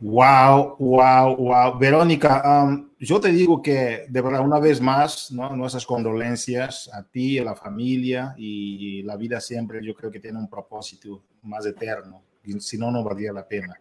Wow, 0.00 0.76
wow, 0.78 1.34
wow. 1.34 1.78
Verónica, 1.78 2.42
um, 2.44 2.87
yo 3.00 3.20
te 3.20 3.30
digo 3.30 3.62
que 3.62 4.06
de 4.08 4.20
verdad 4.20 4.40
una 4.40 4.58
vez 4.58 4.80
más, 4.80 5.30
¿no? 5.30 5.54
nuestras 5.54 5.86
condolencias 5.86 6.90
a 6.92 7.04
ti, 7.04 7.38
a 7.38 7.44
la 7.44 7.54
familia 7.54 8.34
y 8.36 9.02
la 9.02 9.16
vida 9.16 9.40
siempre 9.40 9.84
yo 9.84 9.94
creo 9.94 10.10
que 10.10 10.20
tiene 10.20 10.38
un 10.38 10.48
propósito 10.48 11.22
más 11.42 11.64
eterno, 11.66 12.22
si 12.58 12.76
no, 12.76 12.90
no 12.90 13.04
valdría 13.04 13.32
la 13.32 13.46
pena. 13.46 13.80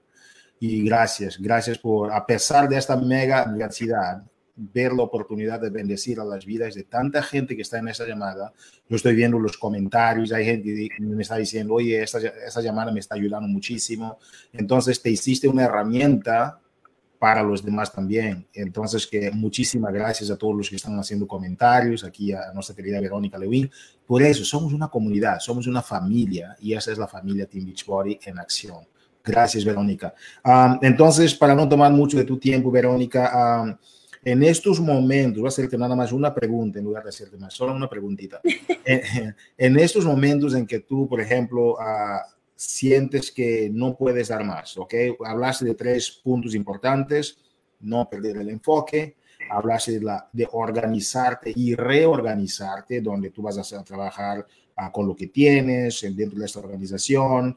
Y 0.59 0.83
gracias, 0.83 1.39
gracias 1.39 1.77
por, 1.77 2.11
a 2.11 2.25
pesar 2.25 2.67
de 2.69 2.77
esta 2.77 2.95
mega 2.95 3.41
adversidad, 3.41 4.23
ver 4.55 4.91
la 4.91 5.03
oportunidad 5.03 5.61
de 5.61 5.69
bendecir 5.69 6.19
a 6.19 6.25
las 6.25 6.43
vidas 6.45 6.73
de 6.73 6.83
tanta 6.83 7.21
gente 7.21 7.55
que 7.55 7.61
está 7.61 7.77
en 7.77 7.87
esa 7.89 8.07
llamada. 8.07 8.53
Yo 8.89 8.95
estoy 8.95 9.15
viendo 9.15 9.39
los 9.39 9.57
comentarios, 9.57 10.31
hay 10.31 10.45
gente 10.45 10.89
que 10.89 11.03
me 11.03 11.21
está 11.21 11.37
diciendo, 11.37 11.75
oye, 11.75 12.01
esta, 12.01 12.19
esta 12.19 12.61
llamada 12.61 12.91
me 12.91 12.99
está 12.99 13.15
ayudando 13.15 13.47
muchísimo. 13.47 14.17
Entonces 14.51 15.01
te 15.01 15.11
hiciste 15.11 15.47
una 15.47 15.65
herramienta 15.65 16.59
para 17.19 17.43
los 17.43 17.63
demás 17.63 17.91
también. 17.91 18.47
Entonces, 18.53 19.07
que 19.07 19.31
muchísimas 19.31 19.93
gracias 19.93 20.29
a 20.29 20.37
todos 20.37 20.55
los 20.55 20.69
que 20.69 20.75
están 20.75 20.97
haciendo 20.99 21.27
comentarios, 21.27 22.03
aquí 22.03 22.31
a 22.31 22.51
nuestra 22.53 22.75
querida 22.75 23.01
Verónica 23.01 23.37
Lewin. 23.37 23.69
Por 24.05 24.21
eso, 24.21 24.43
somos 24.45 24.73
una 24.73 24.87
comunidad, 24.87 25.39
somos 25.39 25.67
una 25.67 25.81
familia 25.81 26.55
y 26.59 26.73
esa 26.73 26.91
es 26.91 26.97
la 26.97 27.07
familia 27.07 27.45
Team 27.45 27.65
Beachbody 27.65 28.19
en 28.25 28.39
acción. 28.39 28.79
Gracias, 29.23 29.65
Verónica. 29.65 30.13
Um, 30.45 30.79
entonces, 30.81 31.35
para 31.35 31.53
no 31.53 31.67
tomar 31.67 31.91
mucho 31.91 32.17
de 32.17 32.23
tu 32.23 32.37
tiempo, 32.37 32.71
Verónica, 32.71 33.61
um, 33.61 33.75
en 34.23 34.43
estos 34.43 34.79
momentos, 34.79 35.39
voy 35.39 35.47
a 35.47 35.49
hacerte 35.49 35.77
nada 35.77 35.95
más 35.95 36.11
una 36.11 36.33
pregunta 36.33 36.79
en 36.79 36.85
lugar 36.85 37.03
de 37.03 37.09
hacerte 37.09 37.37
más, 37.37 37.53
solo 37.53 37.73
una 37.73 37.89
preguntita. 37.89 38.39
en, 38.85 39.79
estos 39.79 40.05
momentos 40.05 40.53
en 40.53 40.65
que 40.65 40.79
tú, 40.79 41.09
por 41.09 41.19
ejemplo, 41.19 41.73
uh, 41.73 42.36
sientes 42.57 43.31
que 43.31 43.69
no 43.71 43.95
puedes 43.95 44.29
dar 44.29 44.43
más, 44.43 44.75
¿ok? 44.77 44.93
Hablaste 45.23 45.63
de 45.63 45.75
tres 45.75 46.09
puntos 46.11 46.55
importantes, 46.55 47.37
no 47.81 48.09
perder 48.09 48.37
el 48.37 48.49
enfoque, 48.49 49.15
hablaste 49.51 49.93
de, 49.93 50.01
la, 50.01 50.27
de 50.33 50.47
organizarte 50.51 51.53
y 51.55 51.75
reorganizarte, 51.75 52.99
donde 52.99 53.29
tú 53.29 53.43
vas 53.43 53.71
a, 53.71 53.83
trabajar 53.83 54.45
uh, 54.75 54.91
con 54.91 55.07
lo 55.07 55.15
que 55.15 55.27
tienes 55.27 56.01
dentro 56.15 56.39
de 56.39 56.45
esta 56.47 56.59
organización, 56.59 57.55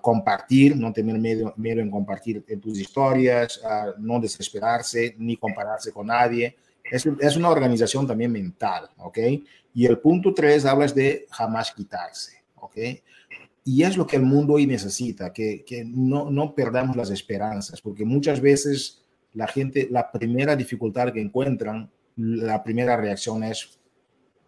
compartir, 0.00 0.76
no 0.76 0.92
tener 0.92 1.18
miedo, 1.18 1.52
miedo, 1.56 1.80
en 1.80 1.90
compartir 1.90 2.44
en 2.46 2.60
tus 2.60 2.78
historias, 2.78 3.60
no 3.98 4.20
desesperarse 4.20 5.16
ni 5.18 5.36
compararse 5.36 5.92
con 5.92 6.06
nadie. 6.06 6.56
Es, 6.84 7.06
es, 7.06 7.36
una 7.36 7.50
organización 7.50 8.06
también 8.06 8.30
mental, 8.30 8.88
¿ok? 8.98 9.18
Y 9.74 9.86
el 9.86 9.98
punto 9.98 10.34
tres 10.34 10.64
hablas 10.64 10.94
de 10.94 11.26
jamás 11.30 11.72
quitarse, 11.72 12.42
¿ok? 12.56 12.76
Y 13.64 13.82
es 13.84 13.96
lo 13.96 14.06
que 14.06 14.16
el 14.16 14.22
mundo 14.22 14.54
hoy 14.54 14.66
necesita, 14.66 15.32
que, 15.32 15.64
que 15.64 15.84
no, 15.84 16.30
no 16.30 16.54
perdamos 16.54 16.96
las 16.96 17.10
esperanzas, 17.10 17.80
porque 17.80 18.04
muchas 18.04 18.40
veces 18.40 19.02
la 19.32 19.46
gente, 19.46 19.88
la 19.90 20.10
primera 20.10 20.56
dificultad 20.56 21.12
que 21.12 21.20
encuentran, 21.20 21.90
la 22.16 22.62
primera 22.62 22.96
reacción 22.96 23.44
es 23.44 23.78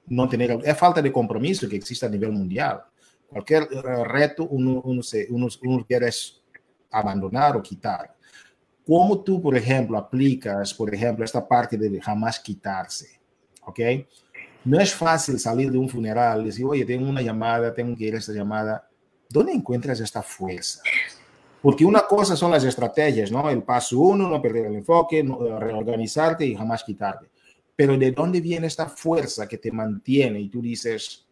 no 0.06 0.28
tener, 0.28 0.58
es 0.64 0.76
falta 0.76 1.00
de 1.00 1.12
compromiso 1.12 1.68
que 1.68 1.76
existe 1.76 2.06
a 2.06 2.10
nivel 2.10 2.32
mundial 2.32 2.82
cualquier 3.34 3.64
eh, 3.64 4.04
reto 4.04 4.46
uno, 4.46 4.80
uno, 4.84 5.02
se, 5.02 5.26
uno, 5.30 5.48
uno 5.64 5.84
quiere 5.84 6.08
abandonar 6.90 7.56
o 7.56 7.62
quitar. 7.62 8.14
¿Cómo 8.86 9.22
tú, 9.24 9.42
por 9.42 9.56
ejemplo, 9.56 9.98
aplicas, 9.98 10.72
por 10.72 10.94
ejemplo, 10.94 11.24
esta 11.24 11.46
parte 11.46 11.76
de 11.76 12.00
jamás 12.00 12.38
quitarse? 12.38 13.18
¿Ok? 13.62 13.80
No 14.64 14.78
es 14.78 14.94
fácil 14.94 15.38
salir 15.40 15.72
de 15.72 15.78
un 15.78 15.88
funeral 15.88 16.42
y 16.42 16.46
decir, 16.46 16.64
oye, 16.64 16.84
tengo 16.84 17.08
una 17.08 17.22
llamada, 17.22 17.74
tengo 17.74 17.96
que 17.96 18.04
ir 18.04 18.14
a 18.14 18.18
esta 18.18 18.32
llamada. 18.32 18.88
¿Dónde 19.28 19.52
encuentras 19.52 20.00
esta 20.00 20.22
fuerza? 20.22 20.82
Porque 21.64 21.84
una 21.84 22.02
cosa 22.06 22.36
son 22.36 22.50
las 22.50 22.62
estrategias, 22.64 23.32
¿no? 23.32 23.48
El 23.48 23.62
paso 23.62 23.98
uno, 23.98 24.28
no 24.28 24.42
perder 24.42 24.66
el 24.66 24.74
enfoque, 24.74 25.24
no, 25.24 25.58
reorganizarte 25.58 26.44
y 26.44 26.54
jamás 26.54 26.84
quitarte. 26.84 27.30
Pero 27.74 27.96
¿de 27.96 28.12
dónde 28.12 28.40
viene 28.40 28.66
esta 28.66 28.86
fuerza 28.86 29.48
que 29.48 29.58
te 29.58 29.72
mantiene 29.72 30.40
y 30.40 30.48
tú 30.50 30.60
dices, 30.60 31.26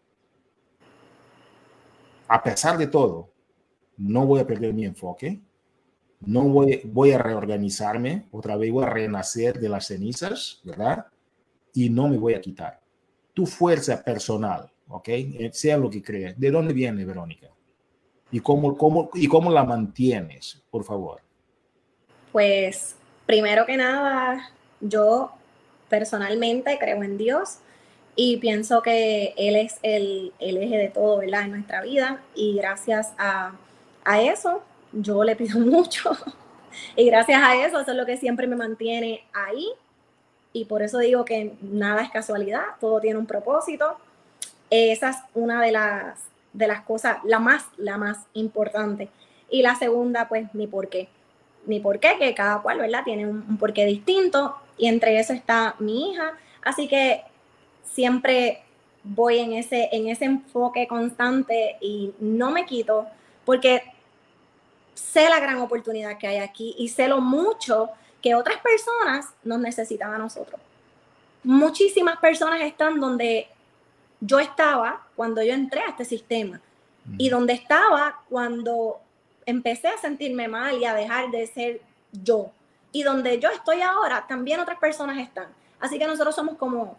a 2.27 2.41
pesar 2.41 2.77
de 2.79 2.87
todo, 2.87 3.29
no 3.97 4.25
voy 4.25 4.39
a 4.39 4.47
perder 4.47 4.73
mi 4.73 4.85
enfoque, 4.85 5.39
no 6.21 6.41
voy, 6.43 6.81
voy 6.85 7.11
a 7.11 7.19
reorganizarme, 7.19 8.27
otra 8.31 8.57
vez 8.57 8.71
voy 8.71 8.85
a 8.85 8.89
renacer 8.89 9.59
de 9.59 9.69
las 9.69 9.85
cenizas, 9.85 10.61
¿verdad? 10.63 11.05
Y 11.73 11.91
no 11.91 12.07
me 12.07 12.17
voy 12.17 12.33
a 12.33 12.41
quitar. 12.41 12.81
Tu 13.33 13.45
fuerza 13.45 14.03
personal, 14.03 14.71
¿ok? 14.87 15.09
Eh, 15.09 15.51
sea 15.53 15.77
lo 15.77 15.91
que 15.91 16.01
creas. 16.01 16.39
¿De 16.39 16.49
dónde 16.49 16.73
viene, 16.73 17.05
Verónica? 17.05 17.52
¿Y 18.33 18.39
cómo, 18.39 18.75
cómo, 18.75 19.11
¿Y 19.13 19.27
cómo 19.27 19.51
la 19.51 19.63
mantienes, 19.63 20.59
por 20.71 20.83
favor? 20.83 21.21
Pues, 22.31 22.95
primero 23.27 23.63
que 23.67 23.77
nada, 23.77 24.49
yo 24.81 25.29
personalmente 25.87 26.79
creo 26.79 27.03
en 27.03 27.19
Dios 27.19 27.59
y 28.15 28.37
pienso 28.37 28.81
que 28.81 29.35
Él 29.37 29.55
es 29.55 29.77
el, 29.83 30.33
eje 30.39 30.77
de 30.77 30.89
todo, 30.89 31.19
¿verdad? 31.19 31.43
En 31.43 31.51
nuestra 31.51 31.83
vida 31.83 32.23
y 32.33 32.55
gracias 32.55 33.13
a, 33.19 33.53
eso 34.19 34.63
yo 34.93 35.23
le 35.23 35.35
pido 35.35 35.59
mucho 35.65 36.17
y 36.95 37.05
gracias 37.05 37.39
a 37.39 37.63
eso 37.63 37.79
eso 37.79 37.91
es 37.91 37.97
lo 37.97 38.07
que 38.07 38.17
siempre 38.17 38.47
me 38.47 38.55
mantiene 38.55 39.23
ahí 39.31 39.67
y 40.53 40.65
por 40.65 40.81
eso 40.81 40.97
digo 40.97 41.23
que 41.23 41.53
nada 41.61 42.01
es 42.01 42.09
casualidad, 42.09 42.63
todo 42.79 42.99
tiene 42.99 43.19
un 43.19 43.27
propósito. 43.27 43.95
Esa 44.71 45.11
es 45.11 45.17
una 45.35 45.61
de 45.61 45.71
las, 45.71 46.32
de 46.53 46.67
las 46.67 46.81
cosas, 46.81 47.17
la 47.23 47.39
más, 47.39 47.65
la 47.77 47.97
más 47.97 48.19
importante. 48.33 49.09
Y 49.49 49.61
la 49.61 49.75
segunda, 49.75 50.27
pues, 50.29 50.53
mi 50.53 50.67
por 50.67 50.89
qué. 50.89 51.09
Mi 51.65 51.79
por 51.79 51.99
qué, 51.99 52.17
que 52.19 52.33
cada 52.33 52.61
cual, 52.61 52.79
¿verdad? 52.79 53.03
Tiene 53.03 53.25
un, 53.25 53.45
un 53.47 53.57
porqué 53.57 53.85
distinto 53.85 54.55
y 54.77 54.87
entre 54.87 55.19
eso 55.19 55.33
está 55.33 55.75
mi 55.79 56.11
hija. 56.11 56.33
Así 56.63 56.87
que 56.87 57.23
siempre 57.83 58.63
voy 59.03 59.39
en 59.39 59.53
ese, 59.53 59.89
en 59.91 60.07
ese 60.07 60.25
enfoque 60.25 60.87
constante 60.87 61.77
y 61.81 62.13
no 62.19 62.51
me 62.51 62.65
quito 62.65 63.07
porque 63.45 63.83
sé 64.93 65.27
la 65.29 65.39
gran 65.39 65.57
oportunidad 65.57 66.17
que 66.17 66.27
hay 66.27 66.37
aquí 66.37 66.75
y 66.77 66.87
sé 66.87 67.07
lo 67.07 67.19
mucho 67.19 67.89
que 68.21 68.35
otras 68.35 68.57
personas 68.61 69.33
nos 69.43 69.59
necesitan 69.59 70.13
a 70.13 70.17
nosotros. 70.17 70.59
Muchísimas 71.43 72.17
personas 72.17 72.61
están 72.61 72.99
donde 72.99 73.47
yo 74.25 74.39
estaba 74.39 75.05
cuando 75.15 75.43
yo 75.43 75.53
entré 75.53 75.81
a 75.81 75.89
este 75.89 76.05
sistema 76.05 76.61
y 77.17 77.29
donde 77.29 77.53
estaba 77.53 78.21
cuando 78.29 79.01
empecé 79.45 79.89
a 79.89 79.97
sentirme 79.97 80.47
mal 80.47 80.77
y 80.77 80.85
a 80.85 80.93
dejar 80.93 81.29
de 81.31 81.45
ser 81.47 81.81
yo. 82.11 82.51
Y 82.93 83.03
donde 83.03 83.39
yo 83.39 83.49
estoy 83.49 83.81
ahora, 83.81 84.25
también 84.27 84.61
otras 84.61 84.79
personas 84.79 85.17
están. 85.17 85.47
Así 85.79 85.99
que 85.99 86.07
nosotros 86.07 86.33
somos 86.35 86.55
como 86.57 86.97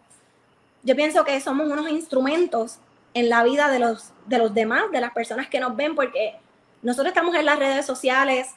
yo 0.83 0.95
pienso 0.95 1.25
que 1.25 1.41
somos 1.41 1.67
unos 1.67 1.89
instrumentos 1.89 2.77
en 3.15 3.27
la 3.29 3.43
vida 3.43 3.69
de 3.69 3.79
los, 3.79 4.11
de 4.27 4.37
los 4.37 4.53
demás, 4.53 4.91
de 4.91 5.01
las 5.01 5.11
personas 5.13 5.47
que 5.47 5.59
nos 5.59 5.75
ven, 5.75 5.95
porque 5.95 6.35
nosotros 6.83 7.07
estamos 7.07 7.33
en 7.35 7.45
las 7.45 7.57
redes 7.57 7.87
sociales 7.87 8.49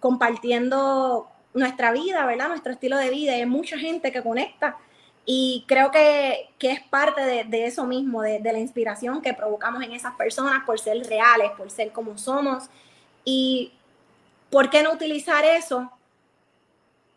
compartiendo 0.00 1.28
nuestra 1.52 1.92
vida, 1.92 2.24
¿verdad? 2.24 2.48
Nuestro 2.48 2.72
estilo 2.72 2.96
de 2.96 3.10
vida 3.10 3.36
y 3.36 3.40
hay 3.40 3.46
mucha 3.46 3.76
gente 3.76 4.12
que 4.12 4.22
conecta 4.22 4.78
y 5.30 5.66
creo 5.68 5.90
que, 5.90 6.48
es 6.58 6.80
parte 6.84 7.44
de, 7.44 7.66
eso 7.66 7.84
mismo, 7.84 8.22
de, 8.22 8.38
de, 8.38 8.50
la 8.50 8.58
inspiración 8.58 9.20
que 9.20 9.34
provocamos 9.34 9.82
en 9.82 9.92
esas 9.92 10.14
personas 10.14 10.64
por 10.64 10.80
ser 10.80 11.06
reales, 11.06 11.50
por 11.50 11.70
ser 11.70 11.92
como 11.92 12.16
somos. 12.16 12.70
Y 13.26 13.74
¿por 14.48 14.70
qué 14.70 14.82
no 14.82 14.90
utilizar 14.90 15.44
eso 15.44 15.92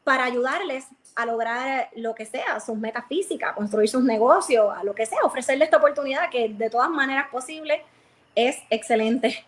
para 0.03 0.25
ayudarles 0.25 0.87
a 1.15 1.25
lograr 1.25 1.89
lo 1.95 2.13
que 2.13 2.25
sea, 2.25 2.59
sus 2.59 2.77
metas 2.77 3.05
físicas, 3.07 3.53
construir 3.55 3.87
sus 3.87 4.03
negocios, 4.03 4.75
a 4.77 4.83
lo 4.83 4.93
que 4.93 5.05
sea, 5.05 5.19
ofrecerle 5.23 5.63
esta 5.63 5.77
oportunidad 5.77 6.29
que 6.29 6.49
de 6.49 6.69
todas 6.69 6.89
maneras 6.89 7.29
posible 7.31 7.81
es 8.35 8.57
excelente. 8.69 9.45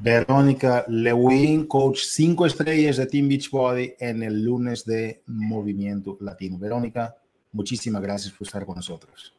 Verónica 0.00 0.84
Lewin, 0.86 1.66
coach 1.66 1.98
5 2.04 2.46
estrellas 2.46 2.98
de 2.98 3.06
Team 3.06 3.28
Beachbody 3.28 3.94
en 3.98 4.22
el 4.22 4.44
lunes 4.44 4.84
de 4.84 5.22
Movimiento 5.26 6.16
Latino. 6.20 6.56
Verónica, 6.56 7.16
muchísimas 7.50 8.00
gracias 8.00 8.32
por 8.32 8.46
estar 8.46 8.64
con 8.64 8.76
nosotros. 8.76 9.34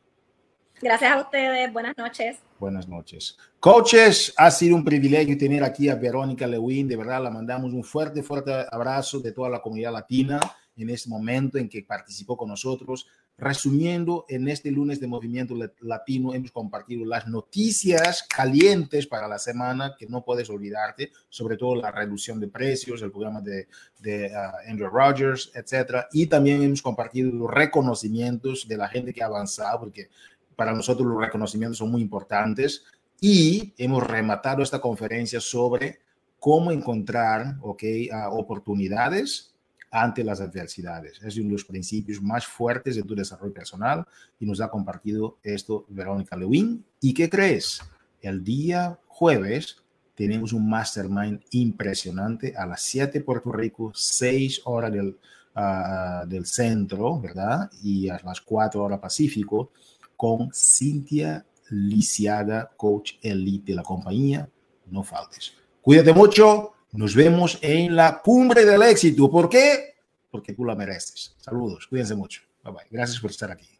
Gracias 0.81 1.11
a 1.11 1.21
ustedes. 1.21 1.71
Buenas 1.71 1.97
noches. 1.97 2.39
Buenas 2.59 2.89
noches. 2.89 3.37
Coaches, 3.61 4.33
ha 4.35 4.51
sido 4.51 4.75
un 4.75 4.83
privilegio 4.83 5.37
tener 5.37 5.63
aquí 5.63 5.87
a 5.87 5.95
Verónica 5.95 6.45
Lewin. 6.45 6.89
De 6.89 6.97
verdad, 6.97 7.23
la 7.23 7.29
mandamos 7.29 7.71
un 7.71 7.83
fuerte, 7.83 8.21
fuerte 8.21 8.51
abrazo 8.69 9.21
de 9.21 9.31
toda 9.31 9.49
la 9.49 9.61
comunidad 9.61 9.93
latina 9.93 10.41
en 10.75 10.89
este 10.89 11.09
momento 11.09 11.57
en 11.57 11.69
que 11.69 11.83
participó 11.83 12.35
con 12.35 12.49
nosotros. 12.49 13.07
Resumiendo, 13.39 14.25
en 14.27 14.47
este 14.47 14.69
lunes 14.71 14.99
de 14.99 15.07
Movimiento 15.07 15.55
Latino 15.81 16.33
hemos 16.33 16.51
compartido 16.51 17.05
las 17.05 17.27
noticias 17.27 18.23
calientes 18.23 19.07
para 19.07 19.27
la 19.27 19.39
semana 19.39 19.95
que 19.97 20.07
no 20.07 20.23
puedes 20.23 20.49
olvidarte, 20.49 21.11
sobre 21.29 21.57
todo 21.57 21.75
la 21.75 21.91
reducción 21.91 22.39
de 22.39 22.49
precios, 22.49 23.01
el 23.01 23.11
programa 23.11 23.41
de, 23.41 23.67
uh, 24.03 24.69
Andrew 24.69 24.89
Rogers, 24.89 25.51
etcétera. 25.55 26.07
Y 26.11 26.27
también 26.27 26.61
hemos 26.61 26.81
compartido 26.81 27.31
los 27.31 27.49
reconocimientos 27.49 28.67
de 28.67 28.77
la 28.77 28.89
gente 28.89 29.13
que 29.13 29.23
ha 29.23 29.27
avanzado, 29.27 29.79
porque 29.79 30.09
para 30.55 30.73
nosotros 30.73 31.07
los 31.07 31.19
reconocimientos 31.19 31.77
son 31.77 31.91
muy 31.91 32.01
importantes. 32.01 32.83
Y 33.21 33.73
hemos 33.77 34.05
rematado 34.05 34.63
esta 34.63 34.79
conferencia 34.79 35.39
sobre 35.39 35.99
cómo 36.39 36.71
encontrar 36.71 37.57
okay, 37.61 38.09
uh, 38.09 38.29
oportunidades 38.31 39.53
ante 39.91 40.23
las 40.23 40.41
adversidades. 40.41 41.21
Es 41.23 41.37
uno 41.37 41.47
de 41.47 41.53
los 41.53 41.65
principios 41.65 42.21
más 42.21 42.45
fuertes 42.45 42.95
de 42.95 43.03
tu 43.03 43.15
desarrollo 43.15 43.53
personal 43.53 44.05
y 44.39 44.45
nos 44.45 44.61
ha 44.61 44.69
compartido 44.69 45.37
esto 45.43 45.85
Verónica 45.89 46.35
Lewin. 46.35 46.83
¿Y 46.99 47.13
qué 47.13 47.29
crees? 47.29 47.81
El 48.21 48.43
día 48.43 48.99
jueves 49.07 49.77
tenemos 50.15 50.53
un 50.53 50.69
mastermind 50.69 51.41
impresionante 51.51 52.53
a 52.55 52.65
las 52.65 52.81
7 52.81 53.21
Puerto 53.21 53.51
Rico, 53.51 53.91
6 53.95 54.61
horas 54.65 54.91
del, 54.91 55.17
uh, 55.55 56.27
del 56.27 56.45
centro, 56.45 57.19
¿verdad? 57.19 57.71
Y 57.81 58.09
a 58.09 58.19
las 58.23 58.41
4 58.41 58.83
horas 58.83 58.99
Pacífico 58.99 59.71
con 60.17 60.51
Cintia 60.53 61.45
Lisiaga, 61.69 62.69
coach 62.75 63.13
elite 63.21 63.71
de 63.71 63.75
la 63.75 63.83
compañía. 63.83 64.49
No 64.87 65.03
faltes. 65.03 65.53
Cuídate 65.81 66.13
mucho. 66.13 66.73
Nos 66.91 67.15
vemos 67.15 67.59
en 67.61 67.95
la 67.95 68.21
cumbre 68.21 68.65
del 68.65 68.81
éxito. 68.83 69.29
¿Por 69.29 69.49
qué? 69.49 69.95
Porque 70.31 70.53
tú 70.53 70.65
la 70.65 70.75
mereces. 70.75 71.35
Saludos. 71.37 71.87
Cuídense 71.87 72.15
mucho. 72.15 72.41
Bye 72.63 72.73
bye. 72.73 72.87
Gracias 72.89 73.19
por 73.19 73.31
estar 73.31 73.51
aquí. 73.51 73.78